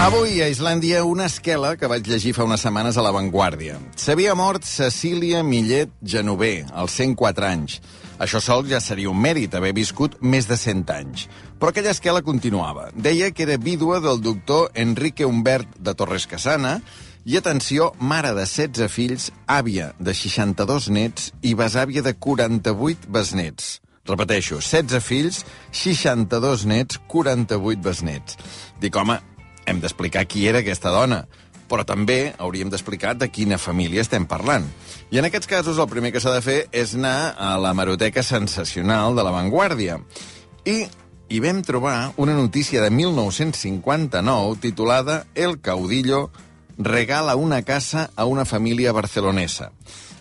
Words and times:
Avui 0.00 0.38
a 0.40 0.46
Islàndia 0.48 1.02
una 1.04 1.26
esquela 1.28 1.74
que 1.76 1.88
vaig 1.92 2.06
llegir 2.08 2.30
fa 2.32 2.46
unes 2.46 2.62
setmanes 2.64 2.96
a 2.96 3.02
La 3.04 3.10
Vanguardia. 3.12 3.74
S'havia 4.00 4.32
mort 4.32 4.64
Cecília 4.64 5.42
Millet 5.44 5.90
Genover, 6.00 6.64
als 6.72 6.94
104 6.96 7.44
anys. 7.44 7.74
Això 8.16 8.40
sol 8.40 8.64
ja 8.70 8.80
seria 8.80 9.10
un 9.10 9.20
mèrit, 9.20 9.52
haver 9.52 9.74
viscut 9.76 10.16
més 10.24 10.48
de 10.48 10.56
100 10.56 10.94
anys. 10.94 11.26
Però 11.60 11.68
aquella 11.68 11.92
esquela 11.92 12.24
continuava. 12.24 12.86
Deia 12.96 13.28
que 13.28 13.44
era 13.44 13.58
vídua 13.60 14.00
del 14.00 14.24
doctor 14.24 14.70
Enrique 14.72 15.28
Humbert 15.28 15.76
de 15.76 15.92
Torres 15.92 16.24
Casana 16.24 16.78
i, 17.26 17.36
atenció, 17.36 17.92
mare 18.00 18.32
de 18.32 18.48
16 18.48 18.88
fills, 18.88 19.28
àvia 19.44 19.92
de 20.00 20.16
62 20.16 20.88
nets 20.96 21.28
i 21.44 21.52
besàvia 21.52 22.00
de 22.00 22.16
48 22.16 23.12
besnets. 23.12 23.76
Repeteixo, 24.08 24.62
16 24.64 25.04
fills, 25.04 25.44
62 25.76 26.64
nets, 26.66 26.98
48 27.06 27.84
besnets. 27.84 28.38
Dic, 28.80 28.96
home, 28.96 29.20
hem 29.66 29.80
d'explicar 29.80 30.26
qui 30.26 30.46
era 30.48 30.60
aquesta 30.64 30.92
dona, 30.94 31.24
però 31.70 31.84
també 31.86 32.34
hauríem 32.38 32.70
d'explicar 32.70 33.14
de 33.18 33.28
quina 33.30 33.58
família 33.58 34.02
estem 34.02 34.26
parlant. 34.26 34.66
I 35.10 35.20
en 35.20 35.28
aquests 35.28 35.50
casos 35.50 35.78
el 35.78 35.88
primer 35.90 36.12
que 36.12 36.22
s'ha 36.22 36.34
de 36.34 36.42
fer 36.42 36.58
és 36.72 36.96
anar 36.98 37.34
a 37.38 37.54
la 37.62 37.72
maroteca 37.74 38.24
sensacional 38.26 39.14
de 39.14 39.24
La 39.26 39.34
Vanguardia. 39.34 40.00
I 40.66 40.86
hi 41.30 41.40
vam 41.40 41.62
trobar 41.62 42.12
una 42.18 42.34
notícia 42.34 42.82
de 42.82 42.90
1959 42.90 44.58
titulada 44.60 45.26
El 45.34 45.60
caudillo 45.60 46.30
regala 46.76 47.36
una 47.36 47.62
casa 47.62 48.10
a 48.16 48.24
una 48.24 48.44
família 48.44 48.92
barcelonesa. 48.92 49.70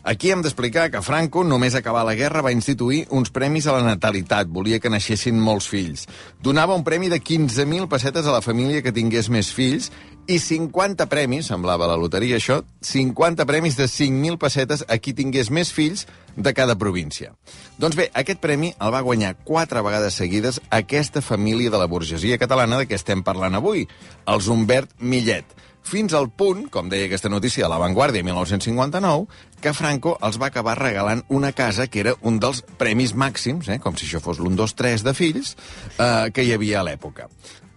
Aquí 0.04 0.32
hem 0.32 0.42
d'explicar 0.42 0.88
que 0.92 1.02
Franco, 1.04 1.44
només 1.44 1.76
acabar 1.76 2.06
la 2.08 2.16
guerra, 2.16 2.44
va 2.46 2.54
instituir 2.56 3.02
uns 3.12 3.34
premis 3.36 3.68
a 3.68 3.76
la 3.76 3.84
natalitat. 3.84 4.48
Volia 4.48 4.80
que 4.80 4.92
naixessin 4.92 5.40
molts 5.40 5.68
fills. 5.68 6.06
Donava 6.42 6.78
un 6.78 6.86
premi 6.88 7.10
de 7.12 7.20
15.000 7.20 7.90
pessetes 7.92 8.26
a 8.26 8.36
la 8.38 8.46
família 8.46 8.82
que 8.82 8.96
tingués 8.96 9.30
més 9.30 9.52
fills 9.52 9.92
i 10.30 10.38
50 10.40 11.08
premis, 11.10 11.48
semblava 11.50 11.88
la 11.90 11.98
loteria 11.98 12.38
això, 12.38 12.62
50 12.86 13.48
premis 13.50 13.76
de 13.76 13.90
5.000 13.90 14.38
pessetes 14.40 14.86
a 14.88 15.00
qui 15.02 15.16
tingués 15.18 15.50
més 15.50 15.74
fills 15.74 16.06
de 16.38 16.54
cada 16.54 16.78
província. 16.78 17.34
Doncs 17.82 17.98
bé, 17.98 18.10
aquest 18.14 18.40
premi 18.40 18.70
el 18.78 18.94
va 18.94 19.02
guanyar 19.04 19.36
quatre 19.44 19.82
vegades 19.82 20.20
seguides 20.22 20.62
aquesta 20.70 21.24
família 21.26 21.74
de 21.74 21.82
la 21.82 21.90
burgesia 21.90 22.38
catalana 22.38 22.78
de 22.78 22.88
què 22.88 22.96
estem 22.96 23.26
parlant 23.26 23.58
avui, 23.58 23.88
els 24.30 24.48
Humbert 24.48 24.94
Millet 25.02 25.58
fins 25.84 26.14
al 26.14 26.30
punt, 26.30 26.68
com 26.70 26.90
deia 26.90 27.08
aquesta 27.10 27.30
notícia 27.30 27.66
de 27.66 27.70
La 27.72 27.80
Vanguardia 27.82 28.24
1959, 28.24 29.28
que 29.62 29.74
Franco 29.74 30.18
els 30.24 30.40
va 30.42 30.50
acabar 30.52 30.78
regalant 30.80 31.24
una 31.30 31.52
casa 31.52 31.88
que 31.88 32.04
era 32.04 32.16
un 32.22 32.40
dels 32.40 32.62
premis 32.78 33.16
màxims, 33.16 33.70
eh, 33.70 33.80
com 33.80 33.96
si 33.98 34.08
això 34.08 34.22
fos 34.24 34.40
l'un, 34.40 34.56
dos, 34.56 34.76
tres 34.76 35.04
de 35.04 35.14
fills, 35.14 35.56
eh, 35.98 36.30
que 36.34 36.46
hi 36.46 36.54
havia 36.54 36.82
a 36.82 36.86
l'època. 36.88 37.30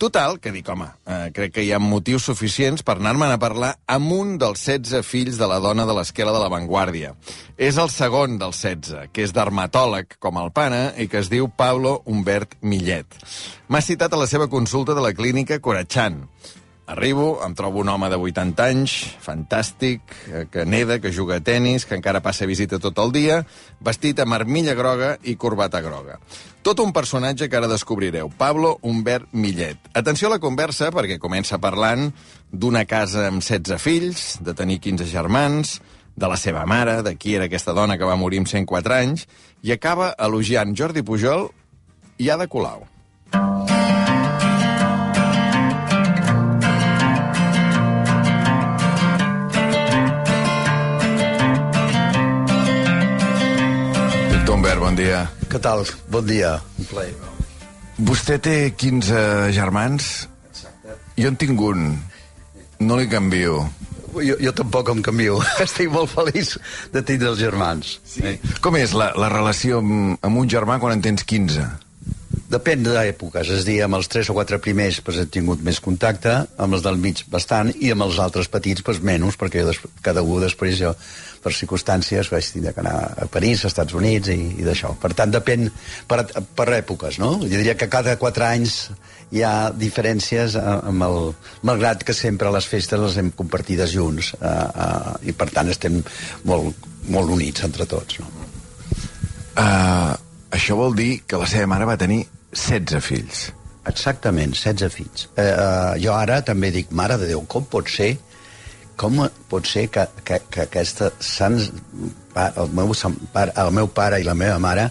Total, 0.03 0.41
que 0.42 0.50
dic, 0.50 0.67
home, 0.67 0.89
eh, 1.06 1.30
crec 1.30 1.53
que 1.55 1.62
hi 1.62 1.69
ha 1.70 1.78
motius 1.78 2.25
suficients 2.27 2.83
per 2.83 2.97
anar-me'n 2.97 3.36
a 3.36 3.39
parlar 3.39 3.69
amb 3.86 4.11
un 4.11 4.33
dels 4.34 4.64
16 4.67 5.06
fills 5.06 5.39
de 5.39 5.47
la 5.47 5.61
dona 5.62 5.84
de 5.86 5.95
l'esquela 5.95 6.33
de 6.34 6.41
la 6.42 6.48
Vanguardia. 6.50 7.12
És 7.56 7.78
el 7.78 7.86
segon 7.95 8.34
dels 8.41 8.58
16, 8.64 9.12
que 9.14 9.23
és 9.23 9.34
dermatòleg, 9.36 10.17
com 10.19 10.41
el 10.42 10.50
pana, 10.50 10.89
i 10.98 11.06
que 11.06 11.20
es 11.23 11.30
diu 11.30 11.47
Pablo 11.47 12.00
Humbert 12.05 12.58
Millet. 12.62 13.14
M'ha 13.69 13.80
citat 13.80 14.11
a 14.11 14.19
la 14.19 14.27
seva 14.27 14.50
consulta 14.50 14.98
de 14.98 15.06
la 15.06 15.14
clínica 15.14 15.61
Corachan. 15.62 16.25
Arribo, 16.86 17.38
em 17.47 17.55
trobo 17.55 17.78
un 17.80 17.88
home 17.88 18.08
de 18.11 18.16
80 18.19 18.64
anys, 18.66 18.92
fantàstic, 19.22 20.02
eh, 20.27 20.47
que 20.50 20.64
neda, 20.66 20.98
que 20.98 21.12
juga 21.14 21.36
a 21.39 21.41
tennis, 21.41 21.86
que 21.86 21.94
encara 21.94 22.20
passa 22.20 22.47
visita 22.47 22.80
tot 22.83 22.98
el 22.98 23.12
dia, 23.14 23.39
vestit 23.80 24.19
amb 24.19 24.34
armilla 24.34 24.74
groga 24.74 25.14
i 25.22 25.36
corbata 25.36 25.80
groga. 25.80 26.19
Tot 26.62 26.83
un 26.83 26.92
personatge 26.92 27.48
que 27.48 27.56
ara 27.56 27.70
descobrireu, 27.70 28.30
Pablo 28.36 28.78
Humbert 28.83 29.30
Millet. 29.33 29.78
Atenció 29.94 30.27
a 30.27 30.34
la 30.34 30.42
conversa, 30.42 30.91
perquè 30.91 31.20
comença 31.22 31.62
parlant 31.62 32.11
d'una 32.50 32.84
casa 32.84 33.28
amb 33.30 33.42
16 33.42 33.78
fills, 33.80 34.39
de 34.42 34.55
tenir 34.55 34.80
15 34.80 35.07
germans, 35.07 35.80
de 36.17 36.28
la 36.28 36.36
seva 36.36 36.67
mare, 36.67 37.01
de 37.02 37.14
qui 37.17 37.36
era 37.39 37.46
aquesta 37.46 37.73
dona 37.73 37.96
que 37.96 38.05
va 38.05 38.18
morir 38.18 38.42
amb 38.42 38.51
104 38.51 38.98
anys, 38.98 39.28
i 39.62 39.73
acaba 39.73 40.17
elogiant 40.18 40.74
Jordi 40.74 41.07
Pujol 41.07 41.48
i 42.18 42.28
Ada 42.28 42.51
Colau. 42.51 42.89
Doctor 43.33 43.61
bon 54.92 54.98
dia. 55.01 55.20
Què 55.48 55.58
tal? 55.63 55.86
Bon 56.13 56.25
dia. 56.27 56.58
Un 56.77 56.89
plaer. 56.91 57.13
Vostè 58.05 58.36
té 58.42 58.57
15 58.77 59.53
germans? 59.57 60.08
Jo 61.17 61.30
en 61.33 61.39
tinc 61.41 61.61
un. 61.64 61.95
No 62.85 62.98
li 63.01 63.08
canvio. 63.08 63.63
Jo, 64.13 64.36
jo 64.36 64.52
tampoc 64.52 64.91
em 64.92 65.01
canvio. 65.05 65.39
Estic 65.64 65.89
molt 65.92 66.13
feliç 66.13 66.58
de 66.92 67.01
tindre 67.08 67.31
els 67.33 67.41
germans. 67.41 67.95
Sí. 68.05 68.35
Com 68.61 68.77
és 68.77 68.92
la, 68.92 69.14
la 69.17 69.33
relació 69.33 69.81
amb, 69.81 70.19
amb 70.20 70.42
un 70.42 70.52
germà 70.52 70.77
quan 70.83 70.98
en 70.98 71.05
tens 71.05 71.25
15? 71.25 71.64
Depèn 72.52 72.83
d'èpoques, 72.85 73.48
és 73.48 73.63
a 73.63 73.64
dir, 73.64 73.79
amb 73.80 73.96
els 73.96 74.11
tres 74.13 74.29
o 74.29 74.35
quatre 74.36 74.58
primers 74.61 74.98
pues, 75.01 75.17
he 75.17 75.24
tingut 75.33 75.63
més 75.64 75.79
contacte, 75.80 76.35
amb 76.61 76.77
els 76.77 76.83
del 76.85 76.98
mig 77.01 77.23
bastant, 77.33 77.70
i 77.80 77.95
amb 77.95 78.05
els 78.05 78.18
altres 78.20 78.51
petits 78.52 78.85
pues, 78.85 78.98
menys, 79.01 79.39
perquè 79.40 79.63
des, 79.64 79.79
cada 80.05 80.20
un 80.20 80.42
després 80.45 80.77
jo, 80.77 80.90
per 81.42 81.55
circumstàncies, 81.57 82.29
vaig 82.29 82.51
tenir 82.52 82.74
que 82.77 82.83
anar 82.85 82.96
a 83.24 83.29
París, 83.33 83.63
als 83.63 83.73
Estats 83.73 83.96
Units 83.96 84.29
i, 84.35 84.36
i 84.61 84.67
d'això. 84.67 84.92
Per 85.01 85.11
tant, 85.17 85.33
depèn 85.33 85.70
per, 86.11 86.27
per 86.58 86.67
èpoques, 86.77 87.17
no? 87.23 87.39
Jo 87.40 87.55
diria 87.55 87.77
que 87.79 87.89
cada 87.92 88.18
quatre 88.20 88.45
anys 88.51 88.77
hi 89.33 89.40
ha 89.48 89.73
diferències 89.73 90.58
eh, 90.61 90.67
amb 90.92 91.08
el... 91.08 91.19
Malgrat 91.64 92.05
que 92.05 92.13
sempre 92.13 92.52
les 92.52 92.69
festes 92.69 93.01
les 93.01 93.17
hem 93.17 93.33
compartides 93.39 93.96
junts, 93.96 94.34
eh, 94.36 94.52
eh, 94.52 95.33
i 95.33 95.36
per 95.36 95.48
tant 95.57 95.73
estem 95.73 96.02
molt, 96.52 96.84
molt 97.08 97.33
units 97.33 97.64
entre 97.64 97.89
tots, 97.89 98.20
no? 98.20 98.29
Uh, 99.52 100.13
això 100.52 100.77
vol 100.79 100.95
dir 100.96 101.11
que 101.29 101.36
la 101.40 101.48
seva 101.48 101.67
mare 101.69 101.84
va 101.89 101.98
tenir 102.01 102.23
16 102.52 103.01
fills. 103.01 103.51
Exactament, 103.89 104.55
16 104.55 104.92
fills. 104.95 105.29
Eh, 105.36 105.48
eh, 105.48 106.02
jo 106.05 106.14
ara 106.14 106.42
també 106.46 106.70
dic, 106.70 106.92
mare 106.92 107.18
de 107.18 107.33
Déu, 107.33 107.42
com 107.48 107.64
pot 107.64 107.89
ser 107.90 108.14
com 108.96 109.17
pot 109.48 109.67
ser 109.67 109.89
que, 109.90 110.05
que, 110.23 110.39
que 110.52 110.67
aquesta 110.67 111.08
sants, 111.18 111.70
el, 112.36 112.68
meu, 112.77 112.92
el 112.92 113.70
meu 113.74 113.89
pare 113.89 114.20
i 114.20 114.27
la 114.27 114.36
meva 114.39 114.58
mare 114.63 114.85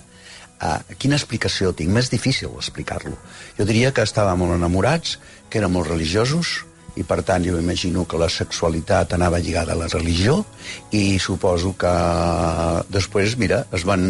eh, 0.61 0.95
quina 0.99 1.17
explicació 1.19 1.71
tinc? 1.77 1.93
Més 1.93 2.09
difícil 2.11 2.51
explicar-lo. 2.57 3.15
Jo 3.57 3.67
diria 3.69 3.93
que 3.95 4.05
estàvem 4.05 4.41
molt 4.41 4.57
enamorats, 4.57 5.17
que 5.49 5.61
érem 5.61 5.73
molt 5.77 5.89
religiosos, 5.91 6.61
i 6.99 7.05
per 7.07 7.21
tant 7.23 7.45
jo 7.45 7.55
imagino 7.59 8.03
que 8.03 8.19
la 8.19 8.27
sexualitat 8.29 9.13
anava 9.15 9.39
lligada 9.39 9.71
a 9.71 9.79
la 9.79 9.87
religió 9.87 10.41
i 10.91 11.15
suposo 11.23 11.71
que 11.79 11.91
després, 12.91 13.37
mira, 13.39 13.63
es 13.71 13.85
van 13.87 14.03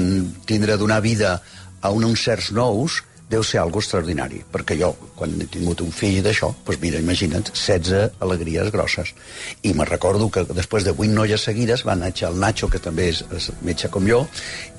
tindre 0.50 0.74
a 0.74 0.82
donar 0.82 0.98
vida 1.06 1.36
a 1.82 1.92
un, 1.94 2.08
uns 2.10 2.26
certs 2.26 2.50
nous 2.58 3.04
deu 3.32 3.44
ser 3.48 3.62
algo 3.62 3.80
extraordinari, 3.80 4.42
perquè 4.52 4.76
jo, 4.80 4.92
quan 5.16 5.34
he 5.40 5.48
tingut 5.52 5.82
un 5.86 5.92
fill 5.96 6.20
d'això, 6.26 6.52
doncs 6.68 6.82
mira, 6.84 7.00
imagina't, 7.00 7.54
16 7.56 8.20
alegries 8.26 8.72
grosses. 8.74 9.14
I 9.64 9.74
me 9.78 9.88
recordo 9.88 10.28
que 10.30 10.44
després 10.52 10.84
de 10.88 10.92
8 10.92 11.10
noies 11.16 11.46
seguides 11.48 11.86
va 11.88 11.96
néixer 11.96 12.28
el 12.30 12.40
Nacho, 12.44 12.70
que 12.72 12.82
també 12.84 13.08
és, 13.14 13.24
és 13.32 13.50
metge 13.64 13.90
com 13.94 14.08
jo, 14.08 14.26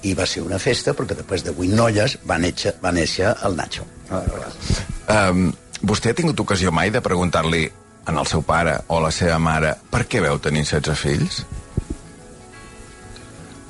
i 0.02 0.12
va 0.18 0.26
ser 0.28 0.44
una 0.44 0.60
festa, 0.62 0.94
perquè 0.98 1.16
després 1.18 1.46
de 1.46 1.54
8 1.56 1.78
noies 1.78 2.18
va 2.28 2.38
néixer, 2.42 2.76
va 2.84 2.92
néixer 2.92 3.32
el 3.48 3.56
Nacho. 3.56 3.88
Um, 4.12 5.48
vostè 5.80 6.12
ha 6.12 6.18
tingut 6.18 6.44
ocasió 6.44 6.74
mai 6.74 6.92
de 6.92 7.00
preguntar-li 7.00 7.64
en 8.10 8.18
el 8.18 8.28
seu 8.28 8.44
pare 8.44 8.76
o 8.92 9.00
la 9.00 9.12
seva 9.14 9.38
mare 9.38 9.76
per 9.90 10.04
què 10.10 10.20
veu 10.20 10.38
tenir 10.42 10.66
16 10.66 10.98
fills? 10.98 11.42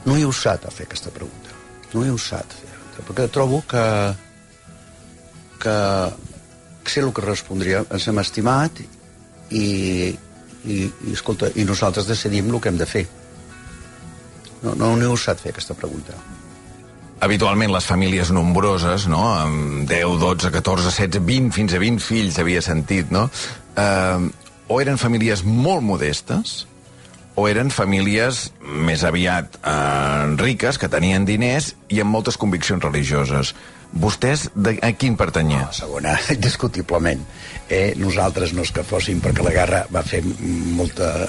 No 0.09 0.19
he 0.19 0.26
usat 0.26 0.66
a 0.66 0.75
fer 0.75 0.88
aquesta 0.88 1.12
pregunta. 1.14 1.54
No 1.93 2.03
he 2.03 2.10
usat 2.10 2.43
a 2.43 2.60
fer 2.60 2.72
perquè 3.06 3.28
trobo 3.32 3.62
que 3.69 3.82
que 5.62 5.79
sé 6.91 7.00
el 7.00 7.12
que 7.14 7.25
respondria. 7.25 7.85
Ens 7.91 8.09
hem 8.11 8.20
estimat 8.23 8.82
i, 8.82 8.87
i, 9.55 9.64
i, 10.67 10.79
escolta, 11.12 11.53
i 11.55 11.67
nosaltres 11.69 12.09
decidim 12.11 12.50
el 12.50 12.61
que 12.61 12.73
hem 12.73 12.81
de 12.81 12.88
fer. 12.88 13.06
No, 14.62 14.75
no, 14.75 14.94
no 14.94 15.03
he 15.03 15.11
usat 15.11 15.43
fer 15.43 15.55
aquesta 15.55 15.76
pregunta. 15.79 16.19
Habitualment 17.23 17.70
les 17.70 17.87
famílies 17.87 18.32
nombroses, 18.35 19.06
no? 19.11 19.23
amb 19.31 19.87
10, 19.91 20.19
12, 20.19 20.50
14, 20.55 20.91
16, 20.91 21.23
20, 21.26 21.55
fins 21.55 21.75
a 21.75 21.82
20 21.82 22.03
fills 22.03 22.38
havia 22.43 22.62
sentit, 22.62 23.12
no? 23.14 23.29
Eh, 23.79 24.31
o 24.67 24.81
eren 24.82 24.99
famílies 24.99 25.44
molt 25.47 25.85
modestes, 25.87 26.64
o 27.38 27.47
eren 27.49 27.70
famílies 27.70 28.49
més 28.61 29.05
aviat 29.06 29.55
eh, 29.62 30.35
riques, 30.41 30.79
que 30.82 30.91
tenien 30.91 31.26
diners 31.29 31.73
i 31.94 32.03
amb 32.03 32.11
moltes 32.14 32.38
conviccions 32.41 32.82
religioses. 32.82 33.55
Vostès 33.92 34.46
de, 34.56 34.78
a 34.80 34.92
quin 34.96 35.16
pertanyia? 35.20 35.66
La 35.68 35.76
segona, 35.76 36.14
indiscutiblement. 36.36 37.24
Eh, 37.68 37.92
nosaltres 38.00 38.54
no 38.56 38.64
és 38.64 38.72
que 38.72 38.84
fóssim, 38.86 39.20
perquè 39.24 39.44
la 39.44 39.52
guerra 39.54 39.82
va 39.92 40.04
fer 40.06 40.22
molta 40.24 41.28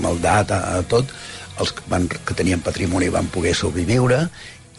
maldat 0.00 0.54
a, 0.56 0.60
a 0.78 0.82
tot, 0.88 1.12
els 1.60 1.74
que, 1.76 1.84
van, 1.92 2.08
que 2.08 2.36
tenien 2.36 2.62
patrimoni 2.64 3.10
van 3.12 3.28
poder 3.32 3.52
sobreviure 3.56 4.24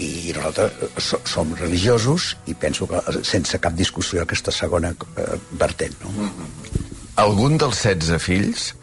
i 0.02 0.34
nosaltres 0.34 1.12
som 1.30 1.54
religiosos 1.60 2.32
i 2.50 2.56
penso 2.58 2.88
que 2.90 3.02
sense 3.28 3.60
cap 3.62 3.76
discussió 3.78 4.24
aquesta 4.24 4.54
segona 4.56 4.90
eh, 4.92 5.38
vertent. 5.52 5.98
No? 6.04 6.10
Mm 6.10 6.30
-hmm. 6.30 6.86
algun 7.22 7.58
dels 7.58 7.84
16 7.84 8.18
fills 8.24 8.74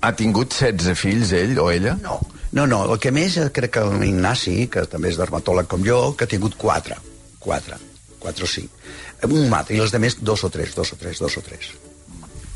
ha 0.00 0.12
tingut 0.12 0.54
16 0.54 0.98
fills, 0.98 1.32
ell 1.32 1.58
o 1.58 1.70
ella? 1.70 1.96
No, 2.02 2.20
no, 2.52 2.66
no. 2.66 2.92
El 2.92 2.98
que 2.98 3.12
més, 3.12 3.36
eh, 3.36 3.50
crec 3.54 3.70
que 3.76 3.84
l'Ignasi, 3.84 4.66
que 4.66 4.86
també 4.86 5.08
és 5.08 5.18
dermatòleg 5.20 5.66
com 5.66 5.84
jo, 5.84 6.16
que 6.16 6.24
ha 6.24 6.28
tingut 6.28 6.56
4. 6.56 7.11
4. 7.44 7.80
4 8.22 8.46
o 8.46 8.52
5. 8.54 8.82
Un 9.30 9.50
matre, 9.50 9.76
i 9.76 9.82
els 9.82 9.94
altres 9.94 10.18
dos 10.22 10.46
o 10.46 10.50
tres, 10.54 10.74
dos 10.78 10.94
o 10.94 10.98
tres, 10.98 11.20
dos 11.22 11.36
o 11.38 11.44
tres. 11.44 11.72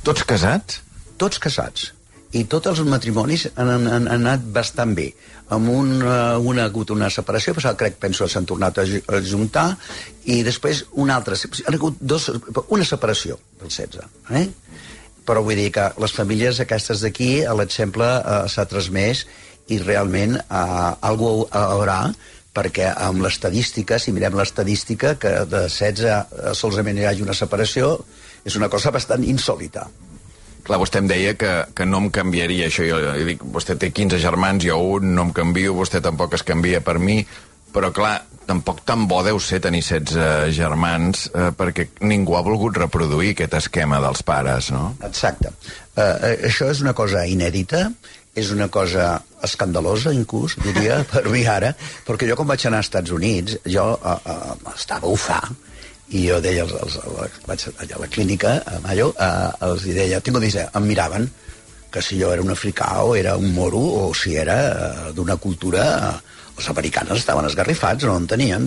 Tots 0.06 0.26
casats? 0.26 0.82
Tots 1.18 1.42
casats 1.42 1.90
i 2.36 2.44
tots 2.50 2.68
els 2.72 2.82
matrimonis 2.88 3.46
han, 3.54 3.70
han, 3.70 3.86
han 3.88 4.08
anat 4.18 4.44
bastant 4.54 4.94
bé. 4.96 5.06
Amb 5.54 5.70
un, 5.70 5.92
uh, 6.02 6.36
una 6.42 6.64
ha 6.64 6.70
hagut 6.70 6.90
una 6.94 7.08
separació, 7.12 7.54
però 7.54 7.72
crec, 7.78 7.98
penso, 8.02 8.26
s'han 8.28 8.48
tornat 8.48 8.80
a, 8.82 8.84
a 8.84 9.20
juntar, 9.22 9.66
i 10.26 10.40
després 10.46 10.84
una 11.02 11.16
altra. 11.16 11.38
Han 11.38 11.78
hagut 11.78 12.00
dos, 12.00 12.28
una 12.66 12.86
separació 12.88 13.38
del 13.60 13.70
16. 13.70 14.08
Eh? 14.40 14.46
Però 15.26 15.42
vull 15.46 15.58
dir 15.58 15.70
que 15.74 15.88
les 16.02 16.14
famílies 16.14 16.60
aquestes 16.62 17.02
d'aquí, 17.04 17.30
l'exemple 17.58 18.06
uh, 18.06 18.44
s'ha 18.50 18.66
transmès 18.70 19.26
i 19.72 19.80
realment 19.82 20.36
uh, 20.38 20.94
algú 21.06 21.46
haurà 21.50 22.00
perquè 22.56 22.88
amb 22.90 23.20
l'estadística, 23.24 24.00
si 24.00 24.14
mirem 24.16 24.38
l'estadística, 24.38 25.14
que 25.20 25.32
de 25.44 25.66
16 25.68 26.56
solament 26.56 26.98
hi 27.02 27.08
hagi 27.10 27.24
una 27.26 27.36
separació, 27.36 27.98
és 28.46 28.56
una 28.56 28.70
cosa 28.72 28.92
bastant 28.94 29.24
insòlita. 29.26 29.86
Clar, 30.66 30.78
vostè 30.82 30.98
em 30.98 31.10
deia 31.10 31.34
que, 31.38 31.50
que 31.78 31.84
no 31.86 32.00
em 32.02 32.08
canviaria 32.10 32.66
això. 32.66 32.86
Jo, 32.88 32.98
jo 33.04 33.26
dic, 33.28 33.44
vostè 33.54 33.76
té 33.78 33.92
15 33.94 34.18
germans, 34.22 34.64
jo 34.66 34.78
un, 34.96 35.12
no 35.14 35.28
em 35.28 35.34
canvio, 35.36 35.76
vostè 35.76 36.00
tampoc 36.02 36.34
es 36.34 36.42
canvia 36.46 36.80
per 36.82 36.96
mi, 36.98 37.20
però 37.74 37.92
clar, 37.94 38.16
tampoc 38.46 38.80
tan 38.86 39.04
bo 39.10 39.20
deu 39.26 39.38
ser 39.42 39.60
tenir 39.62 39.82
16 39.84 40.54
germans 40.56 41.26
eh, 41.34 41.50
perquè 41.56 41.88
ningú 42.06 42.38
ha 42.38 42.44
volgut 42.46 42.78
reproduir 42.78 43.34
aquest 43.34 43.56
esquema 43.58 44.00
dels 44.02 44.22
pares, 44.26 44.70
no? 44.74 44.94
Exacte. 45.06 45.52
Uh, 45.96 46.02
uh, 46.02 46.32
això 46.48 46.70
és 46.72 46.82
una 46.84 46.94
cosa 46.96 47.26
inèdita, 47.28 47.88
és 48.36 48.50
una 48.52 48.68
cosa 48.72 49.14
escandalosa, 49.46 50.12
inclús, 50.12 50.58
diria, 50.64 51.00
per 51.12 51.24
mi 51.32 51.46
ara, 51.48 51.72
perquè 52.06 52.28
jo 52.28 52.36
quan 52.38 52.50
vaig 52.52 52.66
anar 52.68 52.82
als 52.82 52.90
Estats 52.90 53.14
Units, 53.16 53.58
jo 53.64 53.88
uh, 53.96 54.18
uh, 54.18 54.74
estava 54.74 55.08
ufà, 55.08 55.40
i 56.14 56.26
jo 56.28 56.38
deia, 56.42 56.62
els, 56.66 56.74
els, 56.84 57.00
els, 57.02 57.40
vaig 57.48 57.64
allà 57.72 57.96
a 57.96 58.04
la 58.04 58.10
clínica, 58.12 58.52
a 58.62 58.78
Mayo, 58.84 59.10
eh, 59.18 59.66
els 59.66 59.86
deia, 59.90 60.20
tinc 60.22 60.38
dir, 60.38 60.52
em 60.62 60.86
miraven 60.86 61.26
que 61.90 62.02
si 62.02 62.18
jo 62.20 62.30
era 62.34 62.44
un 62.44 62.52
africà 62.52 63.02
o 63.02 63.16
era 63.18 63.34
un 63.40 63.50
moro 63.54 63.80
o 63.80 64.12
si 64.14 64.36
era 64.36 64.58
eh, 64.68 65.12
d'una 65.16 65.36
cultura... 65.36 65.86
Eh, 66.12 66.34
els 66.56 66.70
americans 66.72 67.10
estaven 67.12 67.44
esgarrifats, 67.44 68.06
no 68.08 68.14
en 68.16 68.24
tenien. 68.24 68.62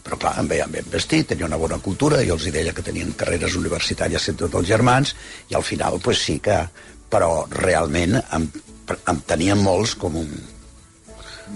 Però 0.00 0.16
clar, 0.16 0.30
em 0.40 0.46
veien 0.48 0.70
ben 0.72 0.86
vestit, 0.88 1.26
tenia 1.28 1.44
una 1.44 1.58
bona 1.60 1.76
cultura, 1.84 2.22
i 2.24 2.30
els 2.32 2.46
deia 2.48 2.72
que 2.72 2.84
tenien 2.86 3.10
carreres 3.12 3.58
universitàries 3.58 4.30
entre 4.32 4.46
tots 4.46 4.62
els 4.62 4.70
germans, 4.70 5.12
i 5.50 5.58
al 5.58 5.66
final, 5.66 6.00
pues 6.00 6.22
sí 6.24 6.38
que... 6.40 6.62
Però 7.06 7.44
realment 7.52 8.16
em, 8.18 8.48
em 8.94 9.20
tenien 9.26 9.58
molts 9.62 9.94
com 9.98 10.16
un... 10.22 10.30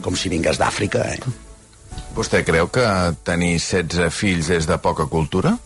com 0.03 0.17
si 0.17 0.31
vingués 0.33 0.59
d'Àfrica, 0.61 1.05
eh? 1.15 1.21
Vostè 2.15 2.43
creu 2.47 2.69
que 2.73 2.87
tenir 3.27 3.57
16 3.59 4.11
fills 4.15 4.51
és 4.51 4.67
de 4.67 4.79
poca 4.83 5.07
cultura? 5.11 5.57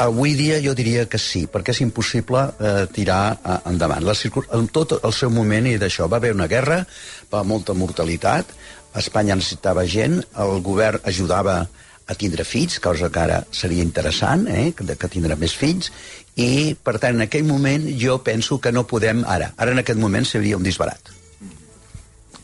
Avui 0.00 0.32
dia 0.32 0.56
jo 0.64 0.72
diria 0.72 1.04
que 1.10 1.18
sí, 1.20 1.44
perquè 1.50 1.74
és 1.74 1.82
impossible 1.84 2.46
eh, 2.56 2.86
tirar 2.94 3.36
eh, 3.36 3.58
endavant. 3.68 4.06
La 4.06 4.14
en 4.56 4.68
tot 4.72 4.94
el 4.96 5.12
seu 5.12 5.30
moment 5.30 5.66
i 5.68 5.76
d'això 5.76 6.08
va 6.08 6.16
haver 6.16 6.32
una 6.32 6.48
guerra, 6.48 6.84
va 7.32 7.42
molta 7.44 7.76
mortalitat, 7.76 8.54
Espanya 8.96 9.36
necessitava 9.38 9.84
gent, 9.86 10.16
el 10.42 10.58
govern 10.66 10.98
ajudava 11.06 11.60
a 12.10 12.16
tindre 12.18 12.44
fills, 12.44 12.80
cosa 12.82 13.10
que 13.12 13.22
ara 13.22 13.38
seria 13.54 13.84
interessant, 13.86 14.48
eh, 14.50 14.72
que, 14.76 14.84
que 14.98 15.12
tindre 15.12 15.38
més 15.38 15.54
fills, 15.56 15.92
i 16.40 16.74
per 16.74 16.98
tant 16.98 17.16
en 17.16 17.26
aquell 17.26 17.46
moment 17.46 17.86
jo 18.00 18.18
penso 18.26 18.58
que 18.60 18.72
no 18.74 18.86
podem 18.90 19.22
ara. 19.28 19.52
Ara 19.56 19.74
en 19.74 19.82
aquest 19.82 20.00
moment 20.00 20.26
seria 20.26 20.58
un 20.58 20.66
disbarat. 20.66 21.14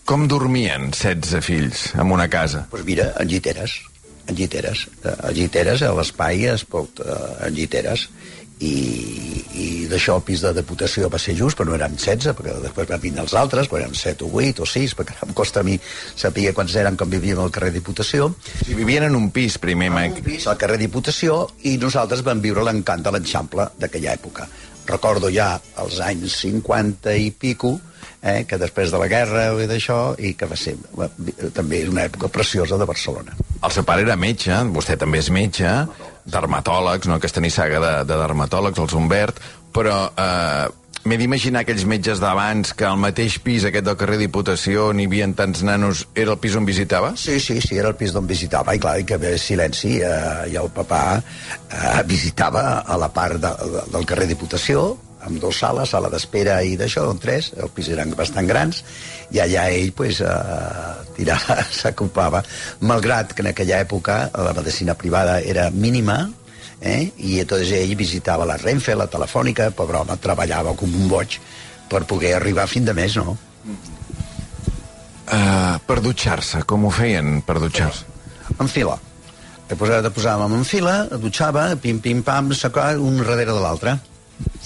Com 0.07 0.29
dormien 0.31 0.93
16 0.95 1.43
fills 1.43 1.85
en 1.99 2.15
una 2.15 2.29
casa? 2.31 2.63
Doncs 2.63 2.75
pues 2.77 2.87
mira, 2.87 3.11
en 3.19 3.27
lliteres, 3.27 3.81
en 4.29 4.39
lliteres. 4.39 4.87
Eh, 5.03 5.15
en 5.17 5.35
lliteres, 5.35 5.83
a 5.83 5.93
l'espai 5.99 6.47
es 6.53 6.65
pot... 6.65 7.03
Eh, 7.03 7.49
en 7.49 7.57
lliteres. 7.59 8.09
I, 8.65 8.77
i 9.53 9.67
d'això 9.91 10.15
el 10.17 10.23
pis 10.25 10.41
de 10.41 10.53
deputació 10.57 11.11
va 11.13 11.19
ser 11.21 11.35
just, 11.37 11.59
però 11.59 11.69
no 11.69 11.77
érem 11.77 11.97
16, 11.99 12.33
perquè 12.39 12.55
després 12.63 12.89
van 12.89 13.03
vindre 13.03 13.25
els 13.27 13.35
altres, 13.37 13.69
però 13.69 13.83
érem 13.83 13.97
7 13.97 14.25
o 14.25 14.31
8 14.33 14.65
o 14.65 14.69
6, 14.71 14.95
perquè 14.97 15.17
em 15.27 15.35
costa 15.37 15.61
a 15.61 15.67
mi 15.67 15.77
saber 16.17 16.55
quants 16.57 16.77
eren 16.81 16.97
quan 16.97 17.13
vivíem 17.13 17.43
al 17.43 17.53
carrer 17.53 17.75
Diputació. 17.75 18.31
Si 18.65 18.77
vivien 18.79 19.05
en 19.05 19.17
un 19.19 19.29
pis, 19.31 19.59
primer, 19.61 19.91
En 19.93 20.17
un 20.17 20.25
pis 20.25 20.47
al 20.47 20.57
carrer 20.57 20.79
Diputació, 20.81 21.43
i 21.69 21.77
nosaltres 21.77 22.25
vam 22.25 22.41
viure 22.41 22.65
l'encant 22.65 23.05
de 23.05 23.13
l'Enxample 23.13 23.69
d'aquella 23.79 24.15
època. 24.17 24.49
Recordo 24.87 25.29
ja 25.35 25.57
els 25.83 26.01
anys 26.01 26.41
50 26.41 27.13
i 27.19 27.31
pico, 27.31 27.77
eh, 28.23 28.45
que 28.49 28.59
després 28.59 28.91
de 28.91 28.99
la 29.03 29.09
guerra 29.11 29.49
i 29.61 29.69
d'això, 29.69 30.15
i 30.19 30.35
que 30.39 30.49
va 30.49 30.57
ser 30.57 30.77
també 31.55 31.85
una 31.89 32.07
època 32.07 32.31
preciosa 32.33 32.79
de 32.79 32.89
Barcelona. 32.89 33.37
El 33.63 33.73
seu 33.75 33.85
pare 33.85 34.07
era 34.07 34.17
metge, 34.17 34.55
vostè 34.73 34.97
també 35.01 35.21
és 35.23 35.31
metge, 35.35 35.73
dermatòlegs, 36.27 37.09
no? 37.09 37.21
aquesta 37.21 37.43
nissaga 37.45 37.81
de, 37.83 37.93
de 38.09 38.19
dermatòlegs, 38.19 38.81
els 38.83 38.97
Humbert, 38.99 39.39
però 39.75 40.01
eh, 40.19 40.67
m'he 41.07 41.19
d'imaginar 41.21 41.63
aquells 41.63 41.87
metges 41.87 42.21
d'abans 42.23 42.73
que 42.77 42.87
al 42.89 42.99
mateix 42.99 43.39
pis, 43.45 43.67
aquest 43.69 43.87
del 43.87 43.99
carrer 44.01 44.19
Diputació, 44.21 44.91
n'hi 44.97 45.07
havia 45.07 45.29
tants 45.39 45.63
nanos, 45.67 46.07
era 46.19 46.35
el 46.35 46.41
pis 46.43 46.57
on 46.59 46.67
visitava? 46.67 47.15
Sí, 47.21 47.39
sí, 47.41 47.61
sí, 47.63 47.79
era 47.79 47.93
el 47.93 47.99
pis 47.99 48.15
d'on 48.17 48.27
visitava, 48.27 48.75
i 48.75 48.83
clar, 48.83 48.99
i 49.01 49.07
que 49.09 49.21
ve 49.23 49.37
silenci, 49.39 50.01
eh, 50.03 50.51
i 50.51 50.59
el 50.59 50.71
papà 50.75 51.03
eh, 51.21 52.03
visitava 52.11 52.83
a 52.83 52.99
la 52.99 53.13
part 53.15 53.39
de, 53.43 53.53
de, 53.77 53.85
del 53.95 54.09
carrer 54.09 54.31
Diputació, 54.33 54.89
amb 55.27 55.41
dues 55.43 55.59
sales, 55.61 55.91
sala 55.93 56.11
d'espera 56.13 56.61
i 56.63 56.77
d'això, 56.79 57.05
on 57.11 57.21
tres, 57.23 57.51
el 57.59 57.71
pis 57.75 57.91
eren 57.93 58.15
bastant 58.19 58.49
grans, 58.49 58.83
i 59.35 59.43
allà 59.43 59.67
ell 59.75 59.93
pues, 59.97 60.23
eh, 60.23 60.95
tirava, 61.19 61.59
s'ocupava, 61.81 62.43
malgrat 62.87 63.35
que 63.35 63.45
en 63.45 63.51
aquella 63.53 63.83
època 63.85 64.19
la 64.33 64.55
medicina 64.57 64.95
privada 64.95 65.41
era 65.41 65.69
mínima, 65.71 66.23
eh? 66.81 67.11
i 67.19 67.41
entonces 67.43 67.75
ell 67.77 67.97
visitava 67.99 68.47
la 68.49 68.59
Renfe, 68.61 68.95
la 68.95 69.09
Telefònica, 69.11 69.71
pobre 69.75 70.03
home, 70.03 70.19
treballava 70.23 70.77
com 70.79 70.95
un 70.95 71.11
boig 71.11 71.41
per 71.91 72.05
poder 72.07 72.35
arribar 72.37 72.65
a 72.67 72.71
fin 72.71 72.87
de 72.87 72.95
mes, 72.95 73.19
no? 73.19 73.37
Uh, 75.27 75.75
per 75.87 75.99
dutxar-se, 76.03 76.63
com 76.71 76.87
ho 76.87 76.91
feien 76.95 77.41
per 77.47 77.59
dutxar-se? 77.59 78.07
En 78.63 78.71
fila. 78.71 78.95
De 79.67 79.75
posàvem 79.75 80.53
en 80.55 80.63
fila, 80.63 80.93
dutxava, 81.19 81.73
pim, 81.83 81.99
pim, 81.99 82.23
pam, 82.23 82.53
un 83.03 83.17
darrere 83.19 83.51
de 83.51 83.63
l'altre. 83.63 83.97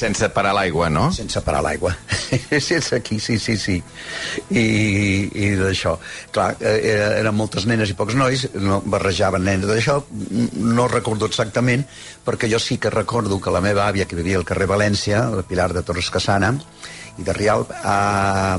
Sense 0.01 0.31
parar 0.33 0.55
l'aigua, 0.57 0.89
no? 0.91 1.11
Sense 1.13 1.43
parar 1.45 1.61
l'aigua. 1.63 1.93
Sense 2.59 2.97
aquí, 2.99 3.21
sí, 3.21 3.39
sí, 3.39 3.57
sí. 3.61 3.77
I, 4.51 4.65
i 5.31 5.51
d'això. 5.61 5.97
Clar, 6.35 6.55
eh, 6.59 6.79
eren 7.21 7.37
moltes 7.37 7.67
nenes 7.69 7.93
i 7.93 7.97
pocs 7.99 8.17
nois, 8.19 8.47
no 8.59 8.81
barrejaven 8.81 9.45
nenes 9.47 9.69
d'això. 9.69 9.99
No 10.57 10.89
recordo 10.91 11.29
exactament, 11.31 11.85
perquè 12.27 12.51
jo 12.51 12.59
sí 12.63 12.79
que 12.81 12.91
recordo 12.91 13.39
que 13.41 13.53
la 13.55 13.63
meva 13.63 13.87
àvia, 13.87 14.09
que 14.09 14.19
vivia 14.19 14.41
al 14.41 14.49
carrer 14.49 14.71
València, 14.71 15.27
la 15.35 15.45
Pilar 15.47 15.71
de 15.77 15.85
Torres 15.87 16.11
Casana, 16.11 16.55
i 17.21 17.27
de 17.27 17.35
Rial, 17.37 17.67
a, 17.85 18.57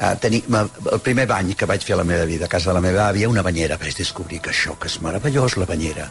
a 0.00 0.14
tenir, 0.22 0.42
el 0.48 1.02
primer 1.04 1.28
bany 1.28 1.52
que 1.58 1.68
vaig 1.68 1.84
fer 1.84 1.98
a 1.98 2.00
la 2.00 2.08
meva 2.08 2.24
vida, 2.24 2.46
a 2.46 2.52
casa 2.54 2.72
de 2.72 2.78
la 2.78 2.84
meva 2.84 3.04
àvia, 3.10 3.28
una 3.28 3.44
banyera. 3.44 3.76
Vaig 3.78 4.00
descobrir 4.00 4.40
que 4.40 4.54
això, 4.54 4.78
que 4.80 4.88
és 4.88 4.98
meravellós, 5.04 5.58
la 5.60 5.68
banyera 5.68 6.08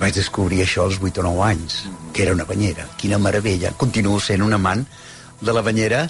vaig 0.00 0.16
descobrir 0.16 0.62
això 0.64 0.86
als 0.88 0.98
8 1.00 1.20
o 1.20 1.26
9 1.28 1.44
anys, 1.46 1.82
que 2.12 2.24
era 2.24 2.34
una 2.36 2.48
banyera. 2.48 2.88
Quina 3.00 3.20
meravella. 3.20 3.74
Continuo 3.76 4.20
sent 4.20 4.42
un 4.42 4.56
amant 4.56 4.86
de 5.40 5.52
la 5.56 5.62
banyera 5.62 6.08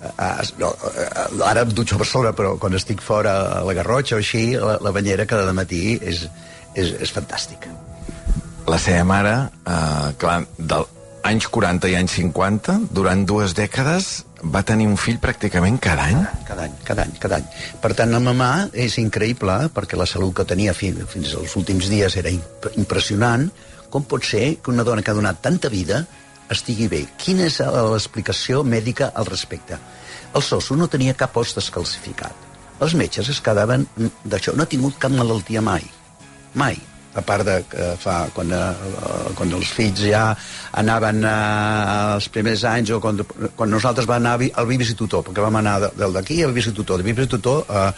Uh, 0.00 0.40
no, 0.56 0.70
uh, 0.72 1.42
ara 1.44 1.60
em 1.66 1.72
dutxo 1.76 1.98
a 1.98 2.00
Barcelona, 2.00 2.30
però 2.32 2.54
quan 2.56 2.72
estic 2.72 3.02
fora 3.04 3.34
a 3.58 3.64
la 3.68 3.74
Garrotxa 3.76 4.16
o 4.16 4.20
així, 4.22 4.54
la, 4.56 4.78
la 4.80 4.92
banyera 4.96 5.26
cada 5.28 5.52
matí 5.52 5.98
és, 6.00 6.22
és, 6.72 6.94
és 7.04 7.12
fantàstica. 7.12 7.68
La 8.64 8.78
seva 8.80 9.04
mare, 9.04 9.34
uh, 9.68 10.08
clar, 10.20 10.38
del, 10.56 10.86
anys 11.28 11.50
40 11.52 11.92
i 11.92 11.98
anys 11.98 12.16
50, 12.16 12.78
durant 12.96 13.26
dues 13.28 13.52
dècades, 13.58 14.08
va 14.42 14.62
tenir 14.64 14.86
un 14.88 14.96
fill 14.96 15.18
pràcticament 15.20 15.78
cada 15.82 16.06
any? 16.08 16.20
Cada 16.48 16.64
any, 16.64 16.76
cada 16.86 17.04
any, 17.04 17.12
cada 17.20 17.38
any. 17.40 17.46
Per 17.82 17.92
tant, 17.96 18.12
la 18.14 18.20
mamà 18.24 18.50
és 18.72 18.96
increïble, 19.02 19.56
perquè 19.74 19.98
la 19.98 20.08
salut 20.08 20.34
que 20.36 20.46
tenia 20.48 20.74
fins, 20.76 21.04
fins 21.12 21.34
als 21.36 21.56
últims 21.60 21.90
dies 21.92 22.16
era 22.16 22.32
impressionant. 22.80 23.48
Com 23.90 24.06
pot 24.08 24.24
ser 24.24 24.56
que 24.62 24.72
una 24.72 24.86
dona 24.86 25.02
que 25.02 25.12
ha 25.12 25.18
donat 25.18 25.42
tanta 25.44 25.68
vida 25.68 26.04
estigui 26.50 26.88
bé? 26.88 27.04
Quina 27.20 27.48
és 27.50 27.60
l'explicació 27.60 28.64
mèdica 28.64 29.12
al 29.14 29.28
respecte? 29.28 29.78
El 30.34 30.46
Soso 30.46 30.76
no 30.78 30.88
tenia 30.88 31.16
cap 31.18 31.36
os 31.36 31.56
descalcificat. 31.58 32.48
Els 32.80 32.94
metges 32.96 33.28
es 33.28 33.42
quedaven 33.44 33.84
d'això. 34.24 34.54
No 34.56 34.64
ha 34.64 34.70
tingut 34.70 34.96
cap 34.98 35.12
malaltia 35.12 35.60
mai. 35.60 35.84
Mai 36.54 36.78
a 37.14 37.22
part 37.26 37.46
de 37.46 37.56
que 37.70 37.86
fa, 37.98 38.28
quan, 38.34 38.52
uh, 38.54 39.30
quan 39.38 39.54
els 39.56 39.70
fills 39.74 40.02
ja 40.06 40.28
anaven 40.78 41.24
uh, 41.24 42.14
els 42.16 42.28
primers 42.30 42.62
anys 42.70 42.92
o 42.94 43.00
quan, 43.02 43.18
quan 43.56 43.72
nosaltres 43.72 44.06
vam 44.06 44.20
anar 44.20 44.36
al 44.38 44.68
Vivis 44.68 44.92
i 44.94 44.98
Tutor, 44.98 45.24
perquè 45.26 45.42
vam 45.42 45.58
anar 45.58 45.76
del 45.88 46.14
d'aquí 46.14 46.40
al 46.44 46.54
Vivis 46.54 46.70
i 46.70 46.76
Tutor, 46.76 47.00
de 47.00 47.08
Vivis 47.08 47.26
i 47.26 47.32
Tutor 47.34 47.64
uh, 47.66 47.88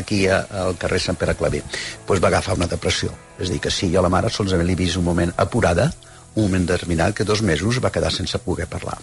aquí 0.00 0.24
uh, 0.28 0.40
al 0.64 0.78
carrer 0.80 1.02
Sant 1.02 1.20
Pere 1.20 1.36
Claver, 1.36 1.62
pues 2.06 2.22
va 2.24 2.32
agafar 2.32 2.56
una 2.56 2.70
depressió. 2.70 3.12
És 3.38 3.50
dir, 3.50 3.60
que 3.60 3.72
sí, 3.74 3.90
jo 3.92 4.00
a 4.00 4.06
la 4.06 4.12
mare 4.12 4.30
solament 4.32 4.68
l'he 4.68 4.78
vist 4.78 4.96
un 5.00 5.04
moment 5.04 5.34
apurada, 5.36 5.90
un 6.34 6.48
moment 6.48 6.64
determinat 6.66 7.14
que 7.14 7.26
dos 7.28 7.42
mesos 7.42 7.82
va 7.84 7.92
quedar 7.94 8.12
sense 8.12 8.40
poder 8.42 8.66
parlar. 8.70 8.96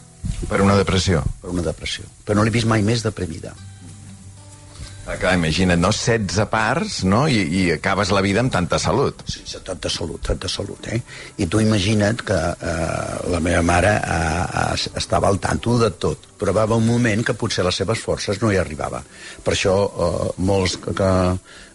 Per 0.50 0.62
una 0.64 0.76
depressió? 0.80 1.22
Per 1.42 1.54
una 1.54 1.64
depressió. 1.66 2.08
Però 2.26 2.40
no 2.40 2.48
l'he 2.48 2.54
vist 2.54 2.68
mai 2.68 2.84
més 2.84 3.06
deprimida. 3.06 3.54
Ah, 5.02 5.16
clar, 5.18 5.34
imagina't, 5.34 5.82
no? 5.82 5.90
16 5.90 6.46
parts, 6.46 7.00
no? 7.04 7.24
I, 7.26 7.42
I 7.42 7.62
acabes 7.74 8.12
la 8.14 8.22
vida 8.22 8.44
amb 8.44 8.54
tanta 8.54 8.78
salut. 8.80 9.24
Sí, 9.26 9.42
sí, 9.50 9.58
tanta 9.66 9.90
salut, 9.90 10.22
tanta 10.22 10.50
salut, 10.52 10.86
eh? 10.94 11.00
I 11.42 11.48
tu 11.50 11.60
imagina't 11.64 12.22
que 12.28 12.38
eh, 12.38 13.16
la 13.34 13.40
meva 13.42 13.64
mare 13.66 13.96
eh, 13.98 14.44
eh, 14.62 14.92
estava 15.02 15.32
al 15.32 15.40
tanto 15.42 15.80
de 15.82 15.90
tot, 15.98 16.30
però 16.38 16.54
va 16.54 16.68
un 16.78 16.86
moment 16.86 17.26
que 17.26 17.34
potser 17.34 17.66
les 17.66 17.82
seves 17.82 18.00
forces 18.00 18.44
no 18.44 18.52
hi 18.54 18.62
arribava. 18.62 19.02
Per 19.42 19.56
això 19.56 19.76
eh, 19.90 20.30
molts 20.38 20.78
que, 20.84 20.94
que 20.94 21.10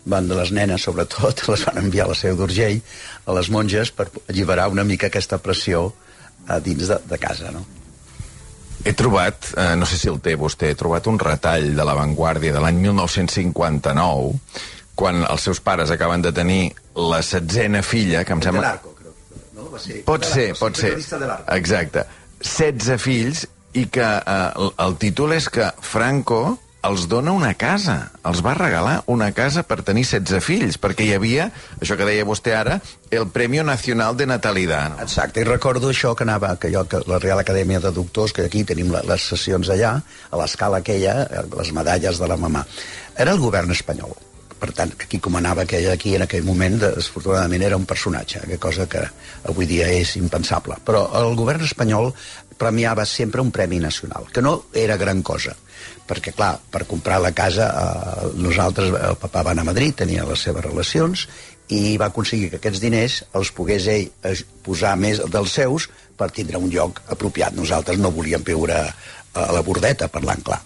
van 0.06 0.30
de 0.30 0.38
les 0.38 0.54
nenes, 0.54 0.86
sobretot, 0.86 1.42
les 1.50 1.66
van 1.66 1.82
enviar 1.82 2.06
a 2.06 2.12
la 2.14 2.18
seu 2.18 2.38
d'Urgell, 2.38 2.78
a 3.26 3.34
les 3.40 3.50
monges, 3.50 3.90
per 3.90 4.06
alliberar 4.28 4.70
una 4.70 4.86
mica 4.86 5.10
aquesta 5.10 5.42
pressió 5.42 5.88
a 6.46 6.60
dins 6.62 6.86
de, 6.86 7.02
de 7.10 7.18
casa, 7.18 7.50
no? 7.50 7.66
He 8.84 8.92
trobat, 8.92 9.52
eh, 9.56 9.74
no 9.78 9.86
sé 9.88 9.98
si 9.98 10.10
el 10.10 10.20
té 10.22 10.36
vostè, 10.38 10.72
he 10.72 10.78
trobat 10.78 11.06
un 11.10 11.18
retall 11.18 11.72
de 11.76 11.86
l'avantguàrdia 11.86 12.52
de 12.54 12.62
l'any 12.62 12.82
1959, 12.84 14.34
quan 14.96 15.24
els 15.26 15.48
seus 15.48 15.60
pares 15.60 15.90
acaben 15.92 16.22
de 16.24 16.32
tenir 16.32 16.60
la 16.96 17.22
setzena 17.22 17.82
filla, 17.82 18.24
que 18.24 18.36
em 18.36 18.44
sembla... 18.44 18.76
De 18.76 18.84
crec. 18.84 18.92
No? 19.56 19.70
Va 19.72 19.80
ser 19.80 20.02
pot 20.04 20.24
ser, 20.28 20.50
pot 20.60 20.76
ser. 20.76 20.94
Exacte. 21.56 22.04
16 22.44 23.00
fills 23.00 23.46
i 23.76 23.86
que 23.92 24.06
eh, 24.06 24.36
el, 24.60 24.72
el 24.86 24.96
títol 25.00 25.36
és 25.36 25.48
que 25.52 25.70
Franco 25.84 26.58
els 26.86 27.06
dona 27.10 27.32
una 27.34 27.52
casa, 27.58 27.96
els 28.28 28.42
va 28.44 28.54
regalar 28.56 28.96
una 29.12 29.30
casa 29.34 29.64
per 29.66 29.80
tenir 29.86 30.04
16 30.06 30.44
fills, 30.44 30.78
perquè 30.82 31.06
hi 31.06 31.14
havia, 31.16 31.48
això 31.80 31.96
que 31.98 32.06
deia 32.08 32.26
vostè 32.28 32.54
ara, 32.56 32.78
el 33.10 33.26
Premi 33.32 33.62
Nacional 33.66 34.16
de 34.16 34.28
Natalidad. 34.28 34.94
No? 34.94 35.00
Exacte, 35.06 35.42
i 35.42 35.48
recordo 35.48 35.90
això 35.90 36.14
que 36.14 36.26
anava, 36.26 36.54
que 36.60 36.70
jo, 36.74 36.84
que 36.90 37.02
la 37.10 37.18
Real 37.22 37.42
Acadèmia 37.42 37.80
de 37.82 37.92
Doctors, 37.96 38.34
que 38.36 38.46
aquí 38.46 38.64
tenim 38.68 38.92
les 38.94 39.28
sessions 39.32 39.70
allà, 39.72 39.96
a 40.30 40.40
l'escala 40.42 40.82
aquella, 40.84 41.18
les 41.56 41.74
medalles 41.74 42.22
de 42.22 42.30
la 42.30 42.38
mamà. 42.40 42.64
Era 43.16 43.34
el 43.34 43.42
govern 43.42 43.74
espanyol 43.74 44.14
per 44.56 44.70
tant, 44.72 44.94
qui 44.96 45.18
comanava 45.20 45.66
aquella 45.66 45.90
aquí 45.92 46.14
en 46.16 46.22
aquell 46.24 46.46
moment, 46.46 46.78
desafortunadament 46.80 47.66
era 47.66 47.76
un 47.76 47.84
personatge, 47.84 48.40
que 48.48 48.56
cosa 48.56 48.86
que 48.88 49.02
avui 49.50 49.68
dia 49.68 49.90
és 49.92 50.14
impensable. 50.16 50.78
Però 50.80 51.02
el 51.20 51.36
govern 51.36 51.66
espanyol 51.66 52.08
premiava 52.56 53.04
sempre 53.04 53.44
un 53.44 53.52
premi 53.52 53.82
nacional, 53.84 54.30
que 54.32 54.40
no 54.40 54.62
era 54.72 54.96
gran 54.96 55.20
cosa 55.20 55.52
perquè, 56.06 56.32
clar, 56.36 56.54
per 56.72 56.84
comprar 56.88 57.18
la 57.22 57.32
casa 57.36 57.68
eh, 57.70 58.30
nosaltres, 58.38 58.94
el 59.10 59.18
papà 59.20 59.44
va 59.46 59.54
anar 59.54 59.66
a 59.66 59.70
Madrid, 59.72 59.96
tenia 60.02 60.26
les 60.28 60.46
seves 60.48 60.64
relacions, 60.64 61.26
i 61.74 61.96
va 61.98 62.10
aconseguir 62.12 62.50
que 62.52 62.60
aquests 62.60 62.82
diners 62.82 63.20
els 63.34 63.50
pogués 63.54 63.88
ell 63.90 64.42
posar 64.62 64.94
més 65.00 65.18
dels 65.34 65.54
seus 65.58 65.88
per 66.16 66.30
tindre 66.30 66.60
un 66.62 66.70
lloc 66.70 67.02
apropiat. 67.10 67.56
Nosaltres 67.58 67.98
no 67.98 68.14
volíem 68.14 68.44
viure 68.46 68.78
a 69.36 69.46
la 69.52 69.62
bordeta, 69.66 70.08
parlant 70.08 70.44
clar. 70.46 70.60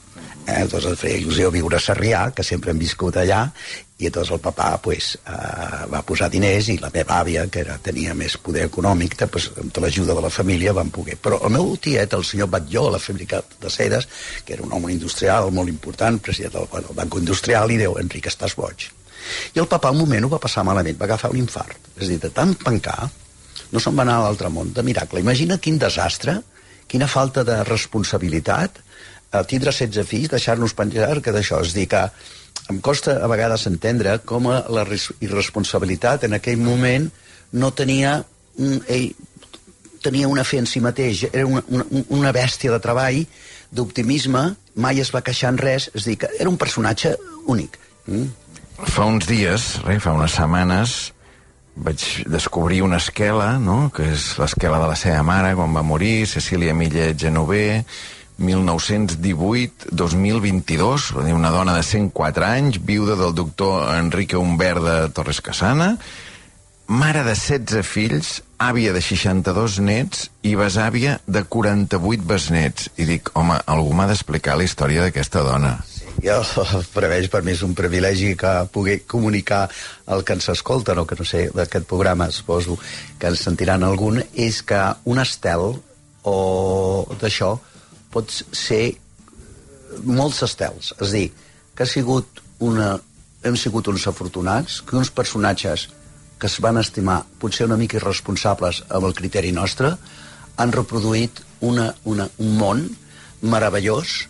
Eh? 0.47 0.65
Llavors 0.65 0.89
ens 0.91 1.01
feia 1.01 1.19
il·lusió 1.21 1.51
viure 1.53 1.77
a 1.77 1.83
Sarrià, 1.83 2.23
que 2.35 2.45
sempre 2.47 2.73
hem 2.73 2.81
viscut 2.81 3.17
allà, 3.21 3.43
i 4.01 4.09
llavors 4.09 4.31
el 4.33 4.41
papà 4.41 4.69
pues, 4.83 5.13
eh, 5.29 5.81
va 5.93 6.01
posar 6.07 6.31
diners 6.33 6.71
i 6.73 6.79
la 6.81 6.91
meva 6.95 7.19
àvia, 7.21 7.45
que 7.53 7.61
era, 7.65 7.77
tenia 7.85 8.15
més 8.17 8.39
poder 8.41 8.65
econòmic, 8.71 9.17
pues, 9.33 9.51
amb 9.61 9.83
l'ajuda 9.85 10.17
de 10.17 10.25
la 10.25 10.33
família 10.33 10.75
van 10.77 10.93
poder. 10.95 11.19
Però 11.21 11.41
el 11.47 11.55
meu 11.57 11.75
tiet, 11.77 12.17
el 12.17 12.25
senyor 12.25 12.49
Batlló, 12.53 12.89
la 12.91 13.03
fàbrica 13.03 13.43
de 13.61 13.71
ceres, 13.71 14.09
que 14.45 14.57
era 14.57 14.65
un 14.65 14.73
home 14.73 14.93
industrial 14.93 15.53
molt 15.53 15.69
important, 15.69 16.19
president 16.19 16.57
del, 16.57 16.71
del 16.89 16.97
Banco 16.97 17.21
Industrial, 17.21 17.71
i 17.71 17.81
diu, 17.83 17.99
Enric, 18.01 18.31
estàs 18.33 18.57
boig. 18.57 18.89
I 19.55 19.61
el 19.61 19.69
papà 19.69 19.93
un 19.93 20.01
moment 20.01 20.25
ho 20.25 20.33
va 20.33 20.41
passar 20.43 20.65
malament, 20.65 20.97
va 20.99 21.07
agafar 21.11 21.31
un 21.35 21.43
infart. 21.43 21.91
És 21.97 22.07
a 22.07 22.09
dir, 22.09 22.21
de 22.23 22.33
tant 22.35 22.55
pencar, 22.65 23.11
no 23.71 23.83
se'n 23.83 23.97
va 23.97 24.07
anar 24.07 24.17
a 24.19 24.25
l'altre 24.27 24.49
món, 24.53 24.73
de 24.75 24.83
miracle. 24.87 25.21
Imagina 25.21 25.61
quin 25.63 25.79
desastre, 25.79 26.41
quina 26.91 27.07
falta 27.07 27.45
de 27.47 27.61
responsabilitat, 27.69 28.81
a 29.31 29.43
tindre 29.45 29.73
16 29.73 30.07
fills, 30.07 30.31
deixar-nos 30.33 30.75
penjar 30.75 31.21
que 31.23 31.35
d'això. 31.35 31.61
És 31.63 31.75
dir, 31.77 31.87
que 31.91 32.05
em 32.71 32.81
costa 32.81 33.19
a 33.23 33.31
vegades 33.31 33.67
entendre 33.71 34.19
com 34.27 34.51
la 34.51 34.87
irresponsabilitat 35.21 36.27
en 36.29 36.39
aquell 36.39 36.61
moment 36.61 37.11
no 37.53 37.73
tenia... 37.73 38.21
Ell 38.89 39.13
tenia 40.01 40.29
una 40.29 40.45
fe 40.49 40.59
en 40.61 40.67
si 40.67 40.81
mateix, 40.81 41.27
era 41.29 41.47
una, 41.47 41.63
una, 41.69 41.85
una 42.09 42.33
bèstia 42.33 42.73
de 42.73 42.81
treball, 42.81 43.19
d'optimisme, 43.71 44.43
mai 44.81 45.01
es 45.03 45.13
va 45.15 45.23
queixar 45.25 45.53
en 45.55 45.61
res, 45.61 45.91
és 45.95 46.07
dir, 46.09 46.17
que 46.23 46.31
era 46.39 46.51
un 46.51 46.59
personatge 46.61 47.15
únic. 47.45 47.77
Mm? 48.07 48.31
Fa 48.81 49.05
uns 49.05 49.29
dies, 49.29 49.75
re, 49.85 49.99
fa 50.01 50.15
unes 50.17 50.39
setmanes, 50.39 50.95
vaig 51.77 52.07
descobrir 52.33 52.81
una 52.83 52.99
esquela, 53.01 53.53
no?, 53.61 53.91
que 53.95 54.09
és 54.15 54.33
l'esquela 54.41 54.81
de 54.83 54.89
la 54.91 54.97
seva 54.99 55.21
mare 55.27 55.53
quan 55.59 55.77
va 55.77 55.85
morir, 55.87 56.25
Cecília 56.27 56.75
Millet 56.75 57.21
Genover, 57.21 57.85
1918-2022, 58.41 61.13
una 61.35 61.51
dona 61.53 61.77
de 61.77 61.83
104 61.85 62.45
anys, 62.47 62.85
viuda 62.85 63.17
del 63.21 63.35
doctor 63.35 63.95
Enrique 63.95 64.37
Humbert 64.37 64.83
de 64.83 65.09
Torres 65.13 65.41
Casana, 65.45 65.99
mare 66.91 67.23
de 67.23 67.37
16 67.37 67.87
fills, 67.87 68.41
àvia 68.59 68.93
de 68.93 69.01
62 69.05 69.79
nets 69.85 70.27
i 70.43 70.57
besàvia 70.59 71.21
de 71.29 71.45
48 71.45 72.27
besnets. 72.27 72.91
I 72.97 73.07
dic, 73.09 73.31
home, 73.39 73.61
algú 73.71 73.95
m'ha 73.95 74.09
d'explicar 74.11 74.57
la 74.59 74.67
història 74.67 75.07
d'aquesta 75.07 75.45
dona. 75.47 75.77
Jo 76.21 76.41
preveix 76.97 77.31
per 77.31 77.45
mi 77.47 77.55
és 77.55 77.63
un 77.63 77.77
privilegi 77.79 78.35
que 78.41 78.53
pugui 78.73 78.99
comunicar 79.09 79.69
el 80.11 80.25
que 80.25 80.35
ens 80.37 80.51
escolta, 80.53 80.99
o 80.99 81.07
que 81.07 81.17
no 81.17 81.25
sé, 81.25 81.47
d'aquest 81.55 81.87
programa, 81.89 82.31
suposo 82.35 82.77
que 83.21 83.31
ens 83.31 83.47
sentiran 83.47 83.87
algun, 83.87 84.21
és 84.35 84.61
que 84.67 84.83
un 85.05 85.23
estel 85.23 85.79
o 86.25 87.07
d'això 87.21 87.55
pot 88.13 88.31
ser 88.33 88.97
molts 90.07 90.43
estels. 90.47 90.93
És 91.01 91.15
dir, 91.15 91.27
que 91.75 91.87
ha 91.87 91.91
sigut 91.91 92.43
una, 92.61 92.93
hem 93.45 93.57
sigut 93.57 93.89
uns 93.89 94.07
afortunats, 94.11 94.81
que 94.85 94.99
uns 94.99 95.11
personatges 95.11 95.89
que 96.41 96.49
es 96.49 96.57
van 96.65 96.81
estimar 96.81 97.21
potser 97.41 97.67
una 97.69 97.77
mica 97.77 97.99
irresponsables 97.99 98.83
amb 98.89 99.07
el 99.11 99.15
criteri 99.17 99.53
nostre, 99.53 99.93
han 100.57 100.73
reproduït 100.73 101.43
una, 101.61 101.91
una, 102.09 102.27
un 102.41 102.57
món 102.57 102.83
meravellós 103.41 104.27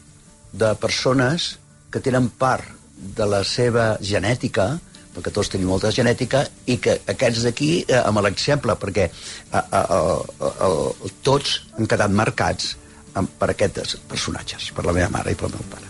de 0.52 0.74
persones 0.82 1.56
que 1.90 2.02
tenen 2.02 2.28
part 2.38 2.66
de 3.00 3.26
la 3.26 3.42
seva 3.46 3.94
genètica, 4.02 4.72
perquè 5.14 5.32
tots 5.34 5.50
tenim 5.50 5.70
molta 5.70 5.90
genètica, 5.94 6.44
i 6.66 6.76
que 6.82 6.98
aquests 7.10 7.46
d'aquí, 7.46 7.70
eh, 7.86 7.98
amb 8.02 8.22
l'exemple, 8.22 8.76
perquè 8.78 9.06
eh, 9.06 9.62
eh, 9.62 9.80
eh, 9.80 10.50
eh, 10.50 11.10
tots 11.26 11.60
han 11.78 11.90
quedat 11.90 12.14
marcats 12.14 12.74
per 13.12 13.50
aquests 13.52 13.96
personatges, 14.08 14.70
per 14.76 14.86
la 14.86 14.94
meva 14.96 15.10
mare 15.12 15.32
i 15.32 15.38
pel 15.38 15.52
meu 15.54 15.64
pare. 15.70 15.88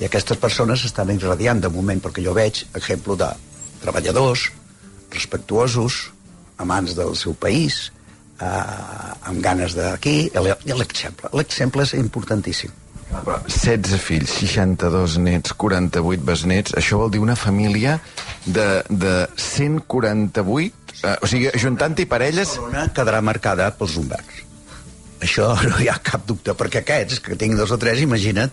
I 0.00 0.06
aquestes 0.08 0.38
persones 0.40 0.84
estan 0.88 1.12
irradiant 1.12 1.60
de 1.60 1.70
moment, 1.72 2.00
perquè 2.00 2.24
jo 2.24 2.34
veig 2.36 2.64
exemple 2.78 3.16
de 3.20 3.28
treballadors, 3.82 4.48
respectuosos, 5.12 6.04
amants 6.62 6.94
del 6.96 7.16
seu 7.18 7.34
país, 7.34 7.90
eh, 8.40 8.46
amb 9.28 9.42
ganes 9.44 9.76
d'aquí, 9.76 10.30
i 10.32 10.78
l'exemple. 10.78 11.30
L'exemple 11.36 11.84
és 11.84 11.94
importantíssim. 11.98 12.72
Però 13.12 13.36
16 13.44 14.00
fills, 14.00 14.30
62 14.40 15.18
nets, 15.20 15.52
48 15.60 16.24
besnets, 16.24 16.72
això 16.78 17.02
vol 17.02 17.12
dir 17.12 17.20
una 17.20 17.36
família 17.36 17.98
de, 18.46 18.68
de 18.88 19.16
148, 19.36 20.96
eh, 21.02 21.18
o 21.20 21.28
sigui, 21.28 21.50
ajuntant-hi 21.52 22.08
parelles... 22.08 22.56
Barcelona 22.56 22.86
quedarà 22.96 23.20
marcada 23.20 23.68
pels 23.76 23.98
Humberts. 24.00 24.46
Això 25.22 25.52
no 25.70 25.78
hi 25.80 25.88
ha 25.92 25.98
cap 26.02 26.26
dubte, 26.28 26.56
perquè 26.58 26.82
aquests, 26.82 27.22
que 27.24 27.38
tinc 27.38 27.58
dos 27.58 27.72
o 27.74 27.78
tres, 27.80 28.02
imagina't, 28.02 28.52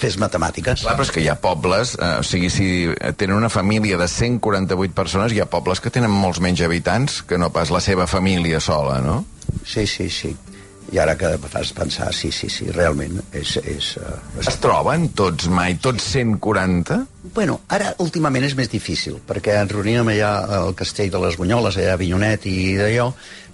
fes 0.00 0.16
matemàtiques. 0.20 0.82
Clar, 0.84 0.96
però 0.96 1.06
és 1.06 1.12
que 1.12 1.22
hi 1.22 1.28
ha 1.30 1.36
pobles, 1.40 1.94
eh, 2.00 2.16
o 2.22 2.26
sigui, 2.26 2.50
si 2.52 2.68
tenen 3.20 3.36
una 3.36 3.52
família 3.52 4.00
de 4.00 4.08
148 4.08 4.96
persones, 4.96 5.36
hi 5.36 5.42
ha 5.44 5.50
pobles 5.52 5.82
que 5.84 5.92
tenen 5.92 6.12
molts 6.12 6.40
menys 6.44 6.64
habitants 6.64 7.22
que 7.28 7.38
no 7.38 7.52
pas 7.52 7.72
la 7.74 7.84
seva 7.84 8.08
família 8.10 8.60
sola, 8.60 9.00
no? 9.04 9.22
Sí, 9.64 9.86
sí, 9.86 10.10
sí. 10.10 10.34
I 10.94 11.00
ara 11.02 11.16
que 11.18 11.32
fas 11.50 11.72
pensar, 11.74 12.12
sí, 12.14 12.30
sí, 12.30 12.46
sí, 12.52 12.68
realment 12.70 13.18
és... 13.34 13.56
és 13.58 13.88
uh, 13.98 14.12
es 14.38 14.58
troben 14.62 15.08
tots 15.18 15.48
mai, 15.50 15.74
tots 15.82 16.04
140? 16.12 17.00
Bueno, 17.34 17.58
ara 17.74 17.90
últimament 18.04 18.46
és 18.46 18.54
més 18.54 18.70
difícil, 18.70 19.18
perquè 19.26 19.56
ens 19.58 19.74
reuníem 19.74 20.12
allà 20.14 20.30
al 20.60 20.76
castell 20.78 21.10
de 21.10 21.22
les 21.24 21.38
Bunyoles, 21.40 21.80
allà 21.80 21.96
a 21.96 21.98
Vinyonet 21.98 22.46
i 22.46 22.76
d'allò, 22.78 23.08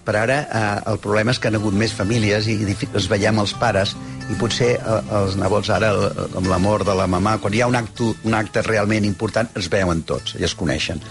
per 0.04 0.16
ara 0.18 0.38
eh, 0.42 0.90
el 0.92 0.99
problema 1.02 1.32
és 1.35 1.38
que 1.38 1.50
han 1.50 1.59
hagut 1.59 1.76
més 1.78 1.94
famílies 1.94 2.49
i 2.50 2.56
es 2.99 3.09
veiem 3.11 3.38
els 3.42 3.54
pares 3.59 3.94
i 4.30 4.38
potser 4.38 4.73
eh, 4.76 5.00
els 5.18 5.37
nebots 5.40 5.71
ara 5.75 5.92
eh, 5.92 6.25
amb 6.38 6.49
la 6.50 6.59
mort 6.62 6.87
de 6.88 6.97
la 6.99 7.09
mamà 7.11 7.37
quan 7.42 7.54
hi 7.54 7.62
ha 7.62 7.71
un 7.71 7.78
acte, 7.78 8.12
un 8.26 8.35
acte 8.38 8.64
realment 8.66 9.06
important 9.09 9.50
es 9.59 9.68
veuen 9.73 10.02
tots 10.09 10.37
i 10.38 10.47
es 10.49 10.56
coneixen. 10.59 11.02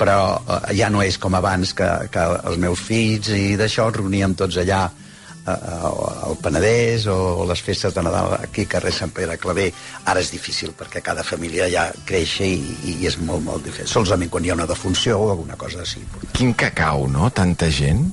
Però 0.00 0.18
eh, 0.40 0.74
ja 0.78 0.90
no 0.92 1.02
és 1.04 1.18
com 1.20 1.36
abans 1.38 1.74
que, 1.76 1.88
que 2.12 2.26
els 2.42 2.60
meus 2.60 2.82
fills 2.84 3.32
i 3.34 3.56
d'això 3.60 3.88
reuníem 3.94 4.36
tots 4.38 4.58
allà 4.60 4.82
eh, 4.88 5.54
al 5.54 6.36
Penedès 6.42 7.06
o 7.12 7.46
les 7.48 7.62
festes 7.64 7.94
de 7.94 8.04
Nadal 8.04 8.36
aquí 8.40 8.66
carrer 8.70 8.92
Sant 8.96 9.14
Pere 9.14 9.38
Clavé 9.40 9.70
ara 10.10 10.20
és 10.20 10.32
difícil 10.34 10.74
perquè 10.76 11.02
cada 11.04 11.24
família 11.26 11.70
ja 11.72 11.86
creix 12.08 12.40
i, 12.44 12.52
i 12.94 12.98
és 13.08 13.16
molt, 13.20 13.44
molt 13.46 13.64
difícil. 13.64 13.92
Solament 13.92 14.32
quan 14.32 14.44
hi 14.44 14.52
ha 14.52 14.58
una 14.58 14.68
defunció 14.70 15.20
o 15.20 15.30
alguna 15.32 15.56
cosa 15.60 15.84
així 15.84 16.04
Quin 16.34 16.52
cacau, 16.58 17.08
no? 17.08 17.30
Tanta 17.32 17.70
gent 17.72 18.04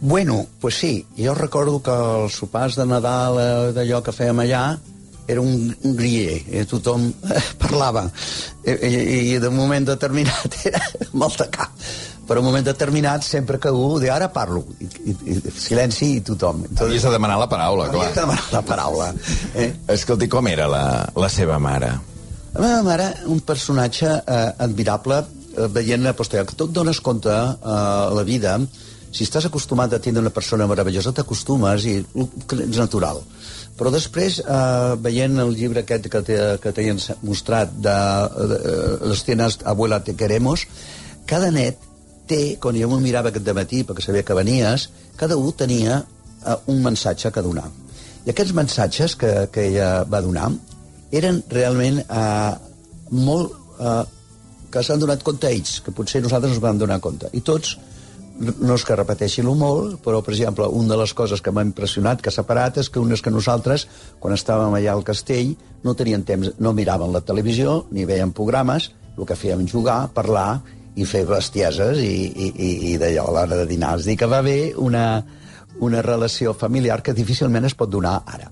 Bueno, 0.00 0.46
pues 0.60 0.76
sí, 0.76 1.06
jo 1.18 1.34
recordo 1.34 1.82
que 1.84 1.92
els 1.92 2.38
sopars 2.40 2.76
de 2.80 2.86
Nadal, 2.88 3.36
eh, 3.36 3.72
d'allò 3.76 4.00
que 4.00 4.14
fèiem 4.16 4.38
allà, 4.46 4.62
era 5.28 5.42
un, 5.44 5.68
un 5.84 5.96
griller, 5.96 6.38
eh, 6.48 6.64
tothom 6.64 7.04
eh, 7.34 7.42
parlava, 7.60 8.06
I, 8.64 8.72
i, 8.72 9.18
i 9.34 9.38
de 9.42 9.50
moment 9.52 9.90
determinat 9.92 10.56
era 10.72 10.80
molt 11.12 11.36
tacar. 11.44 11.68
Però 12.30 12.40
un 12.40 12.46
moment 12.46 12.64
determinat, 12.64 13.24
sempre 13.26 13.58
que 13.58 13.68
algú 13.68 13.98
de 14.00 14.08
ara 14.14 14.30
parlo, 14.32 14.62
i, 14.78 14.88
i, 15.10 15.14
i 15.34 15.38
silenci 15.50 16.12
i 16.16 16.20
tothom. 16.24 16.62
Havies 16.78 17.04
de 17.04 17.12
demanar 17.12 17.40
la 17.42 17.48
paraula, 17.50 17.88
clar. 17.90 18.06
Havies 18.06 18.14
de 18.14 18.22
demanar 18.22 18.52
la 18.54 18.62
paraula. 18.62 19.08
Eh? 19.58 19.70
Escolti, 19.96 20.30
com 20.30 20.48
era 20.48 20.68
la, 20.70 20.84
la 21.18 21.28
seva 21.28 21.58
mare? 21.58 21.90
La 22.54 22.62
meva 22.62 22.82
mare, 22.86 23.10
un 23.30 23.42
personatge 23.46 24.14
eh, 24.14 24.44
admirable, 24.62 25.24
eh, 25.56 25.66
veient 25.74 26.06
la 26.06 26.14
posterior, 26.16 26.46
que 26.46 26.56
tot 26.58 26.72
dones 26.72 27.02
compte 27.02 27.34
eh, 27.34 27.74
la 28.14 28.24
vida, 28.26 28.56
si 29.10 29.26
estàs 29.26 29.48
acostumat 29.48 29.92
a 29.92 29.98
tindre 30.02 30.22
una 30.22 30.32
persona 30.34 30.68
meravellosa, 30.70 31.12
t'acostumes 31.14 31.86
i 31.90 31.96
és 31.98 32.78
natural. 32.78 33.22
Però 33.78 33.90
després, 33.90 34.38
eh, 34.40 34.94
veient 35.02 35.38
el 35.42 35.54
llibre 35.56 35.82
aquest 35.82 36.08
que 36.12 36.72
t'he 36.76 36.86
mostrat 37.22 37.72
de, 37.72 37.98
de, 38.36 38.58
de 38.58 39.10
Les 39.10 39.24
tienes, 39.24 39.58
abuela, 39.64 40.02
te 40.04 40.14
queremos, 40.14 40.66
cada 41.26 41.50
net 41.50 41.78
té, 42.30 42.56
quan 42.62 42.78
jo 42.78 42.88
m'ho 42.90 43.00
mirava 43.02 43.32
aquest 43.32 43.50
matí 43.56 43.82
perquè 43.84 44.04
sabia 44.04 44.26
que 44.26 44.36
venies, 44.38 44.88
cada 45.16 45.36
un 45.36 45.52
tenia 45.52 46.00
uh, 46.02 46.56
un 46.70 46.82
mensatge 46.84 47.32
que 47.34 47.42
donar. 47.42 47.66
I 48.26 48.30
aquests 48.30 48.54
mensatges 48.54 49.16
que, 49.16 49.32
que 49.52 49.66
ella 49.72 50.04
va 50.04 50.22
donar 50.22 50.52
eren 51.10 51.42
realment 51.50 52.02
uh, 52.06 52.54
molt... 53.10 53.58
Uh, 53.80 54.04
que 54.70 54.84
s'han 54.86 55.00
donat 55.02 55.24
compte 55.26 55.48
ells, 55.50 55.80
que 55.82 55.90
potser 55.90 56.20
nosaltres 56.22 56.52
ens 56.54 56.62
vam 56.62 56.78
donar 56.78 57.00
compte. 57.02 57.26
I 57.34 57.40
tots, 57.42 57.72
no 58.40 58.76
és 58.76 58.84
que 58.88 58.96
repeteixin-lo 58.96 59.52
molt, 59.58 59.98
però, 60.04 60.22
per 60.24 60.32
exemple, 60.32 60.66
una 60.66 60.94
de 60.94 61.00
les 61.02 61.12
coses 61.16 61.42
que 61.44 61.52
m'ha 61.52 61.64
impressionat, 61.66 62.22
que 62.24 62.32
s'ha 62.32 62.46
parat, 62.48 62.78
és 62.80 62.88
que 62.88 63.00
unes 63.00 63.20
que 63.20 63.32
nosaltres, 63.32 63.86
quan 64.20 64.34
estàvem 64.36 64.76
allà 64.78 64.94
al 64.94 65.04
castell, 65.04 65.52
no 65.84 65.94
tenien 65.94 66.24
temps, 66.24 66.54
no 66.58 66.72
miraven 66.76 67.12
la 67.12 67.20
televisió, 67.20 67.84
ni 67.92 68.06
veien 68.08 68.32
programes, 68.36 68.90
el 69.18 69.26
que 69.28 69.36
fèiem 69.36 69.66
jugar, 69.68 70.06
parlar 70.16 70.62
i 70.96 71.04
fer 71.04 71.26
bestieses 71.28 72.00
i, 72.00 72.14
i, 72.30 72.48
i, 72.48 72.70
i 72.92 72.94
d'allò 73.00 73.26
a 73.28 73.34
l'hora 73.36 73.60
de 73.60 73.66
dinar. 73.68 73.98
És 74.00 74.08
dir, 74.08 74.16
que 74.20 74.28
va 74.30 74.40
haver 74.40 74.72
una, 74.80 75.04
una 75.84 76.00
relació 76.02 76.54
familiar 76.56 77.02
que 77.04 77.16
difícilment 77.16 77.68
es 77.68 77.76
pot 77.76 77.92
donar 77.92 78.22
ara. 78.24 78.48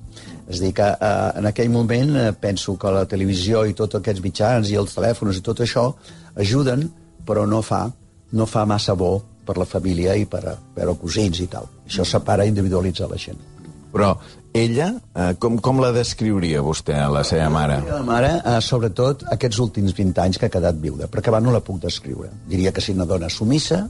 És 0.49 0.61
dir, 0.61 0.75
que 0.76 0.85
eh, 0.85 1.30
en 1.40 1.49
aquell 1.49 1.73
moment 1.73 2.14
eh, 2.16 2.28
penso 2.40 2.76
que 2.80 2.92
la 2.92 3.07
televisió 3.09 3.64
i 3.68 3.76
tots 3.76 3.99
aquests 3.99 4.25
mitjans 4.25 4.71
i 4.73 4.78
els 4.80 4.95
telèfons 4.97 5.40
i 5.40 5.45
tot 5.45 5.64
això 5.64 5.88
ajuden, 6.37 6.87
però 7.28 7.45
no 7.49 7.61
fa, 7.64 7.87
no 8.33 8.47
fa 8.49 8.64
massa 8.68 8.97
bo 8.97 9.16
per 9.49 9.57
la 9.57 9.67
família 9.69 10.17
i 10.19 10.26
per, 10.28 10.59
per 10.76 10.90
cosins 11.00 11.40
i 11.40 11.49
tal. 11.49 11.69
Això 11.88 12.05
separa 12.05 12.45
i 12.45 12.52
individualitza 12.52 13.09
la 13.09 13.21
gent. 13.21 13.40
Però 13.88 14.12
ella, 14.52 14.88
eh, 15.14 15.31
com, 15.40 15.57
com 15.64 15.81
la 15.81 15.93
descriuria 15.97 16.61
vostè, 16.64 16.97
a 17.00 17.09
la 17.12 17.23
seva 17.25 17.49
mare? 17.52 17.78
La 17.88 18.02
mare, 18.05 18.35
eh, 18.43 18.59
sobretot, 18.64 19.25
aquests 19.33 19.61
últims 19.64 19.95
20 19.97 20.21
anys 20.25 20.40
que 20.40 20.49
ha 20.49 20.52
quedat 20.52 20.76
viuda, 20.83 21.09
perquè 21.09 21.33
abans 21.33 21.49
no 21.49 21.55
la 21.55 21.62
puc 21.64 21.81
descriure. 21.85 22.31
Diria 22.49 22.73
que 22.73 22.85
és 22.85 22.90
una 22.93 23.09
dona 23.09 23.31
sumissa, 23.33 23.87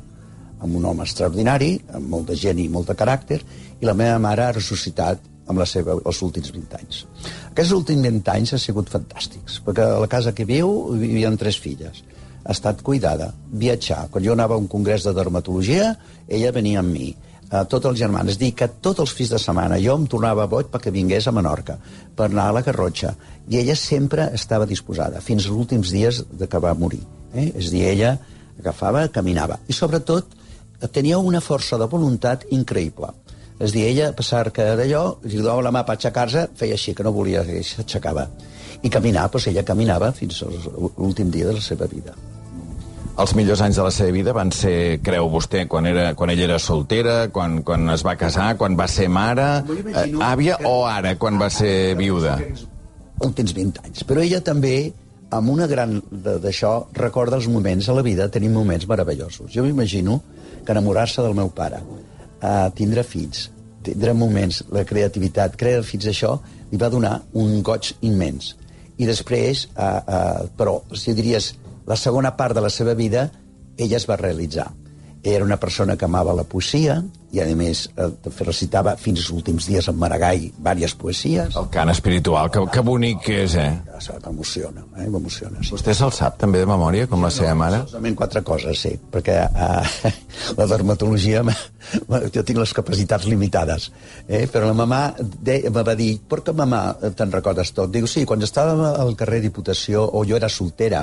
amb 0.58 0.76
un 0.78 0.86
home 0.90 1.06
extraordinari, 1.06 1.72
amb 1.94 2.08
molt 2.14 2.30
de 2.30 2.36
gent 2.38 2.58
i 2.62 2.68
molt 2.70 2.90
de 2.90 2.96
caràcter, 2.98 3.40
i 3.78 3.86
la 3.86 3.94
meva 3.98 4.18
mare 4.22 4.46
ha 4.46 4.54
ressuscitat 4.54 5.26
amb 5.48 5.62
la 5.62 5.66
seva, 5.66 5.96
els 6.04 6.22
últims 6.26 6.50
20 6.52 6.78
anys. 6.78 7.02
Aquests 7.52 7.74
últims 7.74 8.04
20 8.04 8.32
anys 8.34 8.54
han 8.54 8.62
sigut 8.62 8.90
fantàstics, 8.92 9.62
perquè 9.64 9.86
a 9.86 10.00
la 10.02 10.10
casa 10.10 10.34
que 10.36 10.46
viu 10.48 10.72
vivien 10.98 11.38
tres 11.40 11.58
filles. 11.62 12.02
Ha 12.48 12.54
estat 12.56 12.80
cuidada, 12.82 13.28
viatjar. 13.52 14.06
Quan 14.10 14.24
jo 14.24 14.32
anava 14.32 14.56
a 14.56 14.60
un 14.62 14.68
congrés 14.72 15.04
de 15.04 15.12
dermatologia, 15.12 15.92
ella 16.26 16.52
venia 16.56 16.80
amb 16.80 16.94
mi 16.94 17.10
a 17.50 17.64
tots 17.64 17.88
els 17.88 17.98
germans. 17.98 18.32
És 18.32 18.38
dir, 18.40 18.52
que 18.56 18.68
tots 18.68 19.02
els 19.04 19.12
fills 19.14 19.34
de 19.34 19.40
setmana 19.42 19.78
jo 19.82 19.96
em 19.98 20.06
tornava 20.10 20.48
boig 20.48 20.70
perquè 20.72 20.92
vingués 20.94 21.28
a 21.28 21.34
Menorca, 21.34 21.78
per 22.16 22.28
anar 22.28 22.48
a 22.48 22.56
la 22.58 22.64
Garrotxa. 22.64 23.14
I 23.48 23.60
ella 23.62 23.76
sempre 23.76 24.30
estava 24.36 24.68
disposada, 24.68 25.22
fins 25.24 25.46
als 25.46 25.54
últims 25.56 25.92
dies 25.94 26.22
de 26.30 26.48
que 26.48 26.60
va 26.60 26.74
morir. 26.74 27.02
Eh? 27.34 27.50
És 27.54 27.70
dir, 27.72 27.84
ella 27.88 28.16
agafava, 28.58 29.06
caminava. 29.12 29.60
I 29.68 29.76
sobretot 29.76 30.36
tenia 30.92 31.18
una 31.18 31.40
força 31.44 31.78
de 31.78 31.88
voluntat 31.90 32.46
increïble. 32.54 33.12
És 33.58 33.74
dir, 33.74 33.88
ella, 33.88 34.12
a 34.12 34.14
passar 34.14 34.46
que 34.54 34.64
d'allò, 34.78 35.18
li 35.26 35.40
donava 35.40 35.64
la 35.66 35.74
mà 35.74 35.82
per 35.86 35.96
aixecar-se, 35.96 36.48
feia 36.56 36.78
així, 36.78 36.94
que 36.94 37.02
no 37.02 37.12
volia, 37.12 37.42
s'aixecava. 37.42 38.28
I 38.86 38.90
caminar, 38.92 39.26
doncs 39.32 39.48
ella 39.50 39.66
caminava 39.66 40.12
fins 40.14 40.44
l'últim 40.46 41.32
dia 41.34 41.48
de 41.50 41.58
la 41.58 41.64
seva 41.64 41.90
vida. 41.90 42.14
Els 43.18 43.32
millors 43.34 43.58
anys 43.64 43.78
de 43.80 43.82
la 43.82 43.90
seva 43.90 44.14
vida 44.14 44.32
van 44.36 44.52
ser, 44.54 45.00
creu 45.02 45.26
vostè, 45.32 45.64
quan, 45.70 45.88
era, 45.90 46.12
quan 46.14 46.30
ella 46.30 46.44
era 46.46 46.58
soltera, 46.62 47.16
quan, 47.34 47.64
quan 47.66 47.90
es 47.90 48.04
va 48.06 48.14
casar, 48.20 48.52
quan 48.60 48.76
va 48.78 48.86
ser 48.86 49.08
mare, 49.10 49.48
eh, 49.90 50.04
àvia, 50.22 50.60
o 50.68 50.84
ara, 50.86 51.16
quan 51.18 51.40
va 51.40 51.48
ser 51.50 51.96
viuda? 51.98 52.36
Últims 53.26 53.56
20 53.56 53.82
anys. 53.82 54.06
Però 54.06 54.22
ella 54.22 54.38
també, 54.46 54.92
amb 55.34 55.50
una 55.50 55.66
gran 55.66 55.98
d'això, 56.14 56.72
recorda 56.94 57.40
els 57.40 57.50
moments 57.50 57.90
a 57.90 57.98
la 57.98 58.06
vida, 58.06 58.30
tenim 58.30 58.54
moments 58.54 58.86
meravellosos. 58.86 59.50
Jo 59.50 59.66
m'imagino 59.66 60.20
que 60.62 60.76
enamorar-se 60.76 61.24
del 61.24 61.34
meu 61.34 61.50
pare, 61.50 61.82
eh, 62.38 62.68
tindre 62.78 63.02
fills, 63.02 63.48
tindre 63.82 64.14
moments, 64.14 64.62
la 64.70 64.86
creativitat, 64.86 65.58
crear 65.58 65.82
fills, 65.82 66.06
això 66.06 66.36
li 66.70 66.78
va 66.78 66.92
donar 66.92 67.16
un 67.34 67.64
goig 67.66 67.96
immens. 68.00 68.54
I 68.98 69.10
després, 69.10 69.66
eh, 69.74 69.82
eh, 69.82 70.52
però, 70.54 70.84
si 70.94 71.18
diries, 71.18 71.56
la 71.88 71.96
segona 71.96 72.36
part 72.36 72.54
de 72.54 72.60
la 72.60 72.70
seva 72.70 72.92
vida, 72.94 73.30
ella 73.78 73.96
es 73.96 74.06
va 74.08 74.20
realitzar. 74.20 74.68
Era 75.24 75.44
una 75.44 75.56
persona 75.58 75.96
que 75.98 76.04
amava 76.06 76.34
la 76.36 76.44
poesia 76.46 77.00
i, 77.32 77.40
a 77.42 77.46
més, 77.58 77.80
eh, 77.98 78.06
recitava 78.46 78.94
fins 78.96 79.24
als 79.24 79.30
últims 79.34 79.66
dies 79.66 79.88
en 79.90 79.96
Maragall 79.98 80.44
diverses 80.46 80.94
poesies. 81.00 81.56
El 81.58 81.66
cant 81.74 81.90
espiritual, 81.90 82.52
que, 82.54 82.62
que 82.72 82.84
bonic 82.86 83.24
que 83.24 83.40
és, 83.42 83.56
eh? 83.58 83.72
M'emociona, 84.24 84.84
eh? 84.96 85.08
m'emociona. 85.10 85.58
Sí. 85.64 85.74
Vostè 85.74 85.96
se'l 85.96 86.14
sap 86.14 86.38
també 86.40 86.62
de 86.62 86.68
memòria, 86.70 87.08
com 87.10 87.24
la 87.24 87.32
seva 87.34 87.50
no, 87.56 87.60
mare? 87.64 87.82
Solament 87.90 88.16
quatre 88.20 88.44
coses, 88.46 88.84
sí, 88.84 88.94
perquè 89.12 89.40
uh, 89.48 90.14
la 90.60 90.68
dermatologia, 90.70 91.42
jo 92.36 92.44
tinc 92.44 92.62
les 92.62 92.76
capacitats 92.76 93.26
limitades, 93.28 93.90
eh? 94.28 94.46
però 94.52 94.70
la 94.70 94.76
mamà 94.78 95.02
de, 95.18 95.64
me 95.66 95.84
va 95.84 95.96
dir, 95.98 96.14
per 96.30 96.44
què 96.46 96.54
mamà 96.56 96.82
te'n 97.18 97.34
recordes 97.34 97.74
tot? 97.74 97.90
Diu, 97.92 98.06
sí, 98.06 98.24
quan 98.28 98.44
estàvem 98.44 98.86
al 98.92 99.16
carrer 99.18 99.42
Diputació, 99.44 100.06
o 100.06 100.24
jo 100.28 100.38
era 100.38 100.52
soltera, 100.52 101.02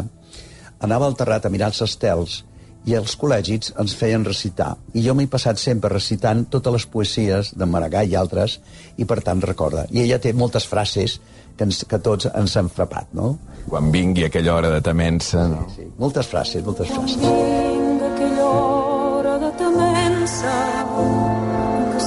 anava 0.80 1.08
al 1.08 1.16
terrat 1.16 1.46
a 1.46 1.54
mirar 1.54 1.72
els 1.72 1.82
estels 1.86 2.44
i 2.86 2.94
els 2.94 3.16
col·legis 3.18 3.72
ens 3.82 3.96
feien 3.98 4.26
recitar. 4.26 4.76
I 4.94 5.02
jo 5.06 5.16
m'he 5.18 5.28
passat 5.32 5.58
sempre 5.62 5.90
recitant 5.94 6.46
totes 6.54 6.76
les 6.76 6.86
poesies 6.86 7.54
de 7.58 7.66
Maragall 7.66 8.12
i 8.12 8.18
altres, 8.20 8.60
i 8.98 9.06
per 9.10 9.22
tant 9.26 9.42
recorda. 9.42 9.88
I 9.90 10.04
ella 10.04 10.20
té 10.22 10.34
moltes 10.34 10.68
frases 10.70 11.18
que, 11.58 11.66
ens, 11.66 11.82
que 11.90 12.00
tots 12.00 12.30
ens 12.32 12.58
han 12.60 12.70
frapat, 12.70 13.10
no? 13.18 13.36
Quan 13.70 13.90
vingui 13.94 14.28
aquella 14.28 14.54
hora 14.54 14.70
de 14.76 14.82
temença... 14.86 15.48
No? 15.50 15.66
Sí, 15.74 15.82
sí. 15.82 15.92
Moltes 15.98 16.30
frases, 16.30 16.66
moltes 16.66 16.92
frases. 16.94 17.18
Quan 17.24 17.42
vingui 17.42 18.06
aquella 18.12 18.52
hora 18.52 19.40
de 19.42 19.52
temença 19.64 20.54
que 21.92 22.06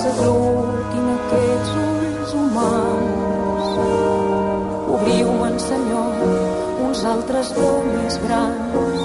de 7.39 7.67
més 7.87 8.17
grans 8.25 9.03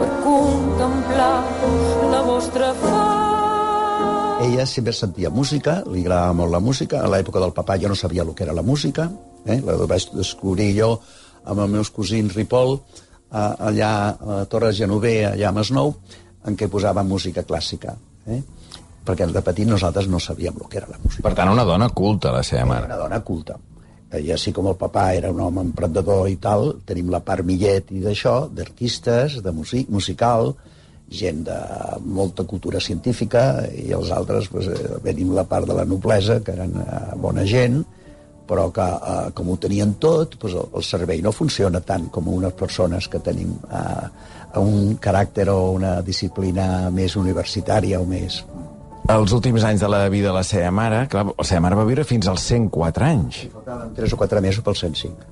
per 0.00 0.08
contemplar 0.24 1.34
la 2.10 2.22
vostra 2.26 2.72
fam. 2.80 4.40
Ella 4.42 4.64
sempre 4.66 4.94
sentia 4.96 5.30
música, 5.30 5.76
li 5.86 6.02
agradava 6.02 6.34
molt 6.34 6.50
la 6.50 6.60
música. 6.64 7.04
A 7.04 7.10
l'època 7.12 7.38
del 7.38 7.54
papà 7.54 7.76
jo 7.78 7.92
no 7.92 7.94
sabia 7.94 8.24
el 8.26 8.34
que 8.34 8.42
era 8.42 8.56
la 8.56 8.66
música. 8.66 9.06
Eh? 9.46 9.60
La 9.62 9.76
vaig 9.86 10.08
descobrir 10.16 10.72
jo 10.80 10.90
amb 11.44 11.62
els 11.62 11.70
meus 11.76 11.92
cosins 11.94 12.34
Ripoll, 12.34 12.78
allà 13.30 13.92
a 14.18 14.42
Torres 14.50 14.74
Genover, 14.80 15.30
allà 15.30 15.52
a 15.52 15.54
Masnou, 15.54 15.94
en 16.50 16.58
què 16.58 16.66
posava 16.72 17.06
música 17.06 17.46
clàssica. 17.46 17.94
Eh? 18.26 18.42
Perquè 19.06 19.30
de 19.30 19.46
petit 19.46 19.70
nosaltres 19.70 20.10
no 20.10 20.18
sabíem 20.18 20.58
el 20.58 20.66
que 20.66 20.82
era 20.82 20.90
la 20.90 20.98
música. 20.98 21.22
Per 21.22 21.36
tant, 21.38 21.54
una 21.54 21.68
dona 21.68 21.92
culta, 21.94 22.34
la 22.34 22.42
seva 22.42 22.66
mare. 22.66 22.90
Una 22.90 22.98
dona 22.98 23.22
culta. 23.22 23.60
I 24.18 24.32
així 24.34 24.50
com 24.50 24.66
el 24.66 24.74
papà 24.78 25.12
era 25.14 25.30
un 25.30 25.38
home 25.44 25.62
emprendedor 25.68 26.26
i 26.30 26.36
tal, 26.42 26.72
tenim 26.86 27.12
la 27.12 27.22
part 27.22 27.46
millet 27.46 27.92
i 27.94 28.02
d'això, 28.02 28.48
d'artistes, 28.50 29.38
de 29.44 29.52
music, 29.54 29.90
musical, 29.90 30.54
gent 31.10 31.44
de 31.46 31.58
molta 32.06 32.44
cultura 32.46 32.80
científica, 32.82 33.66
i 33.70 33.90
els 33.94 34.10
altres 34.14 34.48
pues, 34.50 34.66
eh, 34.70 34.98
venim 35.04 35.34
la 35.34 35.46
part 35.46 35.66
de 35.66 35.78
la 35.78 35.86
noblesa, 35.86 36.40
que 36.42 36.54
eren 36.54 36.74
eh, 36.82 37.00
bona 37.22 37.46
gent, 37.46 37.82
però 38.50 38.66
que, 38.74 38.82
eh, 38.82 39.30
com 39.34 39.50
ho 39.50 39.56
tenien 39.62 39.94
tot, 40.02 40.34
pues, 40.42 40.56
el 40.58 40.86
servei 40.86 41.22
no 41.22 41.30
funciona 41.34 41.82
tant 41.86 42.08
com 42.10 42.30
unes 42.34 42.54
persones 42.58 43.06
que 43.10 43.22
tenim 43.22 43.54
eh, 43.70 44.08
un 44.58 44.96
caràcter 45.02 45.46
o 45.54 45.70
una 45.76 46.00
disciplina 46.02 46.90
més 46.90 47.14
universitària 47.18 48.02
o 48.02 48.06
més 48.10 48.42
els 49.08 49.32
últims 49.32 49.64
anys 49.64 49.80
de 49.80 49.88
la 49.90 50.08
vida 50.12 50.28
de 50.28 50.34
la 50.34 50.44
seva 50.46 50.70
mare, 50.70 51.04
clar, 51.10 51.26
la 51.32 51.46
seva 51.46 51.64
mare 51.64 51.78
va 51.78 51.84
viure 51.88 52.04
fins 52.04 52.28
als 52.30 52.44
104 52.50 53.06
anys. 53.06 53.44
Faltaven 53.52 53.94
3 53.96 54.14
o 54.14 54.18
4 54.20 54.42
mesos 54.44 54.64
pel 54.64 54.76
105. 54.76 55.28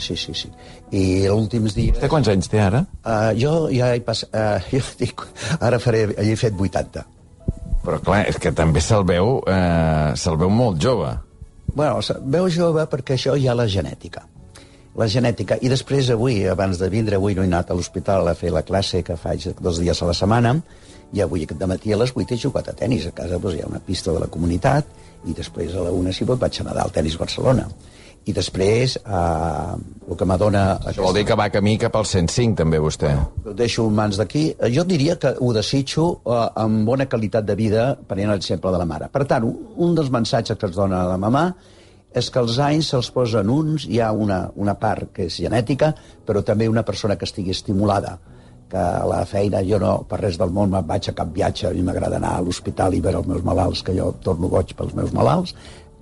Sí, 0.00 0.16
sí, 0.16 0.32
sí. 0.32 0.48
I 0.96 1.28
últims 1.28 1.74
dies... 1.76 1.92
Vostè 1.98 2.08
quants 2.08 2.30
anys 2.32 2.48
té 2.48 2.60
ara? 2.64 2.84
Uh, 3.04 3.30
jo 3.36 3.54
ja 3.74 3.90
he 3.92 4.00
passat... 4.04 4.32
Uh, 4.32 4.70
jo 4.72 4.80
dic, 4.98 5.26
ara 5.60 5.80
faré... 5.82 6.06
He 6.16 6.36
fet 6.40 6.56
80. 6.56 7.04
Però 7.84 7.98
clar, 8.04 8.22
és 8.28 8.38
que 8.40 8.52
també 8.52 8.80
se'l 8.84 9.04
veu, 9.08 9.38
eh, 9.48 10.12
se'l 10.20 10.36
veu 10.40 10.50
molt 10.52 10.80
jove. 10.80 11.14
Bueno, 11.72 12.02
se- 12.04 12.18
veu 12.20 12.48
jove 12.52 12.84
perquè 12.92 13.16
això 13.16 13.36
hi 13.36 13.46
ha 13.48 13.54
la 13.56 13.64
genètica. 13.72 14.26
La 15.00 15.06
genètica. 15.08 15.56
I 15.64 15.70
després 15.72 16.10
avui, 16.12 16.42
abans 16.50 16.80
de 16.80 16.88
vindre, 16.92 17.16
avui 17.16 17.36
no 17.36 17.44
he 17.44 17.48
anat 17.48 17.70
a 17.70 17.76
l'hospital 17.76 18.28
a 18.28 18.34
fer 18.36 18.52
la 18.52 18.64
classe 18.68 19.00
que 19.06 19.16
faig 19.16 19.46
dos 19.60 19.80
dies 19.80 20.00
a 20.02 20.08
la 20.10 20.16
setmana, 20.16 20.58
i 21.12 21.20
avui 21.24 21.42
aquest 21.44 21.62
matí 21.66 21.92
a 21.92 21.96
les 21.98 22.12
8 22.14 22.34
he 22.34 22.38
jugat 22.38 22.68
a 22.68 22.72
tennis. 22.76 23.06
A 23.06 23.12
casa 23.12 23.38
doncs, 23.38 23.56
hi 23.58 23.62
ha 23.64 23.70
una 23.70 23.80
pista 23.80 24.12
de 24.12 24.20
la 24.22 24.28
comunitat, 24.30 24.86
i 25.26 25.32
després 25.36 25.74
a 25.74 25.82
la 25.88 25.90
una, 25.92 26.12
si 26.12 26.24
pot, 26.24 26.38
vaig 26.40 26.60
anar 26.62 26.76
al 26.80 26.92
tennis 26.94 27.18
Barcelona. 27.18 27.66
I 28.28 28.34
després, 28.36 28.98
eh, 29.00 30.10
el 30.10 30.16
que 30.16 30.26
m'adona... 30.28 30.76
Això 30.90 31.02
vol 31.02 31.14
dir 31.16 31.24
que 31.24 31.36
va 31.40 31.46
camí 31.50 31.78
cap 31.80 31.94
al 31.96 32.04
105, 32.04 32.54
també, 32.58 32.78
vostè. 32.78 33.14
Ho 33.46 33.54
deixo 33.56 33.86
mans 33.90 34.18
d'aquí. 34.20 34.50
Eh, 34.58 34.68
Jo 34.74 34.84
diria 34.84 35.16
que 35.18 35.32
ho 35.40 35.52
desitjo 35.56 36.20
eh, 36.26 36.40
amb 36.62 36.84
bona 36.86 37.06
qualitat 37.08 37.46
de 37.48 37.56
vida, 37.56 37.86
prenent 38.06 38.30
l'exemple 38.34 38.70
de 38.74 38.78
la 38.82 38.84
mare. 38.86 39.08
Per 39.12 39.24
tant, 39.26 39.44
un- 39.48 39.94
dels 39.96 40.10
missatges 40.12 40.58
que 40.60 40.68
es 40.68 40.76
dona 40.76 41.00
a 41.02 41.08
la 41.14 41.16
mamà 41.18 41.46
és 42.12 42.28
que 42.30 42.40
els 42.42 42.58
anys 42.58 42.88
se'ls 42.92 43.08
posen 43.14 43.48
uns, 43.48 43.84
hi 43.88 44.00
ha 44.02 44.12
una, 44.12 44.50
una 44.56 44.74
part 44.78 45.12
que 45.14 45.26
és 45.30 45.36
genètica, 45.40 45.94
però 46.26 46.42
també 46.44 46.68
una 46.68 46.82
persona 46.84 47.16
que 47.16 47.24
estigui 47.24 47.50
estimulada 47.56 48.18
que 48.70 48.78
a 48.78 49.04
la 49.08 49.24
feina 49.26 49.64
jo 49.66 49.80
no, 49.82 49.96
per 50.08 50.20
res 50.20 50.38
del 50.38 50.52
món, 50.54 50.70
me'n 50.70 50.86
vaig 50.86 51.10
a 51.10 51.14
cap 51.16 51.32
viatge, 51.34 51.68
a 51.68 51.74
mi 51.74 51.82
m'agrada 51.82 52.20
anar 52.20 52.36
a 52.38 52.42
l'hospital 52.44 52.94
i 52.94 53.02
veure 53.02 53.22
els 53.22 53.30
meus 53.30 53.44
malalts, 53.46 53.82
que 53.82 53.96
jo 53.96 54.12
torno 54.22 54.50
boig 54.52 54.74
pels 54.78 54.94
meus 54.94 55.14
malalts, 55.16 55.56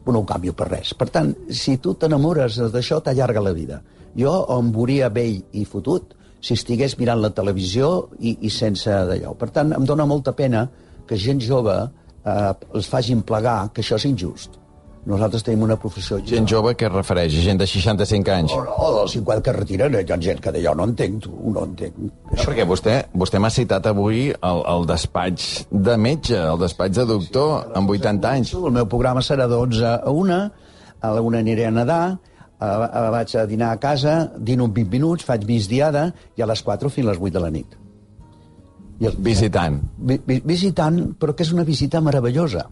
no 0.08 0.22
ho 0.22 0.26
canvio 0.28 0.54
per 0.56 0.68
res. 0.70 0.94
Per 0.96 1.08
tant, 1.12 1.34
si 1.52 1.76
tu 1.84 1.94
t'enamores 2.00 2.58
d'això, 2.72 3.00
t'allarga 3.04 3.42
la 3.44 3.54
vida. 3.56 3.80
Jo 4.16 4.40
em 4.56 4.70
veuria 4.72 5.10
vell 5.12 5.42
i 5.52 5.64
fotut 5.68 6.14
si 6.40 6.54
estigués 6.54 6.96
mirant 6.98 7.20
la 7.20 7.32
televisió 7.34 8.08
i, 8.18 8.36
i 8.46 8.50
sense 8.50 8.88
d'allò. 9.10 9.34
Per 9.38 9.50
tant, 9.54 9.74
em 9.76 9.84
dóna 9.84 10.06
molta 10.08 10.32
pena 10.38 10.64
que 11.08 11.18
gent 11.18 11.42
jove 11.44 11.74
eh, 11.82 12.52
els 12.74 12.88
facin 12.88 13.24
plegar 13.26 13.70
que 13.72 13.84
això 13.84 13.98
és 13.98 14.08
injust. 14.08 14.58
Nosaltres 15.06 15.44
tenim 15.46 15.62
una 15.64 15.76
professió... 15.80 16.18
Gent 16.26 16.48
jove, 16.50 16.74
què 16.78 16.88
es 16.88 16.92
refereix? 16.92 17.36
Gent 17.44 17.60
de 17.60 17.66
65 17.68 18.32
anys? 18.34 18.52
O, 18.52 18.60
o 18.66 18.88
dels 18.96 19.14
50 19.16 19.44
que 19.46 19.54
retiren, 19.56 19.94
hi 19.94 20.12
ha 20.12 20.18
gent 20.24 20.40
que 20.44 20.52
d'allò 20.54 20.74
no 20.76 20.88
entenc, 20.90 21.20
tu, 21.24 21.32
no 21.54 21.64
entenc. 21.68 21.98
No, 22.02 22.38
perquè 22.42 22.66
vostè, 22.68 22.96
vostè 23.16 23.40
m'ha 23.40 23.52
citat 23.54 23.88
avui 23.88 24.28
el, 24.32 24.62
el 24.74 24.88
despatx 24.90 25.48
de 25.70 25.96
metge, 26.00 26.36
el 26.38 26.60
despatx 26.60 27.00
de 27.00 27.06
doctor, 27.08 27.68
amb 27.78 27.94
80 27.94 28.32
anys. 28.32 28.54
El 28.58 28.74
meu 28.74 28.88
programa 28.90 29.24
serà 29.24 29.48
de 29.50 29.58
11 29.58 29.84
a 29.94 30.12
1, 30.12 30.40
a 31.00 31.12
la 31.14 31.26
1 31.30 31.40
aniré 31.40 31.68
a 31.68 31.74
nedar, 31.74 32.02
a, 32.58 32.68
a, 32.68 33.04
vaig 33.14 33.36
a 33.38 33.46
dinar 33.48 33.72
a 33.72 33.80
casa, 33.80 34.18
dino 34.36 34.68
en 34.68 34.74
20 34.76 34.96
minuts, 34.98 35.28
faig 35.28 35.46
migdiada, 35.48 36.08
i 36.36 36.44
a 36.44 36.50
les 36.50 36.64
4 36.66 36.90
fins 36.92 37.06
a 37.06 37.14
les 37.14 37.22
8 37.22 37.36
de 37.38 37.44
la 37.44 37.52
nit. 37.54 37.78
I 38.98 39.06
el, 39.06 39.14
Visitant. 39.22 39.78
vi, 39.96 40.18
vi, 40.26 40.40
visitant, 40.42 40.98
però 41.14 41.36
que 41.38 41.46
és 41.46 41.54
una 41.54 41.62
visita 41.64 42.00
meravellosa 42.02 42.66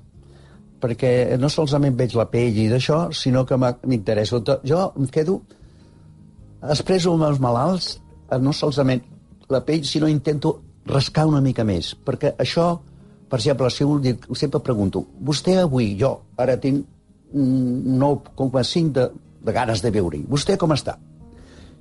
perquè 0.87 1.37
no 1.43 1.51
solament 1.51 1.99
veig 1.99 2.15
la 2.15 2.29
pell 2.31 2.59
i 2.63 2.69
d'això, 2.71 3.09
sinó 3.11 3.45
que 3.47 3.59
tot. 4.47 4.67
Jo 4.67 4.93
em 4.97 5.11
quedo... 5.11 5.41
Expresso 6.67 7.13
amb 7.13 7.27
els 7.27 7.39
malalts, 7.39 7.91
eh, 8.31 8.39
no 8.43 8.55
solament 8.57 9.03
la 9.53 9.61
pell, 9.67 9.85
sinó 9.87 10.09
intento 10.11 10.57
rascar 10.89 11.27
una 11.29 11.43
mica 11.45 11.67
més. 11.69 11.93
Perquè 11.95 12.33
això, 12.43 12.71
per 13.29 13.39
exemple, 13.39 13.71
si 13.71 13.85
un, 13.85 14.01
sempre 14.35 14.63
pregunto, 14.65 15.05
vostè 15.21 15.59
avui, 15.61 15.93
jo, 16.01 16.15
ara 16.43 16.57
tinc 16.63 16.87
un 17.37 18.01
9,5 18.01 18.97
de, 18.97 19.07
de 19.47 19.55
ganes 19.55 19.85
de 19.85 19.93
veure-hi. 19.95 20.25
Vostè 20.31 20.57
com 20.59 20.75
està? 20.75 20.97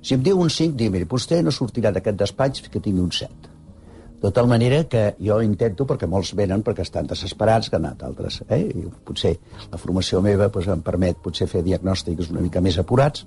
Si 0.02 0.14
em 0.14 0.22
diu 0.22 0.38
un 0.38 0.52
5, 0.52 0.76
dic, 0.78 0.92
miri, 0.92 1.08
vostè 1.10 1.40
no 1.42 1.54
sortirà 1.54 1.90
d'aquest 1.94 2.18
despatx 2.20 2.68
que 2.70 2.82
tingui 2.82 3.02
un 3.02 3.10
7. 3.14 3.55
De 4.22 4.30
tal 4.32 4.48
manera 4.48 4.84
que 4.88 5.10
jo 5.20 5.36
intento, 5.44 5.84
perquè 5.84 6.08
molts 6.08 6.32
venen 6.38 6.62
perquè 6.64 6.86
estan 6.86 7.08
desesperats, 7.10 7.68
que 7.68 7.76
han 7.76 7.84
anat 7.84 8.06
altres. 8.06 8.40
Eh? 8.48 8.62
I 8.72 8.86
potser 9.04 9.34
la 9.70 9.80
formació 9.80 10.22
meva 10.24 10.48
doncs, 10.48 10.70
em 10.72 10.82
permet 10.86 11.20
potser 11.22 11.48
fer 11.50 11.62
diagnòstics 11.66 12.32
una 12.32 12.44
mica 12.44 12.62
més 12.64 12.78
apurats 12.80 13.26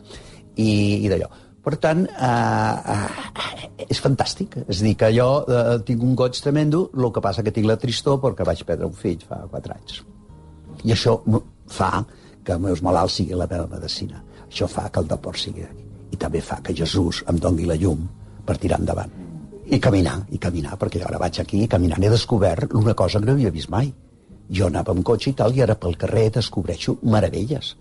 i, 0.55 1.05
i 1.05 1.11
d'allò. 1.11 1.29
Per 1.61 1.75
tant, 1.77 2.05
eh, 2.07 2.95
eh, 2.95 3.85
és 3.85 4.01
fantàstic. 4.01 4.57
És 4.65 4.81
dir, 4.81 4.95
que 4.97 5.11
jo 5.13 5.29
eh, 5.43 5.77
tinc 5.85 6.03
un 6.03 6.15
goig 6.17 6.39
tremendo, 6.41 6.87
el 6.97 7.11
que 7.13 7.23
passa 7.23 7.45
que 7.45 7.53
tinc 7.53 7.69
la 7.69 7.77
tristor 7.77 8.17
perquè 8.23 8.47
vaig 8.47 8.65
perdre 8.65 8.89
un 8.89 8.97
fill 8.97 9.21
fa 9.27 9.43
4 9.51 9.77
anys. 9.77 10.01
I 10.87 10.95
això 10.95 11.19
fa 11.69 11.91
que 12.43 12.55
els 12.55 12.63
meus 12.63 12.81
malalts 12.81 13.19
siguin 13.19 13.37
la 13.37 13.49
meva 13.51 13.67
medicina. 13.69 14.23
Això 14.47 14.67
fa 14.71 14.89
que 14.89 15.03
el 15.03 15.11
deport 15.11 15.37
sigui 15.37 15.67
aquí. 15.67 15.85
I 16.15 16.17
també 16.17 16.41
fa 16.41 16.63
que 16.65 16.73
Jesús 16.73 17.23
em 17.29 17.37
doni 17.37 17.69
la 17.69 17.77
llum 17.77 18.07
per 18.47 18.57
tirar 18.57 18.79
endavant. 18.81 19.28
I 19.69 19.77
caminar, 19.77 20.15
i 20.33 20.39
caminar, 20.41 20.77
perquè 20.81 21.03
ara 21.05 21.19
vaig 21.21 21.37
aquí 21.43 21.59
i 21.61 21.67
caminant 21.69 22.01
he 22.01 22.09
descobert 22.09 22.73
una 22.73 22.95
cosa 22.97 23.19
que 23.19 23.27
no 23.27 23.35
havia 23.35 23.51
vist 23.53 23.69
mai. 23.69 23.91
Jo 24.49 24.65
anava 24.65 24.95
amb 24.95 25.05
cotxe 25.05 25.29
i 25.29 25.35
tal, 25.37 25.53
i 25.53 25.61
ara 25.61 25.75
pel 25.77 25.97
carrer 25.99 26.31
descobreixo 26.39 26.95
meravelles. 27.03 27.75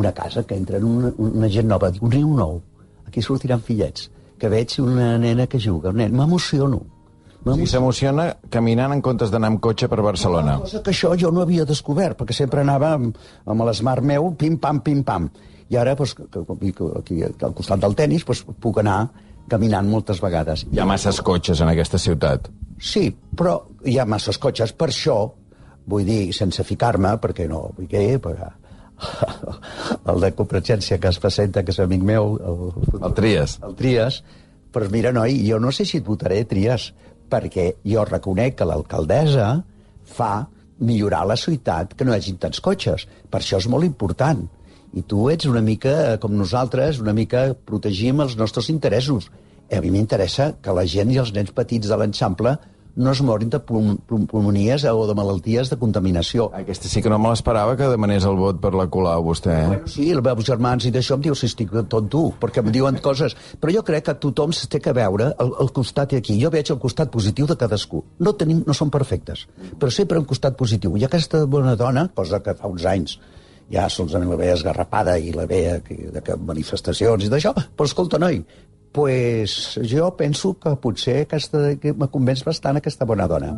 Una 0.00 0.14
casa 0.16 0.46
que 0.48 0.56
entra 0.56 0.80
en 0.80 0.86
una, 0.88 1.12
una 1.18 1.50
gent 1.52 1.68
nova, 1.68 1.90
un 2.00 2.12
riu 2.12 2.30
nou, 2.38 2.60
aquí 3.06 3.20
sortiran 3.20 3.60
fillets, 3.60 4.08
que 4.40 4.48
veig 4.48 4.78
una 4.80 5.18
nena 5.20 5.46
que 5.46 5.60
juga, 5.60 5.92
un 5.92 6.00
nen, 6.00 6.16
m'emociono. 6.16 6.80
I 7.46 7.68
s'emociona 7.68 8.30
caminant 8.50 8.96
en 8.96 9.04
comptes 9.04 9.30
d'anar 9.30 9.52
amb 9.52 9.60
cotxe 9.62 9.86
per 9.92 10.00
Barcelona. 10.02 10.56
Cosa 10.64 10.80
que 10.82 10.90
això 10.90 11.12
jo 11.20 11.28
no 11.30 11.44
havia 11.44 11.68
descobert, 11.68 12.16
perquè 12.18 12.34
sempre 12.34 12.64
anava 12.64 12.94
amb, 12.96 13.20
amb 13.44 13.68
l'smart 13.68 14.02
meu, 14.02 14.32
pim-pam, 14.40 14.80
pim-pam. 14.82 15.28
I 15.68 15.78
ara, 15.78 15.94
doncs, 15.98 16.16
que, 16.16 16.26
que, 16.32 16.72
que, 16.72 16.90
aquí 16.98 17.20
al 17.28 17.54
costat 17.54 17.84
del 17.84 17.94
tennis, 17.94 18.24
doncs, 18.26 18.42
puc 18.62 18.80
anar 18.82 18.98
caminant 19.50 19.88
moltes 19.88 20.20
vegades. 20.22 20.66
Hi 20.72 20.82
ha 20.82 20.86
masses 20.88 21.20
cotxes 21.24 21.62
en 21.62 21.72
aquesta 21.72 22.00
ciutat. 22.02 22.50
Sí, 22.82 23.08
però 23.36 23.58
hi 23.86 23.98
ha 23.98 24.06
masses 24.08 24.38
cotxes. 24.42 24.74
Per 24.76 24.90
això, 24.92 25.16
vull 25.86 26.06
dir, 26.08 26.32
sense 26.36 26.64
ficar-me, 26.66 27.16
perquè 27.22 27.48
no 27.50 27.68
vull 27.76 27.90
que... 27.90 28.06
Perquè... 28.22 28.52
el 30.10 30.22
de 30.22 30.32
Convergència 30.32 30.96
que 31.00 31.10
es 31.12 31.18
presenta, 31.20 31.62
que 31.62 31.74
és 31.74 31.80
amic 31.84 32.04
meu, 32.06 32.36
el, 32.40 33.00
El 33.04 33.16
Trias. 33.16 33.58
el 33.66 33.74
Trias, 33.76 34.22
però 34.72 34.88
mira, 34.92 35.12
noi, 35.12 35.36
jo 35.44 35.58
no 35.60 35.72
sé 35.72 35.84
si 35.88 36.00
et 36.00 36.06
votaré 36.06 36.42
Trias, 36.48 36.90
perquè 37.30 37.70
jo 37.84 38.04
reconec 38.08 38.56
que 38.58 38.68
l'alcaldessa 38.68 39.50
fa 40.16 40.46
millorar 40.78 41.24
la 41.26 41.36
ciutat 41.40 41.94
que 41.96 42.04
no 42.04 42.12
hi 42.12 42.20
hagi 42.20 42.36
tants 42.40 42.60
cotxes. 42.64 43.06
Per 43.30 43.40
això 43.40 43.60
és 43.60 43.68
molt 43.72 43.86
important. 43.88 44.44
I 44.94 45.02
tu 45.02 45.28
ets 45.30 45.44
una 45.50 45.60
mica, 45.60 46.14
eh, 46.14 46.18
com 46.18 46.32
nosaltres, 46.36 47.00
una 47.00 47.12
mica 47.12 47.54
protegim 47.64 48.20
els 48.20 48.36
nostres 48.36 48.68
interessos. 48.70 49.30
A 49.72 49.80
mi 49.82 49.90
m'interessa 49.90 50.54
que 50.62 50.72
la 50.72 50.86
gent 50.86 51.10
i 51.10 51.18
els 51.18 51.32
nens 51.34 51.50
petits 51.52 51.88
de 51.90 51.96
l'enxample 51.96 52.56
no 52.96 53.10
es 53.12 53.20
morin 53.20 53.50
de 53.52 53.58
pul- 53.60 53.98
pul- 54.08 54.24
pulmonies 54.26 54.84
o 54.88 55.06
de 55.06 55.12
malalties 55.14 55.68
de 55.68 55.76
contaminació. 55.76 56.46
Aquesta 56.56 56.88
sí 56.88 57.02
que 57.02 57.10
no 57.12 57.18
me 57.18 57.28
l'esperava 57.28 57.74
que 57.76 57.90
demanés 57.92 58.24
el 58.24 58.36
vot 58.40 58.56
per 58.62 58.70
la 58.72 58.86
Colau, 58.88 59.20
vostè. 59.26 59.50
Eh? 59.52 59.66
Bueno, 59.66 59.86
sí, 59.92 60.06
els 60.14 60.22
meus 60.24 60.46
germans 60.46 60.86
i 60.86 60.90
d'això 60.94 61.18
em 61.18 61.26
diu 61.26 61.34
si 61.36 61.44
estic 61.44 61.74
tonto, 61.92 62.22
perquè 62.40 62.62
em 62.64 62.70
diuen 62.72 62.96
coses. 63.04 63.36
Però 63.60 63.74
jo 63.74 63.82
crec 63.84 64.06
que 64.06 64.14
tothom 64.14 64.54
es 64.56 64.64
té 64.72 64.80
que 64.80 64.94
veure 64.96 65.34
el, 65.38 65.52
el 65.60 65.72
costat 65.76 66.14
aquí. 66.16 66.38
Jo 66.40 66.48
veig 66.48 66.70
el 66.72 66.78
costat 66.80 67.10
positiu 67.12 67.44
de 67.46 67.56
cadascú. 67.60 68.00
No, 68.18 68.32
tenim, 68.32 68.62
no 68.66 68.72
som 68.72 68.88
perfectes, 68.90 69.44
però 69.78 69.90
sempre 69.92 70.16
un 70.18 70.24
costat 70.24 70.56
positiu. 70.56 70.96
I 70.96 71.04
aquesta 71.04 71.44
bona 71.44 71.76
dona, 71.76 72.08
cosa 72.14 72.40
que 72.40 72.54
fa 72.56 72.66
uns 72.72 72.86
anys 72.86 73.18
ja 73.72 73.88
solament 73.90 74.30
la 74.30 74.38
veia 74.40 74.54
esgarrapada 74.56 75.16
i 75.18 75.32
la 75.34 75.46
veia 75.50 75.80
de 75.80 76.22
que 76.22 76.36
manifestacions 76.38 77.26
i 77.26 77.30
d'això, 77.32 77.52
però 77.54 77.88
escolta, 77.88 78.20
noi, 78.22 78.40
pues 78.96 79.76
jo 79.84 80.08
penso 80.16 80.54
que 80.60 80.72
potser 80.80 81.18
aquesta, 81.26 81.74
que 81.80 81.92
me 81.92 82.08
convenç 82.12 82.44
bastant 82.46 82.78
aquesta 82.80 83.04
bona 83.08 83.26
dona. 83.28 83.50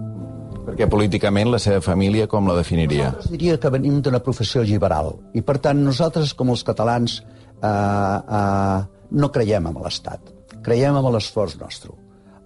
Perquè 0.68 0.88
políticament 0.90 1.53
la 1.53 1.61
seva 1.62 1.81
família 1.85 2.27
com 2.29 2.49
la 2.49 2.57
definiria? 2.59 3.12
Nosaltres 3.12 3.33
diria 3.33 3.59
que 3.61 3.71
venim 3.73 4.01
d'una 4.05 4.21
professió 4.25 4.64
liberal 4.66 5.14
i, 5.38 5.44
per 5.47 5.61
tant, 5.64 5.79
nosaltres, 5.85 6.35
com 6.37 6.51
els 6.53 6.64
catalans, 6.66 7.21
eh, 7.62 7.68
eh, 7.68 8.81
no 9.23 9.31
creiem 9.33 9.71
en 9.71 9.79
l'Estat. 9.85 10.35
Creiem 10.64 10.99
en 10.99 11.09
l'esforç 11.14 11.55
nostre. 11.61 11.94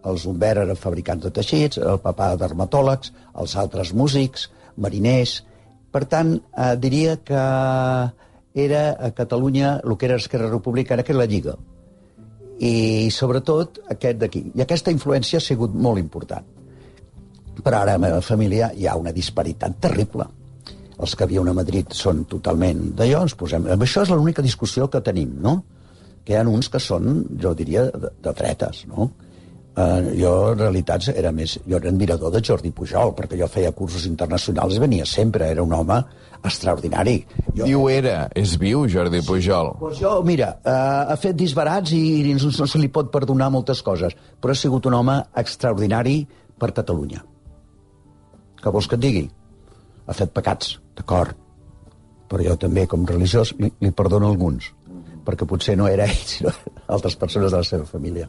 Els 0.07 0.27
bombers 0.27 0.66
eren 0.66 0.79
fabricants 0.79 1.25
de 1.25 1.31
teixits, 1.35 1.79
el 1.79 1.98
papà 2.03 2.33
dermatòlegs, 2.37 3.14
els 3.38 3.57
altres 3.64 3.94
músics, 3.94 4.51
mariners... 4.77 5.40
Per 5.92 6.05
tant, 6.09 6.35
eh, 6.57 6.74
diria 6.81 7.18
que 7.20 7.42
era 8.55 8.83
a 9.00 9.11
Catalunya 9.12 9.81
el 9.85 9.96
que 9.96 10.07
era 10.07 10.16
Esquerra 10.16 10.48
Republicana, 10.50 11.02
que 11.02 11.12
era 11.12 11.20
la 11.20 11.26
Lliga. 11.28 11.57
I, 12.62 13.11
sobretot, 13.11 13.81
aquest 13.90 14.20
d'aquí. 14.20 14.44
I 14.55 14.62
aquesta 14.64 14.92
influència 14.94 15.40
ha 15.40 15.44
sigut 15.44 15.74
molt 15.74 15.98
important. 15.98 16.44
Però 17.62 17.81
ara 17.81 17.96
a 17.96 17.98
la 17.98 18.02
meva 18.07 18.20
família 18.24 18.70
hi 18.76 18.87
ha 18.87 18.96
una 18.96 19.12
disparitat 19.12 19.81
terrible. 19.81 20.28
Els 21.02 21.16
que 21.18 21.26
viuen 21.26 21.50
a 21.50 21.57
Madrid 21.57 21.92
són 21.96 22.24
totalment 22.31 22.92
d'allò, 22.96 23.24
ens 23.26 23.35
posem... 23.35 23.66
Això 23.74 24.05
és 24.07 24.12
l'única 24.12 24.44
discussió 24.44 24.88
que 24.88 25.02
tenim, 25.05 25.35
no? 25.42 25.57
Que 26.24 26.37
hi 26.37 26.38
ha 26.38 26.46
uns 26.46 26.70
que 26.70 26.81
són, 26.81 27.24
jo 27.42 27.52
diria, 27.59 27.88
de, 27.90 28.12
de 28.22 28.35
dretes, 28.38 28.85
no? 28.88 29.11
Uh, 29.73 30.11
jo, 30.19 30.31
en 30.53 30.59
realitat, 30.61 31.07
era 31.17 31.31
més... 31.33 31.55
Jo 31.65 31.79
era 31.79 31.89
admirador 31.89 32.33
de 32.35 32.43
Jordi 32.45 32.69
Pujol, 32.77 33.15
perquè 33.17 33.39
jo 33.41 33.47
feia 33.49 33.71
cursos 33.73 34.05
internacionals 34.05 34.77
i 34.77 34.83
venia 34.83 35.07
sempre, 35.09 35.49
era 35.49 35.65
un 35.65 35.73
home 35.73 35.97
extraordinari. 36.45 37.15
Jo, 37.55 37.65
Diu 37.65 37.87
era, 37.89 38.27
és 38.37 38.53
viu, 38.61 38.85
Jordi 38.93 39.23
Pujol. 39.25 39.73
Pues 39.81 39.97
jo, 40.03 40.19
mira, 40.29 40.51
uh, 40.61 41.13
ha 41.15 41.17
fet 41.17 41.39
disbarats 41.41 41.95
i, 41.97 42.03
i 42.21 42.35
no, 42.37 42.53
no 42.53 42.69
se 42.69 42.83
li 42.83 42.91
pot 42.93 43.09
perdonar 43.15 43.49
moltes 43.55 43.81
coses, 43.87 44.13
però 44.43 44.53
ha 44.53 44.61
sigut 44.61 44.91
un 44.91 44.99
home 45.01 45.17
extraordinari 45.41 46.19
per 46.61 46.75
Catalunya. 46.77 47.25
Què 48.63 48.75
vols 48.77 48.91
que 48.91 49.01
et 49.01 49.07
digui? 49.07 49.25
Ha 50.05 50.19
fet 50.19 50.37
pecats, 50.37 50.77
d'acord. 50.99 51.39
Però 52.29 52.45
jo 52.45 52.61
també, 52.61 52.85
com 52.89 53.09
religiós, 53.09 53.55
li, 53.57 53.73
li 53.81 53.91
perdono 53.97 54.29
alguns, 54.29 54.69
perquè 55.25 55.47
potser 55.49 55.77
no 55.79 55.89
era 55.89 56.07
ell, 56.11 56.25
sinó 56.27 56.53
altres 56.93 57.17
persones 57.17 57.53
de 57.53 57.61
la 57.63 57.67
seva 57.67 57.87
família. 57.89 58.29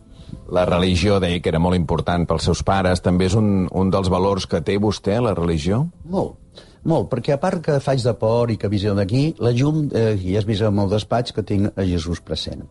La 0.53 0.65
religió, 0.69 1.19
deia 1.23 1.41
que 1.41 1.51
era 1.51 1.61
molt 1.61 1.77
important 1.77 2.27
pels 2.29 2.47
seus 2.49 2.63
pares. 2.65 3.01
També 3.05 3.27
és 3.29 3.37
un, 3.39 3.67
un 3.71 3.91
dels 3.93 4.09
valors 4.13 4.47
que 4.49 4.61
té 4.65 4.77
vostè, 4.81 5.19
la 5.21 5.35
religió? 5.37 5.83
Molt, 6.09 6.37
molt, 6.83 7.09
perquè 7.11 7.35
a 7.35 7.41
part 7.41 7.63
que 7.63 7.79
faig 7.83 8.03
de 8.03 8.13
por 8.19 8.51
i 8.51 8.57
que 8.59 8.71
visió 8.71 8.95
d'aquí, 8.97 9.33
la 9.43 9.53
llum, 9.55 9.85
eh, 9.95 10.13
i 10.19 10.37
has 10.37 10.47
vist 10.47 10.65
en 10.67 10.79
el 10.83 10.89
despatx 10.91 11.35
que 11.35 11.45
tinc 11.47 11.77
a 11.77 11.85
Jesús 11.87 12.21
present. 12.21 12.65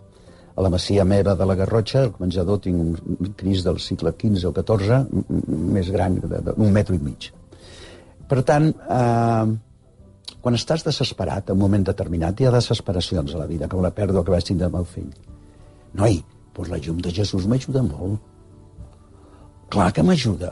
A 0.53 0.61
la 0.61 0.69
masia 0.69 1.05
meva 1.09 1.33
de 1.35 1.47
la 1.49 1.57
Garrotxa, 1.57 2.03
al 2.05 2.13
menjador, 2.21 2.61
tinc 2.61 2.77
un 2.77 3.33
cris 3.39 3.63
del 3.65 3.81
segle 3.81 4.13
XV 4.13 4.51
o 4.51 4.53
XIV, 4.59 5.23
més 5.73 5.89
gran, 5.95 6.19
d'un 6.21 6.75
metro 6.75 6.97
i 6.97 7.01
mig. 7.01 7.31
Per 8.29 8.43
tant, 8.49 8.69
eh, 8.69 9.72
quan 10.43 10.59
estàs 10.59 10.83
desesperat, 10.83 11.51
en 11.51 11.57
un 11.57 11.63
moment 11.63 11.85
determinat, 11.87 12.41
hi 12.41 12.49
ha 12.49 12.55
desesperacions 12.55 13.35
a 13.35 13.43
la 13.43 13.47
vida, 13.47 13.69
com 13.71 13.83
la 13.85 13.93
pèrdua 13.95 14.25
que 14.27 14.35
vaig 14.35 14.49
tindre 14.49 14.67
amb 14.67 14.81
el 14.81 14.89
fill. 14.91 15.13
Noi, 15.99 16.19
doncs 16.57 16.73
la 16.73 16.81
llum 16.83 16.99
de 17.05 17.13
Jesús 17.15 17.47
m'ajuda 17.47 17.85
molt. 17.87 18.19
Clar 19.73 19.93
que 19.95 20.05
m'ajuda. 20.05 20.51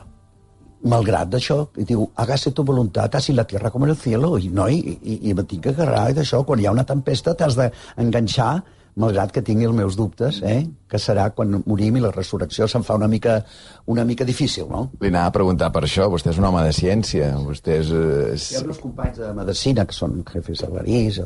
Malgrat 0.91 1.29
d'això, 1.29 1.59
diu, 1.77 2.07
hágase 2.17 2.55
tu 2.57 2.65
voluntat, 2.65 3.19
así 3.19 3.35
la 3.35 3.45
tierra 3.45 3.71
como 3.71 3.85
en 3.85 3.93
el 3.93 3.99
cielo, 4.01 4.37
i 4.39 4.49
no, 4.49 4.69
i, 4.69 4.95
i, 5.03 5.19
i 5.29 5.35
me 5.35 5.45
tinc 5.45 5.67
que 5.67 5.75
agarrar 5.75 6.07
d'això, 6.17 6.45
quan 6.47 6.63
hi 6.63 6.71
ha 6.71 6.77
una 6.77 6.87
tempesta 6.89 7.35
t'has 7.37 7.59
d'enganxar, 7.59 8.55
malgrat 8.97 9.33
que 9.33 9.43
tingui 9.47 9.69
els 9.69 9.77
meus 9.77 9.97
dubtes, 9.97 10.41
eh? 10.43 10.65
que 10.91 10.99
serà 10.99 11.29
quan 11.35 11.61
morim 11.67 11.97
i 11.97 12.03
la 12.03 12.11
resurrecció 12.15 12.67
se'n 12.69 12.83
fa 12.87 12.97
una 12.99 13.09
mica, 13.09 13.39
una 13.87 14.05
mica 14.05 14.27
difícil, 14.27 14.67
no? 14.71 14.89
Li 15.01 15.13
anava 15.13 15.31
a 15.31 15.37
preguntar 15.39 15.71
per 15.75 15.85
això. 15.87 16.09
Vostè 16.11 16.33
és 16.33 16.41
un 16.43 16.49
home 16.49 16.65
de 16.67 16.73
ciència. 16.75 17.31
Vostè 17.45 17.79
és... 17.85 17.93
Hi 17.93 18.59
ha 18.59 18.65
meus 18.67 18.83
companys 18.83 19.23
de 19.23 19.31
medicina, 19.37 19.87
que 19.87 19.97
són 19.97 20.21
jefes 20.33 20.65
de 20.65 20.73
l'Arís, 20.75 21.21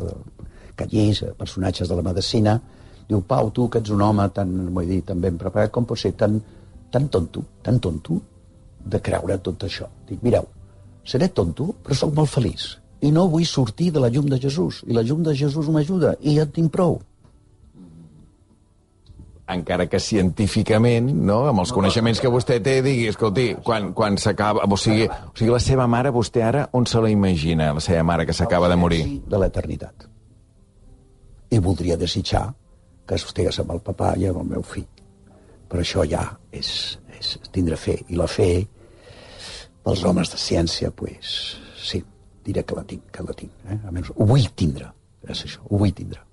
Callís, 0.75 1.23
eh, 1.23 1.33
personatges 1.39 1.89
de 1.89 1.97
la 1.97 2.03
medicina, 2.03 2.59
diu, 3.09 3.23
Pau, 3.23 3.51
tu 3.51 3.69
que 3.71 3.79
ets 3.79 3.93
un 3.95 4.03
home 4.03 4.29
tan, 4.35 4.53
vull 4.75 4.89
dir, 4.91 5.03
tan 5.07 5.21
ben 5.21 5.39
preparat, 5.41 5.73
com 5.73 5.87
pot 5.87 6.01
ser 6.01 6.13
tan, 6.19 6.41
tan 6.91 7.09
tonto, 7.09 7.45
tan 7.63 7.81
tonto, 7.81 8.21
de 8.85 9.01
creure 9.01 9.39
tot 9.39 9.65
això? 9.65 9.89
Dic, 10.09 10.23
mireu, 10.25 10.49
seré 11.07 11.29
tonto, 11.29 11.71
però 11.85 11.97
sóc 11.97 12.15
molt 12.17 12.33
feliç. 12.33 12.75
I 13.05 13.11
no 13.13 13.27
vull 13.29 13.47
sortir 13.47 13.91
de 13.93 14.01
la 14.01 14.09
llum 14.09 14.29
de 14.31 14.39
Jesús. 14.41 14.83
I 14.89 14.97
la 14.97 15.03
llum 15.05 15.23
de 15.25 15.35
Jesús 15.37 15.69
m'ajuda, 15.69 16.15
i 16.23 16.39
ja 16.39 16.47
en 16.49 16.55
tinc 16.55 16.73
prou. 16.73 16.99
Encara 19.47 19.87
que 19.93 20.01
científicament, 20.01 21.11
no, 21.29 21.43
amb 21.51 21.61
els 21.61 21.73
coneixements 21.77 22.21
que 22.23 22.31
vostè 22.33 22.57
té, 22.65 22.79
digui, 22.85 23.09
escolti, 23.11 23.51
quan, 23.65 23.91
quan 23.97 24.17
s'acaba... 24.21 24.65
O, 24.65 24.79
sigui, 24.81 25.05
o 25.05 25.35
sigui, 25.37 25.51
la 25.53 25.61
seva 25.61 25.87
mare, 25.91 26.13
vostè 26.15 26.45
ara, 26.47 26.65
on 26.73 26.89
se 26.89 27.03
la 27.05 27.11
imagina, 27.13 27.73
la 27.77 27.85
seva 27.85 28.07
mare 28.09 28.25
que 28.25 28.37
s'acaba 28.37 28.71
de 28.73 28.79
morir? 28.81 29.03
De 29.29 29.41
l'eternitat. 29.41 30.09
I 31.53 31.61
voldria 31.63 31.99
desitjar 32.01 32.47
que 33.05 33.21
estigués 33.21 33.61
amb 33.61 33.75
el 33.77 33.85
papà 33.85 34.15
i 34.17 34.31
amb 34.31 34.41
el 34.41 34.51
meu 34.57 34.65
fill. 34.65 34.89
Però 35.69 35.85
això 35.85 36.07
ja 36.09 36.25
és, 36.55 36.97
és 37.19 37.37
tindre 37.53 37.77
fe. 37.77 37.99
I 38.09 38.17
la 38.17 38.29
fe, 38.31 38.49
pels 39.85 40.05
homes 40.09 40.33
de 40.33 40.41
ciència, 40.41 40.89
pues, 40.97 41.59
sí, 41.85 42.01
diré 42.47 42.65
que 42.65 42.79
la 42.79 42.85
tinc, 42.89 43.11
que 43.13 43.27
la 43.27 43.37
tinc. 43.37 43.53
Eh? 43.69 43.77
Almenys 43.85 44.15
ho 44.17 44.29
vull 44.29 44.49
tindre. 44.57 44.89
És 45.29 45.45
això, 45.45 45.61
ho 45.69 45.81
vull 45.81 45.93
tindre. 45.97 46.25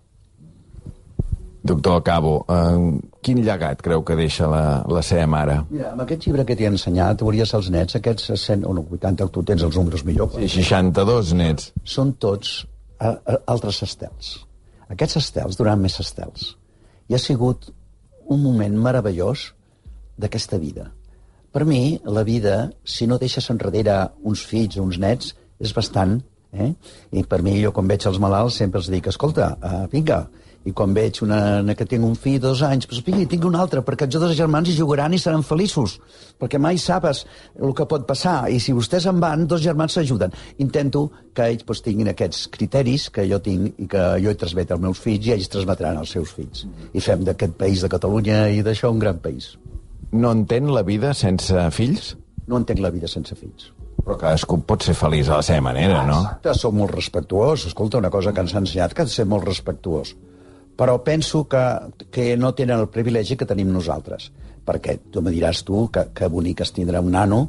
Doctor 1.63 2.02
Cabo, 2.02 2.45
eh, 2.50 3.00
quin 3.21 3.43
llegat 3.45 3.84
creu 3.86 4.02
que 4.04 4.15
deixa 4.17 4.47
la, 4.50 4.63
la 4.89 5.04
seva 5.06 5.28
mare? 5.30 5.60
Mira, 5.69 5.91
amb 5.93 6.02
aquest 6.02 6.26
llibre 6.26 6.45
que 6.47 6.56
t'he 6.58 6.69
ensenyat, 6.71 7.21
hauries 7.21 7.54
els 7.58 7.69
nets, 7.74 7.97
aquests 8.00 8.32
100 8.34 8.65
o 8.65 8.74
no, 8.74 8.86
80, 8.97 9.28
tu 9.30 9.43
tens 9.45 9.62
els 9.67 9.78
números 9.78 10.04
millor. 10.08 10.32
Sí, 10.39 10.50
62 10.58 11.36
nets. 11.38 11.69
són 11.86 12.15
tots 12.17 12.63
a, 12.97 13.13
a, 13.13 13.38
altres 13.54 13.84
estels. 13.86 14.39
Aquests 14.89 15.21
estels 15.21 15.60
duran 15.60 15.80
més 15.82 16.00
estels. 16.02 16.56
I 17.08 17.15
ha 17.15 17.21
sigut 17.21 17.69
un 18.32 18.41
moment 18.41 18.82
meravellós 18.82 19.52
d'aquesta 20.17 20.58
vida. 20.58 20.89
Per 21.52 21.65
mi, 21.67 22.00
la 22.06 22.24
vida, 22.24 22.71
si 22.84 23.06
no 23.08 23.19
deixes 23.21 23.50
enrere 23.54 24.02
uns 24.24 24.41
fills 24.47 24.78
o 24.80 24.86
uns 24.88 24.97
nets, 24.97 25.36
és 25.60 25.74
bastant. 25.76 26.21
Eh? 26.52 26.71
I 27.12 27.24
per 27.28 27.41
mi, 27.43 27.58
jo 27.62 27.71
quan 27.76 27.88
veig 27.88 28.06
els 28.08 28.19
malalts, 28.24 28.58
sempre 28.63 28.80
els 28.82 28.89
dic, 28.91 29.08
escolta, 29.12 29.54
uh, 29.60 29.84
vinga, 29.91 30.24
i 30.65 30.74
quan 30.78 30.93
veig 30.93 31.21
una, 31.26 31.39
una 31.63 31.74
que 31.78 31.88
tinc 31.89 32.06
un 32.06 32.13
fill 32.19 32.38
dos 32.41 32.62
anys, 32.65 32.86
doncs 32.89 33.04
vinga, 33.06 33.26
tinc 33.30 33.45
un 33.47 33.58
altre, 33.58 33.82
perquè 33.86 34.06
els 34.06 34.19
dos 34.21 34.36
germans 34.38 34.69
hi 34.69 34.76
jugaran 34.78 35.15
i 35.15 35.19
seran 35.21 35.45
feliços, 35.45 35.97
perquè 36.39 36.60
mai 36.62 36.78
sabes 36.82 37.24
el 37.58 37.74
que 37.78 37.88
pot 37.89 38.06
passar, 38.10 38.45
i 38.54 38.60
si 38.62 38.76
vostès 38.78 39.08
en 39.10 39.19
van, 39.24 39.47
dos 39.50 39.63
germans 39.63 39.97
s'ajuden. 39.97 40.36
Intento 40.62 41.08
que 41.34 41.50
ells 41.50 41.65
doncs, 41.65 41.84
tinguin 41.88 42.12
aquests 42.13 42.45
criteris 42.54 43.10
que 43.13 43.26
jo 43.30 43.41
tinc 43.41 43.82
i 43.82 43.89
que 43.89 44.06
jo 44.21 44.32
he 44.32 44.38
transmet 44.38 44.71
als 44.71 44.86
meus 44.86 45.02
fills 45.02 45.28
i 45.28 45.36
ells 45.36 45.50
transmetran 45.52 45.97
als 45.97 46.13
seus 46.17 46.34
fills. 46.38 46.65
I 46.93 47.02
fem 47.02 47.26
d'aquest 47.26 47.58
país 47.58 47.82
de 47.82 47.89
Catalunya 47.91 48.47
i 48.54 48.62
d'això 48.65 48.93
un 48.93 49.02
gran 49.02 49.21
país. 49.24 49.56
No 50.12 50.34
entén 50.36 50.69
la 50.69 50.84
vida 50.84 51.15
sense 51.17 51.69
fills? 51.74 52.15
No 52.47 52.60
entenc 52.60 52.82
la 52.84 52.91
vida 52.93 53.10
sense 53.10 53.34
fills. 53.38 53.71
Però 54.02 54.17
cadascú 54.17 54.58
pot 54.65 54.84
ser 54.84 54.95
feliç 54.97 55.30
a 55.30 55.39
la 55.39 55.45
seva 55.45 55.62
manera, 55.69 56.02
no? 56.08 56.24
Exacte, 56.24 56.56
soc 56.58 56.74
molt 56.74 56.93
respectuós. 56.95 57.67
Escolta, 57.69 58.00
una 58.02 58.10
cosa 58.13 58.34
que 58.34 58.41
ens 58.41 58.54
ha 58.56 58.62
ensenyat 58.63 58.95
que 58.97 59.04
ha 59.04 59.10
de 59.10 59.13
ser 59.13 59.28
molt 59.30 59.45
respectuós. 59.45 60.15
Però 60.81 61.03
penso 61.05 61.43
que, 61.47 61.61
que 62.09 62.35
no 62.37 62.55
tenen 62.57 62.79
el 62.81 62.87
privilegi 62.89 63.35
que 63.37 63.45
tenim 63.45 63.69
nosaltres. 63.69 64.31
Perquè 64.65 64.95
tu 65.13 65.21
me 65.21 65.29
diràs 65.29 65.61
tu 65.67 65.83
que, 65.93 66.07
que 66.17 66.29
bonic 66.33 66.63
és 66.65 66.73
tindre 66.73 66.97
un 67.05 67.11
nano... 67.13 67.41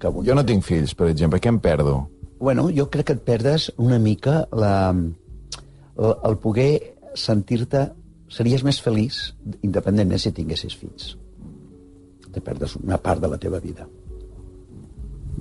Que 0.00 0.10
bonic... 0.10 0.26
Jo 0.32 0.34
no 0.34 0.42
tinc 0.48 0.66
fills, 0.66 0.96
per 0.98 1.06
exemple, 1.12 1.38
què 1.38 1.52
em 1.52 1.60
perdo? 1.62 1.94
Bueno, 2.40 2.66
jo 2.74 2.88
crec 2.90 3.06
que 3.06 3.16
et 3.18 3.22
perdes 3.22 3.68
una 3.78 4.00
mica 4.02 4.40
la, 4.50 4.74
el, 4.90 6.16
el 6.16 6.38
poder 6.42 6.72
sentir-te... 7.14 7.86
Series 8.30 8.62
més 8.62 8.82
feliç 8.82 9.22
independentment 9.66 10.22
si 10.22 10.30
tinguessis 10.34 10.74
fills. 10.78 11.14
Te 12.30 12.42
perdes 12.42 12.76
una 12.78 12.98
part 13.02 13.22
de 13.22 13.30
la 13.30 13.38
teva 13.42 13.62
vida. 13.62 13.86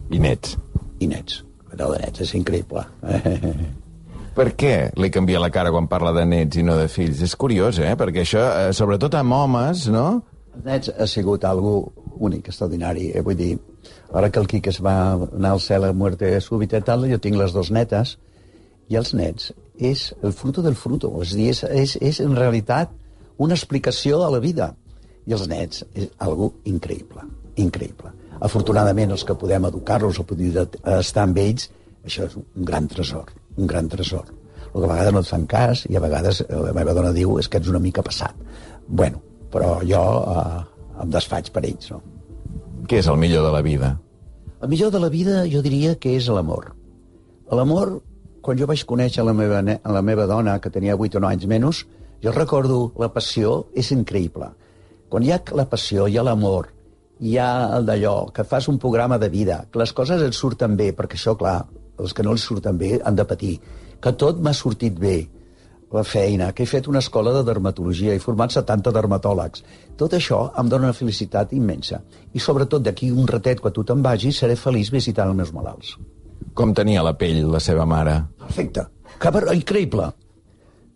I 0.10 0.22
nets. 0.22 0.58
I 1.02 1.10
nets. 1.10 1.44
Però 1.70 1.90
de 1.94 2.02
nets 2.06 2.26
és 2.30 2.38
increïble. 2.38 2.86
Per 4.40 4.54
què 4.56 4.76
li 4.96 5.10
canvia 5.12 5.40
la 5.44 5.50
cara 5.52 5.72
quan 5.76 5.90
parla 5.92 6.14
de 6.16 6.22
nets 6.24 6.56
i 6.56 6.62
no 6.64 6.78
de 6.80 6.86
fills? 6.88 7.20
És 7.26 7.34
curiós, 7.36 7.76
eh? 7.84 7.92
Perquè 8.00 8.22
això, 8.24 8.44
eh, 8.56 8.70
sobretot 8.72 9.18
amb 9.20 9.34
homes, 9.36 9.82
no? 9.92 10.04
Els 10.56 10.64
nets 10.64 10.92
ha 10.96 11.08
sigut 11.12 11.44
algo 11.44 11.74
únic, 12.16 12.48
extraordinari. 12.48 13.10
Eh? 13.12 13.24
Vull 13.26 13.36
dir, 13.36 13.58
ara 14.16 14.30
que 14.32 14.40
el 14.40 14.48
Quique 14.48 14.72
es 14.72 14.80
va 14.80 14.94
anar 15.18 15.52
al 15.58 15.60
cel 15.60 15.84
a 15.84 15.92
muerte 15.92 16.30
súbita 16.40 16.80
i 16.80 16.86
tal, 16.88 17.04
jo 17.12 17.20
tinc 17.20 17.36
les 17.36 17.52
dues 17.52 17.68
netes, 17.76 18.14
i 18.88 18.96
els 18.96 19.12
nets 19.14 19.52
és 19.76 20.06
el 20.24 20.32
fruto 20.32 20.64
del 20.64 20.80
fruto. 20.80 21.12
És, 21.22 21.36
dir, 21.36 21.50
és, 21.52 21.66
és, 21.68 21.98
és 22.00 22.22
en 22.24 22.40
realitat 22.40 22.96
una 23.44 23.60
explicació 23.60 24.24
a 24.24 24.32
la 24.32 24.40
vida. 24.40 24.70
I 25.28 25.36
els 25.36 25.50
nets 25.52 25.84
és 25.92 26.08
algo 26.24 26.54
increïble, 26.64 27.28
increïble. 27.60 28.16
Afortunadament, 28.40 29.12
els 29.12 29.28
que 29.28 29.36
podem 29.36 29.68
educar-los 29.68 30.24
o 30.24 30.28
poder 30.32 30.70
estar 30.96 31.28
amb 31.28 31.44
ells, 31.44 31.68
això 32.08 32.32
és 32.32 32.40
un 32.40 32.48
gran 32.72 32.88
tresor, 32.88 33.36
un 33.60 33.68
gran 33.68 33.90
tresor. 33.92 34.30
El 34.70 34.82
que 34.82 34.86
a 34.86 34.92
vegades 34.92 35.14
no 35.16 35.24
et 35.24 35.30
fan 35.30 35.46
cas 35.50 35.86
i 35.90 35.98
a 35.98 36.04
vegades 36.04 36.44
eh, 36.46 36.50
la 36.68 36.74
meva 36.78 36.94
dona 36.98 37.14
diu 37.16 37.38
és 37.42 37.50
que 37.50 37.60
ets 37.62 37.72
una 37.72 37.82
mica 37.84 38.06
passat. 38.06 38.36
Bueno, 38.88 39.22
però 39.54 39.80
jo 39.86 40.02
eh, 40.34 40.60
em 41.04 41.14
desfaig 41.14 41.52
per 41.54 41.66
ells, 41.66 41.92
no? 41.94 42.02
Què 42.90 43.02
és 43.02 43.10
el 43.10 43.20
millor 43.22 43.46
de 43.46 43.54
la 43.54 43.62
vida? 43.66 43.96
El 44.62 44.72
millor 44.72 44.92
de 44.92 45.00
la 45.02 45.10
vida 45.10 45.44
jo 45.50 45.62
diria 45.66 45.96
que 45.96 46.16
és 46.18 46.28
l'amor. 46.34 46.72
L'amor, 47.56 48.00
quan 48.46 48.58
jo 48.60 48.68
vaig 48.70 48.84
conèixer 48.86 49.24
la 49.26 49.34
meva, 49.34 49.62
la 49.62 50.02
meva 50.06 50.26
dona, 50.30 50.58
que 50.62 50.72
tenia 50.74 50.98
8 50.98 51.18
o 51.18 51.22
9 51.24 51.38
anys 51.38 51.48
menys, 51.50 51.84
jo 52.24 52.34
recordo 52.36 52.80
la 53.00 53.12
passió, 53.14 53.70
és 53.74 53.92
increïble. 53.96 54.50
Quan 55.10 55.24
hi 55.26 55.32
ha 55.34 55.40
la 55.58 55.66
passió, 55.70 56.06
hi 56.08 56.18
ha 56.20 56.26
l'amor, 56.28 56.70
hi 57.20 57.38
ha 57.40 57.50
el 57.78 57.88
d'allò, 57.88 58.32
que 58.36 58.44
fas 58.44 58.68
un 58.72 58.78
programa 58.80 59.18
de 59.18 59.30
vida, 59.30 59.64
que 59.72 59.80
les 59.82 59.94
coses 59.94 60.22
et 60.22 60.36
surten 60.36 60.76
bé, 60.80 60.92
perquè 60.96 61.18
això, 61.18 61.36
clar, 61.40 61.64
els 62.00 62.16
que 62.16 62.24
no 62.24 62.36
els 62.36 62.46
surten 62.48 62.78
bé 62.78 62.98
han 63.04 63.16
de 63.16 63.26
patir, 63.28 63.58
que 64.00 64.16
tot 64.16 64.40
m'ha 64.40 64.54
sortit 64.56 64.96
bé, 65.00 65.18
la 65.92 66.04
feina, 66.04 66.52
que 66.54 66.64
he 66.64 66.70
fet 66.70 66.88
una 66.88 67.02
escola 67.02 67.34
de 67.34 67.42
dermatologia, 67.44 68.14
he 68.14 68.22
format 68.22 68.54
70 68.54 68.94
dermatòlegs. 68.94 69.64
Tot 69.98 70.14
això 70.14 70.44
em 70.62 70.70
dona 70.70 70.90
una 70.92 70.98
felicitat 70.98 71.54
immensa. 71.58 72.04
I 72.34 72.40
sobretot 72.40 72.84
d'aquí 72.86 73.10
un 73.12 73.28
ratet, 73.28 73.62
quan 73.64 73.74
tu 73.74 73.84
te'n 73.84 74.04
vagis, 74.06 74.38
seré 74.38 74.56
feliç 74.56 74.92
visitant 74.94 75.32
els 75.32 75.40
meus 75.40 75.54
malalts. 75.56 75.96
Com 76.54 76.76
tenia 76.78 77.02
la 77.06 77.16
pell 77.18 77.42
la 77.50 77.62
seva 77.64 77.88
mare? 77.90 78.20
Perfecte. 78.38 78.86
Que 79.20 79.32
increïble. 79.56 80.12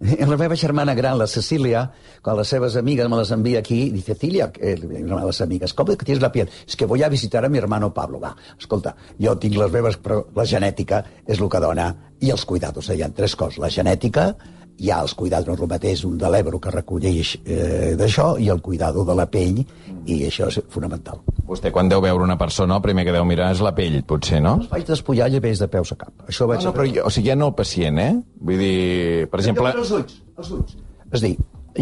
La 0.27 0.37
meva 0.37 0.55
germana 0.55 0.93
gran, 0.93 1.17
la 1.17 1.27
Cecília, 1.27 1.83
quan 2.21 2.35
les 2.35 2.49
seves 2.51 2.75
amigues 2.75 3.07
me 3.09 3.19
les 3.21 3.31
envia 3.31 3.59
aquí, 3.59 3.89
dice, 3.89 4.13
Cecilia, 4.13 4.49
eh, 4.59 4.75
una 4.83 5.21
de 5.21 5.27
les 5.29 5.39
amigues, 5.41 5.73
com 5.73 5.87
que 5.87 6.03
tienes 6.03 6.21
la 6.21 6.31
piel? 6.31 6.49
Es 6.67 6.75
que 6.75 6.85
voy 6.85 7.03
a 7.03 7.09
visitar 7.09 7.45
a 7.45 7.49
mi 7.49 7.57
hermano 7.57 7.93
Pablo. 7.93 8.19
Va, 8.19 8.35
escolta, 8.59 8.95
jo 9.19 9.37
tinc 9.39 9.55
les 9.55 9.71
meves, 9.71 9.97
però 9.97 10.25
la 10.35 10.45
genètica 10.45 11.03
és 11.25 11.39
el 11.39 11.47
que 11.49 11.61
dona, 11.63 11.87
i 12.19 12.31
els 12.31 12.43
cuidados. 12.45 12.89
Hi 12.89 13.03
ha 13.03 13.09
tres 13.15 13.37
coses, 13.39 13.61
la 13.63 13.71
genètica, 13.71 14.33
hi 14.79 14.89
ha 14.91 15.01
els 15.03 15.13
cuidados 15.13 15.57
romaters, 15.59 16.03
un 16.07 16.17
de 16.17 16.29
l'Ebro 16.33 16.59
que 16.59 16.71
recolleix 16.73 17.35
eh, 17.45 17.93
d'això, 17.99 18.33
i 18.41 18.49
el 18.49 18.61
cuidado 18.61 19.05
de 19.05 19.15
la 19.15 19.25
pell, 19.29 19.61
i 20.05 20.17
això 20.27 20.47
és 20.49 20.59
fonamental. 20.73 21.21
Vostè, 21.47 21.71
quan 21.71 21.87
deu 21.91 22.01
veure 22.03 22.23
una 22.25 22.37
persona, 22.39 22.75
el 22.75 22.81
primer 22.81 23.05
que 23.05 23.13
deu 23.15 23.25
mirar 23.29 23.51
és 23.53 23.61
la 23.63 23.71
pell, 23.75 23.99
potser, 24.07 24.41
no? 24.43 24.57
Vaig 24.71 24.85
despullar 24.87 25.29
lleves 25.31 25.59
de 25.61 25.67
peus 25.71 25.93
a 25.93 25.97
cap. 25.99 26.11
Això 26.27 26.47
vaig... 26.49 26.63
No, 26.63 26.71
no, 26.71 26.75
però, 26.75 26.87
jo- 26.89 27.05
o 27.07 27.11
sigui, 27.13 27.29
ja 27.29 27.35
no 27.39 27.51
el 27.51 27.55
pacient, 27.55 27.99
eh? 28.01 28.13
Vull 28.41 28.57
dir, 28.59 29.27
per 29.31 29.39
exemple... 29.43 29.73
Els 29.77 29.91
ulls, 29.99 30.21
els 30.37 30.51
ulls. 30.57 30.77
És 31.13 31.19
a 31.21 31.25
dir, 31.27 31.35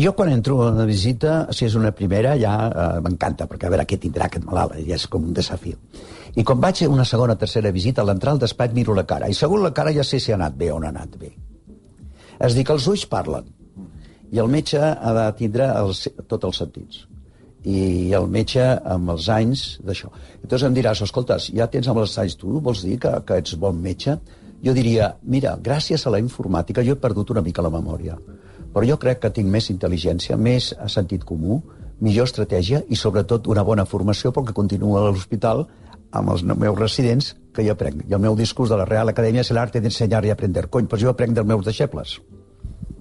jo 0.03 0.13
quan 0.17 0.29
entro 0.31 0.59
a 0.63 0.71
una 0.71 0.85
visita, 0.87 1.45
si 1.55 1.65
és 1.65 1.75
una 1.79 1.91
primera, 1.95 2.35
ja 2.39 2.55
eh, 2.69 2.89
m'encanta, 3.05 3.47
perquè 3.47 3.69
a 3.69 3.73
veure 3.73 3.85
què 3.87 3.97
tindrà 4.03 4.27
aquest 4.27 4.45
malalt, 4.49 4.75
ja 4.87 4.97
és 4.99 5.07
com 5.07 5.23
un 5.29 5.33
desafi. 5.37 5.73
I 6.35 6.43
quan 6.47 6.59
vaig 6.63 6.83
a 6.85 6.89
una 6.91 7.03
segona 7.07 7.33
o 7.35 7.39
tercera 7.39 7.71
visita, 7.75 8.01
a 8.03 8.07
l'entrar 8.07 8.35
al 8.35 8.39
despatx 8.43 8.75
miro 8.75 8.93
la 8.95 9.03
cara, 9.07 9.27
i 9.31 9.33
segons 9.37 9.63
la 9.65 9.73
cara 9.75 9.91
ja 9.95 10.03
sé 10.07 10.19
si 10.19 10.31
ha 10.31 10.37
anat 10.39 10.55
bé 10.59 10.69
o 10.71 10.79
no 10.79 10.87
ha 10.87 10.93
anat 10.93 11.17
bé. 11.19 11.31
És 12.41 12.57
dir, 12.57 12.65
que 12.65 12.73
els 12.73 12.87
ulls 12.89 13.05
parlen, 13.09 13.47
i 14.31 14.39
el 14.41 14.49
metge 14.51 14.79
ha 14.81 15.13
de 15.17 15.25
tindre 15.37 15.67
els, 15.77 16.05
tots 16.27 16.49
els 16.49 16.61
sentits 16.63 17.05
i 17.61 18.09
el 18.17 18.25
metge 18.31 18.63
amb 18.89 19.11
els 19.13 19.27
anys 19.29 19.63
d'això. 19.85 20.07
Llavors 20.41 20.63
em 20.65 20.73
diràs, 20.73 21.03
escolta, 21.05 21.37
ja 21.37 21.67
tens 21.69 21.89
amb 21.91 21.99
els 22.01 22.15
anys 22.17 22.37
tu, 22.39 22.55
vols 22.63 22.81
dir 22.81 22.97
que, 23.03 23.11
que 23.27 23.37
ets 23.37 23.53
bon 23.61 23.77
metge? 23.77 24.15
Jo 24.65 24.73
diria, 24.73 25.11
mira, 25.21 25.53
gràcies 25.61 26.05
a 26.05 26.13
la 26.13 26.21
informàtica 26.21 26.81
jo 26.85 26.95
he 26.95 27.01
perdut 27.03 27.35
una 27.35 27.43
mica 27.45 27.61
la 27.61 27.69
memòria, 27.73 28.17
però 28.73 28.87
jo 28.87 28.97
crec 28.97 29.21
que 29.21 29.33
tinc 29.35 29.49
més 29.53 29.69
intel·ligència, 29.73 30.37
més 30.37 30.71
sentit 30.89 31.25
comú, 31.27 31.59
millor 32.01 32.25
estratègia 32.25 32.81
i 32.89 32.97
sobretot 32.97 33.45
una 33.53 33.63
bona 33.63 33.85
formació 33.85 34.31
perquè 34.33 34.55
continuo 34.57 34.97
a 34.97 35.05
l'hospital 35.11 35.67
amb 36.11 36.33
els 36.33 36.43
meus 36.43 36.77
residents 36.77 37.33
que 37.55 37.65
jo 37.65 37.75
aprenc. 37.75 38.05
I 38.07 38.15
el 38.15 38.23
meu 38.23 38.35
discurs 38.35 38.71
de 38.71 38.79
la 38.79 38.85
Real 38.87 39.11
Acadèmia 39.11 39.45
és 39.45 39.51
l'arte 39.55 39.81
d'ensenyar 39.81 40.23
i 40.25 40.31
aprender. 40.33 40.67
Cony, 40.69 40.87
però 40.87 41.01
jo 41.01 41.11
aprenc 41.11 41.35
dels 41.35 41.47
meus 41.47 41.65
deixebles. 41.67 42.19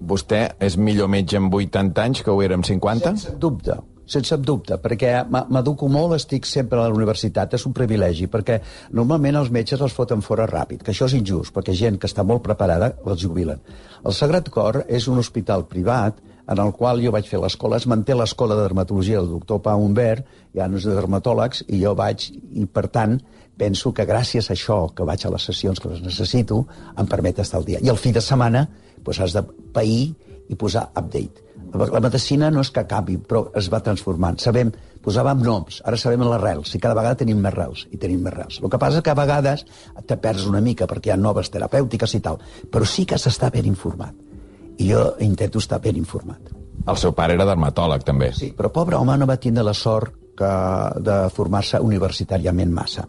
Vostè 0.01 0.41
és 0.59 0.77
millor 0.77 1.11
metge 1.11 1.37
amb 1.37 1.53
80 1.53 2.03
anys 2.03 2.23
que 2.25 2.33
ho 2.33 2.41
era 2.41 2.57
amb 2.57 2.65
50? 2.65 3.11
Sense 3.11 3.35
dubte, 3.39 3.75
sense 4.11 4.37
dubte, 4.41 4.79
perquè 4.81 5.21
m'educo 5.29 5.87
molt, 5.91 6.15
estic 6.17 6.47
sempre 6.49 6.79
a 6.79 6.87
la 6.87 6.95
universitat, 6.95 7.53
és 7.53 7.65
un 7.69 7.75
privilegi, 7.77 8.27
perquè 8.31 8.57
normalment 8.97 9.37
els 9.43 9.51
metges 9.53 9.81
els 9.81 9.93
foten 9.95 10.25
fora 10.25 10.49
ràpid, 10.49 10.81
que 10.81 10.91
això 10.95 11.07
és 11.07 11.15
injust, 11.19 11.53
perquè 11.55 11.75
gent 11.77 11.99
que 12.01 12.09
està 12.09 12.25
molt 12.27 12.43
preparada 12.43 12.95
els 13.05 13.21
jubilen. 13.21 13.61
El 14.03 14.17
Sagrat 14.17 14.49
Cor 14.49 14.81
és 14.89 15.07
un 15.07 15.21
hospital 15.21 15.67
privat 15.69 16.17
en 16.47 16.61
el 16.63 16.71
qual 16.77 17.01
jo 17.03 17.11
vaig 17.13 17.27
fer 17.29 17.39
l'escola, 17.41 17.77
es 17.77 17.87
manté 17.87 18.15
l'escola 18.17 18.55
de 18.57 18.65
dermatologia 18.65 19.19
del 19.19 19.29
doctor 19.35 19.61
Pau 19.65 19.83
Humbert, 19.83 20.25
hi 20.53 20.61
ha 20.61 20.69
uns 20.69 20.87
dermatòlegs, 20.87 21.65
i 21.69 21.81
jo 21.83 21.93
vaig, 21.97 22.29
i 22.31 22.65
per 22.65 22.87
tant, 22.93 23.19
penso 23.61 23.93
que 23.93 24.07
gràcies 24.09 24.49
a 24.49 24.55
això, 24.55 24.79
que 24.95 25.05
vaig 25.07 25.25
a 25.25 25.31
les 25.35 25.45
sessions 25.51 25.79
que 25.79 25.91
les 25.91 26.01
necessito, 26.01 26.63
em 26.97 27.07
permet 27.07 27.39
estar 27.43 27.59
al 27.61 27.67
dia. 27.67 27.81
I 27.81 27.91
el 27.93 27.99
fi 28.01 28.13
de 28.15 28.23
setmana 28.23 28.65
doncs 29.01 29.21
has 29.21 29.37
de 29.37 29.43
pair 29.73 30.11
i 30.49 30.57
posar 30.59 30.89
update. 30.95 31.49
La 31.71 32.01
medicina 32.03 32.49
no 32.51 32.63
és 32.65 32.71
que 32.73 32.81
acabi, 32.81 33.15
però 33.15 33.45
es 33.55 33.69
va 33.71 33.79
transformant. 33.83 34.41
Sabem, 34.43 34.73
posàvem 35.05 35.39
noms, 35.45 35.79
ara 35.87 35.99
sabem 35.99 36.25
les 36.27 36.41
rels, 36.41 36.73
i 36.75 36.81
cada 36.83 36.97
vegada 36.97 37.21
tenim 37.21 37.39
més 37.39 37.55
rels, 37.55 37.85
i 37.95 37.99
tenim 38.01 38.25
més 38.25 38.35
rels. 38.35 38.59
El 38.59 38.73
que 38.73 38.81
passa 38.81 38.99
és 38.99 39.05
que 39.05 39.13
a 39.13 39.19
vegades 39.21 39.63
te 40.09 40.17
perds 40.19 40.49
una 40.49 40.59
mica 40.65 40.89
perquè 40.89 41.11
hi 41.11 41.15
ha 41.15 41.21
noves 41.21 41.53
terapèutiques 41.53 42.17
i 42.17 42.21
tal, 42.25 42.41
però 42.73 42.87
sí 42.87 43.07
que 43.07 43.21
s'està 43.21 43.53
ben 43.53 43.69
informat. 43.71 44.30
I 44.81 44.89
jo 44.89 45.03
intento 45.21 45.61
estar 45.61 45.79
ben 45.81 45.99
informat. 45.99 46.51
El 46.89 46.97
seu 46.97 47.13
pare 47.13 47.35
era 47.37 47.45
dermatòleg, 47.45 48.03
també. 48.05 48.31
Sí, 48.33 48.51
però 48.57 48.71
pobre 48.73 48.97
home 48.97 49.17
no 49.21 49.27
va 49.29 49.37
tindre 49.37 49.63
la 49.67 49.75
sort 49.77 50.15
que 50.37 50.51
de 51.05 51.17
formar-se 51.35 51.81
universitàriament 51.85 52.71
massa. 52.73 53.05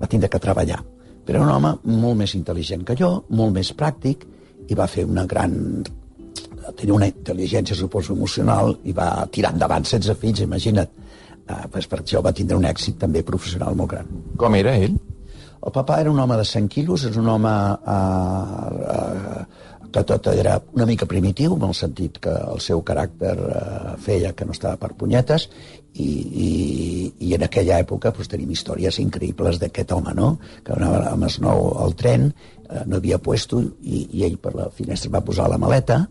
Va 0.00 0.08
tindre 0.08 0.30
que 0.32 0.40
treballar. 0.40 0.80
Però 1.24 1.40
era 1.40 1.44
un 1.44 1.52
home 1.52 1.74
molt 2.00 2.20
més 2.22 2.34
intel·ligent 2.36 2.84
que 2.88 2.96
jo, 2.96 3.10
molt 3.36 3.52
més 3.56 3.72
pràctic, 3.76 4.24
i 4.68 4.76
va 4.78 4.88
fer 4.88 5.04
una 5.08 5.26
gran... 5.28 5.84
tenia 6.76 6.94
una 6.94 7.08
intel·ligència, 7.10 7.76
suposo, 7.76 8.14
emocional, 8.16 8.78
i 8.88 8.92
va 8.96 9.26
tirar 9.32 9.52
endavant 9.52 9.84
16 9.84 10.20
fills, 10.20 10.44
imagina't. 10.46 11.02
Uh, 11.44 11.66
pues 11.68 11.84
per 11.84 11.98
això 12.00 12.22
va 12.24 12.32
tindre 12.32 12.56
un 12.56 12.64
èxit 12.64 12.96
també 12.96 13.20
professional 13.22 13.76
molt 13.76 13.90
gran. 13.90 14.08
Com 14.40 14.54
era 14.56 14.72
ell? 14.80 14.94
El 15.64 15.72
papa 15.72 15.98
era 16.00 16.10
un 16.10 16.18
home 16.20 16.36
de 16.36 16.44
100 16.44 16.68
quilos, 16.72 17.04
és 17.08 17.16
un 17.16 17.28
home 17.32 17.52
eh, 17.92 18.94
eh, 18.94 19.44
que 19.94 20.02
tot 20.08 20.26
era 20.32 20.56
una 20.74 20.86
mica 20.88 21.06
primitiu, 21.06 21.54
en 21.54 21.68
el 21.68 21.74
sentit 21.78 22.18
que 22.22 22.32
el 22.34 22.60
seu 22.62 22.82
caràcter 22.86 23.34
eh, 23.34 23.94
feia 24.02 24.32
que 24.34 24.46
no 24.48 24.56
estava 24.56 24.80
per 24.80 24.94
punyetes, 24.98 25.46
i, 25.94 26.08
i, 26.46 26.48
i 27.28 27.34
en 27.36 27.44
aquella 27.46 27.78
època 27.84 28.10
pues, 28.16 28.30
tenim 28.32 28.50
històries 28.50 28.98
increïbles 29.02 29.60
d'aquest 29.62 29.94
home, 29.94 30.14
no? 30.18 30.32
que 30.66 30.74
anava 30.74 31.04
amb 31.12 31.28
el 31.28 31.38
nou 31.46 31.68
al 31.84 31.94
tren, 32.00 32.32
eh, 32.64 32.82
no 32.90 32.98
havia 32.98 33.20
puesto, 33.22 33.62
i, 33.82 34.08
i 34.18 34.26
ell 34.26 34.40
per 34.42 34.56
la 34.58 34.66
finestra 34.74 35.12
va 35.14 35.22
posar 35.26 35.46
la 35.52 35.60
maleta, 35.62 36.02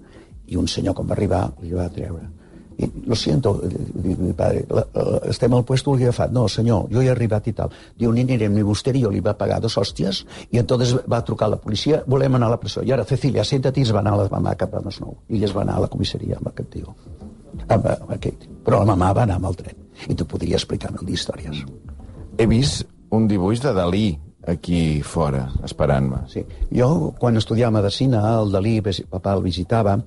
i 0.48 0.60
un 0.60 0.68
senyor, 0.72 0.96
quan 0.96 1.10
va 1.10 1.18
arribar, 1.18 1.44
li 1.64 1.76
va 1.76 1.92
treure. 1.92 2.30
I, 2.78 2.90
lo 3.06 3.16
siento, 3.16 3.54
diu 3.64 4.18
mi 4.18 4.34
padre, 4.34 4.64
la, 4.70 4.86
la, 4.94 5.20
estem 5.30 5.54
al 5.54 5.66
puesto, 5.66 5.94
agafat. 5.94 6.32
No, 6.34 6.48
senyor, 6.50 6.88
jo 6.92 7.04
he 7.04 7.10
arribat 7.12 7.48
i 7.48 7.54
tal. 7.58 7.74
Diu, 8.00 8.12
ni 8.16 8.24
anirem 8.26 8.56
ni 8.56 8.66
vostè 8.66 8.94
ni 8.94 9.04
jo 9.04 9.12
li 9.14 9.22
va 9.24 9.36
pagar 9.38 9.60
dos 9.62 9.78
hòsties 9.78 10.24
i 10.52 10.62
entonces 10.62 10.96
va 11.10 11.22
trucar 11.26 11.52
la 11.52 11.62
policia, 11.62 12.04
volem 12.08 12.40
anar 12.40 12.50
a 12.50 12.56
la 12.56 12.62
presó. 12.62 12.84
I 12.84 12.96
ara, 12.96 13.06
Cecilia, 13.06 13.46
siéntate 13.46 13.82
i 13.82 13.88
es 13.88 13.94
va 13.94 14.02
anar 14.02 14.16
a 14.18 14.24
la 14.24 14.28
mamà 14.32 14.56
cap 14.58 14.74
a 14.74 14.82
Masnou. 14.84 15.18
I 15.30 15.44
es 15.44 15.56
va 15.56 15.64
anar 15.66 15.78
a 15.78 15.86
la 15.86 15.92
comissaria 15.92 16.40
amb 16.40 16.50
aquest 16.54 16.74
tio. 16.74 16.96
Amb, 17.68 17.86
amb 17.86 18.12
aquest. 18.18 18.50
Però 18.66 18.82
la 18.82 18.90
mamà 18.94 19.14
va 19.14 19.28
anar 19.28 19.38
amb 19.42 19.52
el 19.52 19.58
tren. 19.62 19.80
I 20.10 20.18
t'ho 20.18 20.28
podria 20.30 20.58
explicar 20.58 20.92
mil 20.94 21.06
d'històries. 21.08 21.64
He 22.38 22.50
vist 22.50 22.88
un 23.14 23.28
dibuix 23.30 23.62
de 23.62 23.74
Dalí 23.78 24.08
aquí 24.48 25.02
fora, 25.06 25.46
esperant-me. 25.64 26.24
Sí. 26.28 26.44
Jo, 26.74 27.14
quan 27.20 27.38
estudiava 27.40 27.80
medicina, 27.80 28.24
el 28.42 28.52
Dalí, 28.52 28.80
papà 28.84 29.38
el 29.38 29.44
visitava, 29.46 29.98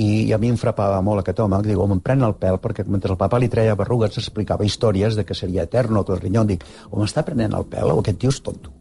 i 0.00 0.32
a 0.32 0.38
mi 0.40 0.48
em 0.48 0.56
frapava 0.56 1.00
molt 1.04 1.22
aquest 1.22 1.40
home, 1.44 1.60
que 1.62 1.72
diu, 1.72 1.80
home, 1.84 1.98
em 1.98 2.02
pren 2.04 2.24
el 2.24 2.36
pèl, 2.40 2.56
perquè 2.62 2.86
mentre 2.88 3.12
el 3.12 3.20
papa 3.20 3.40
li 3.40 3.50
treia 3.52 3.76
berrugues 3.76 4.16
explicava 4.16 4.64
històries 4.64 5.16
de 5.18 5.26
que 5.28 5.36
seria 5.36 5.66
eterno, 5.68 6.04
que 6.04 6.14
el 6.16 6.22
rinyó, 6.22 6.44
dic, 6.48 6.64
o 6.90 7.00
m'està 7.00 7.24
prenent 7.26 7.56
el 7.56 7.66
pèl 7.68 7.92
o 7.92 7.98
aquest 8.00 8.20
tio 8.22 8.32
és 8.32 8.40
tonto. 8.44 8.72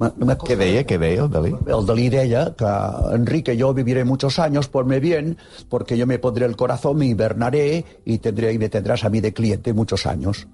Me 0.00 0.32
Què 0.32 0.56
deia, 0.56 0.80
què 0.88 0.96
deia 0.96 1.26
el 1.26 1.28
Dalí? 1.28 1.50
el 1.52 1.82
Dalí 1.84 2.06
deia 2.08 2.46
que 2.56 2.68
Enrique, 3.12 3.54
yo 3.56 3.74
viviré 3.76 4.04
muchos 4.04 4.38
años, 4.38 4.68
ponme 4.68 4.98
bien, 4.98 5.36
porque 5.68 5.98
yo 5.98 6.06
me 6.06 6.18
pondré 6.18 6.46
el 6.46 6.56
corazón, 6.56 6.96
me 6.96 7.06
hibernaré 7.06 7.84
y, 8.06 8.16
tendré, 8.16 8.54
y 8.54 8.58
me 8.58 8.70
tendrás 8.70 9.04
a 9.04 9.10
mí 9.10 9.20
de 9.20 9.34
cliente 9.34 9.74
muchos 9.74 10.06
años. 10.06 10.46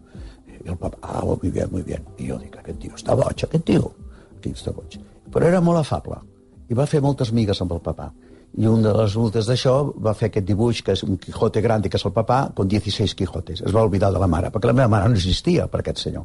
I 0.67 0.71
el 0.71 0.77
papa, 0.77 0.99
ah, 1.03 1.23
muy 1.25 1.51
bien, 1.51 1.69
muy 1.71 1.83
bien. 1.83 2.03
I 2.19 2.27
jo 2.27 2.39
dic, 2.43 2.57
aquest 2.59 2.81
tio 2.83 2.97
està 2.99 3.15
boig, 3.15 3.45
aquest 3.47 3.65
tio. 3.65 3.93
Aquest 4.41 4.59
està 4.59 4.75
boig. 4.75 4.99
Però 5.31 5.47
era 5.47 5.61
molt 5.63 5.79
afable 5.79 6.19
i 6.67 6.75
va 6.75 6.89
fer 6.91 6.99
moltes 7.05 7.31
migues 7.31 7.61
amb 7.63 7.77
el 7.77 7.83
papà. 7.85 8.11
I 8.57 8.67
un 8.71 8.83
de 8.83 8.93
les 8.93 9.11
resultes 9.11 9.49
d'això 9.51 9.75
va 10.07 10.15
fer 10.17 10.31
aquest 10.31 10.47
dibuix, 10.49 10.81
que 10.83 10.95
és 10.97 11.03
un 11.05 11.19
Quijote 11.21 11.61
grande, 11.61 11.91
que 11.93 12.01
és 12.01 12.07
el 12.09 12.15
papà, 12.17 12.39
con 12.57 12.69
16 12.69 13.15
Quijotes. 13.19 13.61
Es 13.67 13.75
va 13.75 13.85
oblidar 13.85 14.13
de 14.15 14.23
la 14.23 14.31
mare, 14.31 14.53
perquè 14.55 14.71
la 14.71 14.79
meva 14.81 14.89
mare 14.97 15.11
no 15.11 15.19
existia 15.19 15.69
per 15.69 15.83
aquest 15.83 16.07
senyor. 16.07 16.25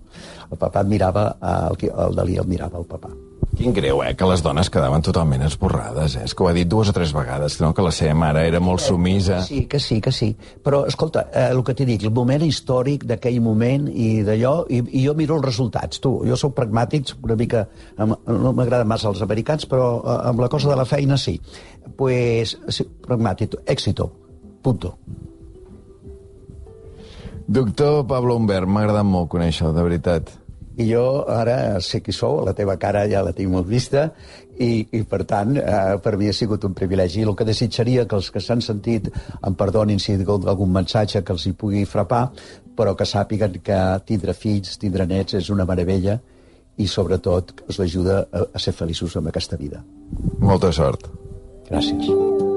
El 0.49 0.61
papà 0.61 0.85
admirava, 0.85 1.27
el, 1.51 1.91
el 1.91 2.15
Dalí 2.21 2.39
admirava 2.39 2.79
el 2.79 2.87
papà. 2.87 3.11
Quin 3.51 3.73
greu, 3.75 3.99
eh, 4.03 4.13
que 4.15 4.27
les 4.29 4.41
dones 4.41 4.69
quedaven 4.71 5.03
totalment 5.03 5.41
esborrades, 5.43 6.15
eh? 6.15 6.23
És 6.23 6.33
que 6.33 6.43
ho 6.43 6.47
ha 6.47 6.53
dit 6.55 6.69
dues 6.71 6.87
o 6.87 6.93
tres 6.95 7.11
vegades, 7.11 7.57
no? 7.59 7.73
que 7.75 7.83
la 7.83 7.91
seva 7.91 8.13
mare 8.15 8.45
era 8.47 8.61
molt 8.63 8.79
sumisa. 8.79 9.41
Sí, 9.43 9.65
que 9.67 9.79
sí, 9.79 9.99
que 10.01 10.13
sí. 10.15 10.29
Però, 10.63 10.85
escolta, 10.87 11.25
eh, 11.33 11.49
el 11.51 11.59
que 11.67 11.75
t'he 11.75 11.85
dit, 11.85 12.05
el 12.07 12.13
moment 12.15 12.45
històric 12.47 13.03
d'aquell 13.09 13.41
moment 13.43 13.89
i 13.91 14.23
d'allò, 14.27 14.53
i, 14.71 14.79
i 15.01 15.03
jo 15.03 15.15
miro 15.19 15.35
els 15.35 15.45
resultats. 15.45 15.99
Tu, 15.99 16.13
jo 16.29 16.39
sóc 16.39 16.55
pragmàtic, 16.55 17.11
una 17.21 17.35
mica... 17.35 17.65
Amb, 17.97 18.15
no 18.31 18.53
m'agraden 18.55 18.87
massa 18.87 19.11
els 19.11 19.21
americans, 19.25 19.67
però 19.67 19.91
eh, 19.99 20.17
amb 20.31 20.39
la 20.45 20.49
cosa 20.51 20.71
de 20.71 20.79
la 20.79 20.87
feina 20.87 21.19
sí. 21.19 21.35
Pues, 21.99 22.55
sí, 22.71 22.87
pragmàtic, 23.03 23.59
èxito, 23.67 24.07
punto. 24.63 24.95
Doctor 27.51 28.05
Pablo 28.07 28.37
Humbert, 28.39 28.63
m'ha 28.63 28.85
agradat 28.85 29.03
molt 29.03 29.27
conèixer-lo, 29.33 29.75
de 29.75 29.83
veritat. 29.83 30.31
I 30.79 30.87
jo 30.87 31.25
ara 31.27 31.81
sé 31.83 31.99
qui 32.01 32.13
sou, 32.15 32.39
la 32.45 32.53
teva 32.55 32.77
cara 32.79 33.03
ja 33.11 33.23
la 33.25 33.33
tinc 33.35 33.51
molt 33.51 33.67
vista, 33.67 34.09
i, 34.61 34.85
i 34.93 35.01
per 35.09 35.23
tant, 35.27 35.55
eh, 35.57 35.97
per 36.03 36.15
mi 36.17 36.29
ha 36.29 36.35
sigut 36.35 36.63
un 36.67 36.75
privilegi. 36.77 37.25
El 37.25 37.35
que 37.35 37.47
desitjaria 37.47 38.05
que 38.07 38.17
els 38.17 38.29
que 38.31 38.43
s'han 38.43 38.61
sentit 38.61 39.09
em 39.11 39.57
perdonin 39.57 39.99
si 39.99 40.17
dic 40.19 40.29
algun 40.31 40.71
missatge 40.73 41.23
que 41.25 41.33
els 41.35 41.47
hi 41.47 41.55
pugui 41.57 41.85
frapar, 41.85 42.27
però 42.77 42.95
que 42.97 43.07
sàpiguen 43.07 43.59
que 43.63 43.79
tindre 44.07 44.37
fills, 44.37 44.77
tindre 44.81 45.07
nets 45.09 45.35
és 45.41 45.49
una 45.53 45.67
meravella 45.67 46.19
i 46.77 46.87
sobretot 46.87 47.65
us 47.67 47.81
ajuda 47.83 48.21
a, 48.31 48.45
a 48.53 48.59
ser 48.59 48.73
feliços 48.77 49.17
amb 49.17 49.33
aquesta 49.33 49.59
vida. 49.59 49.83
Molta 50.39 50.71
sort. 50.75 51.11
Gràcies. 51.69 52.49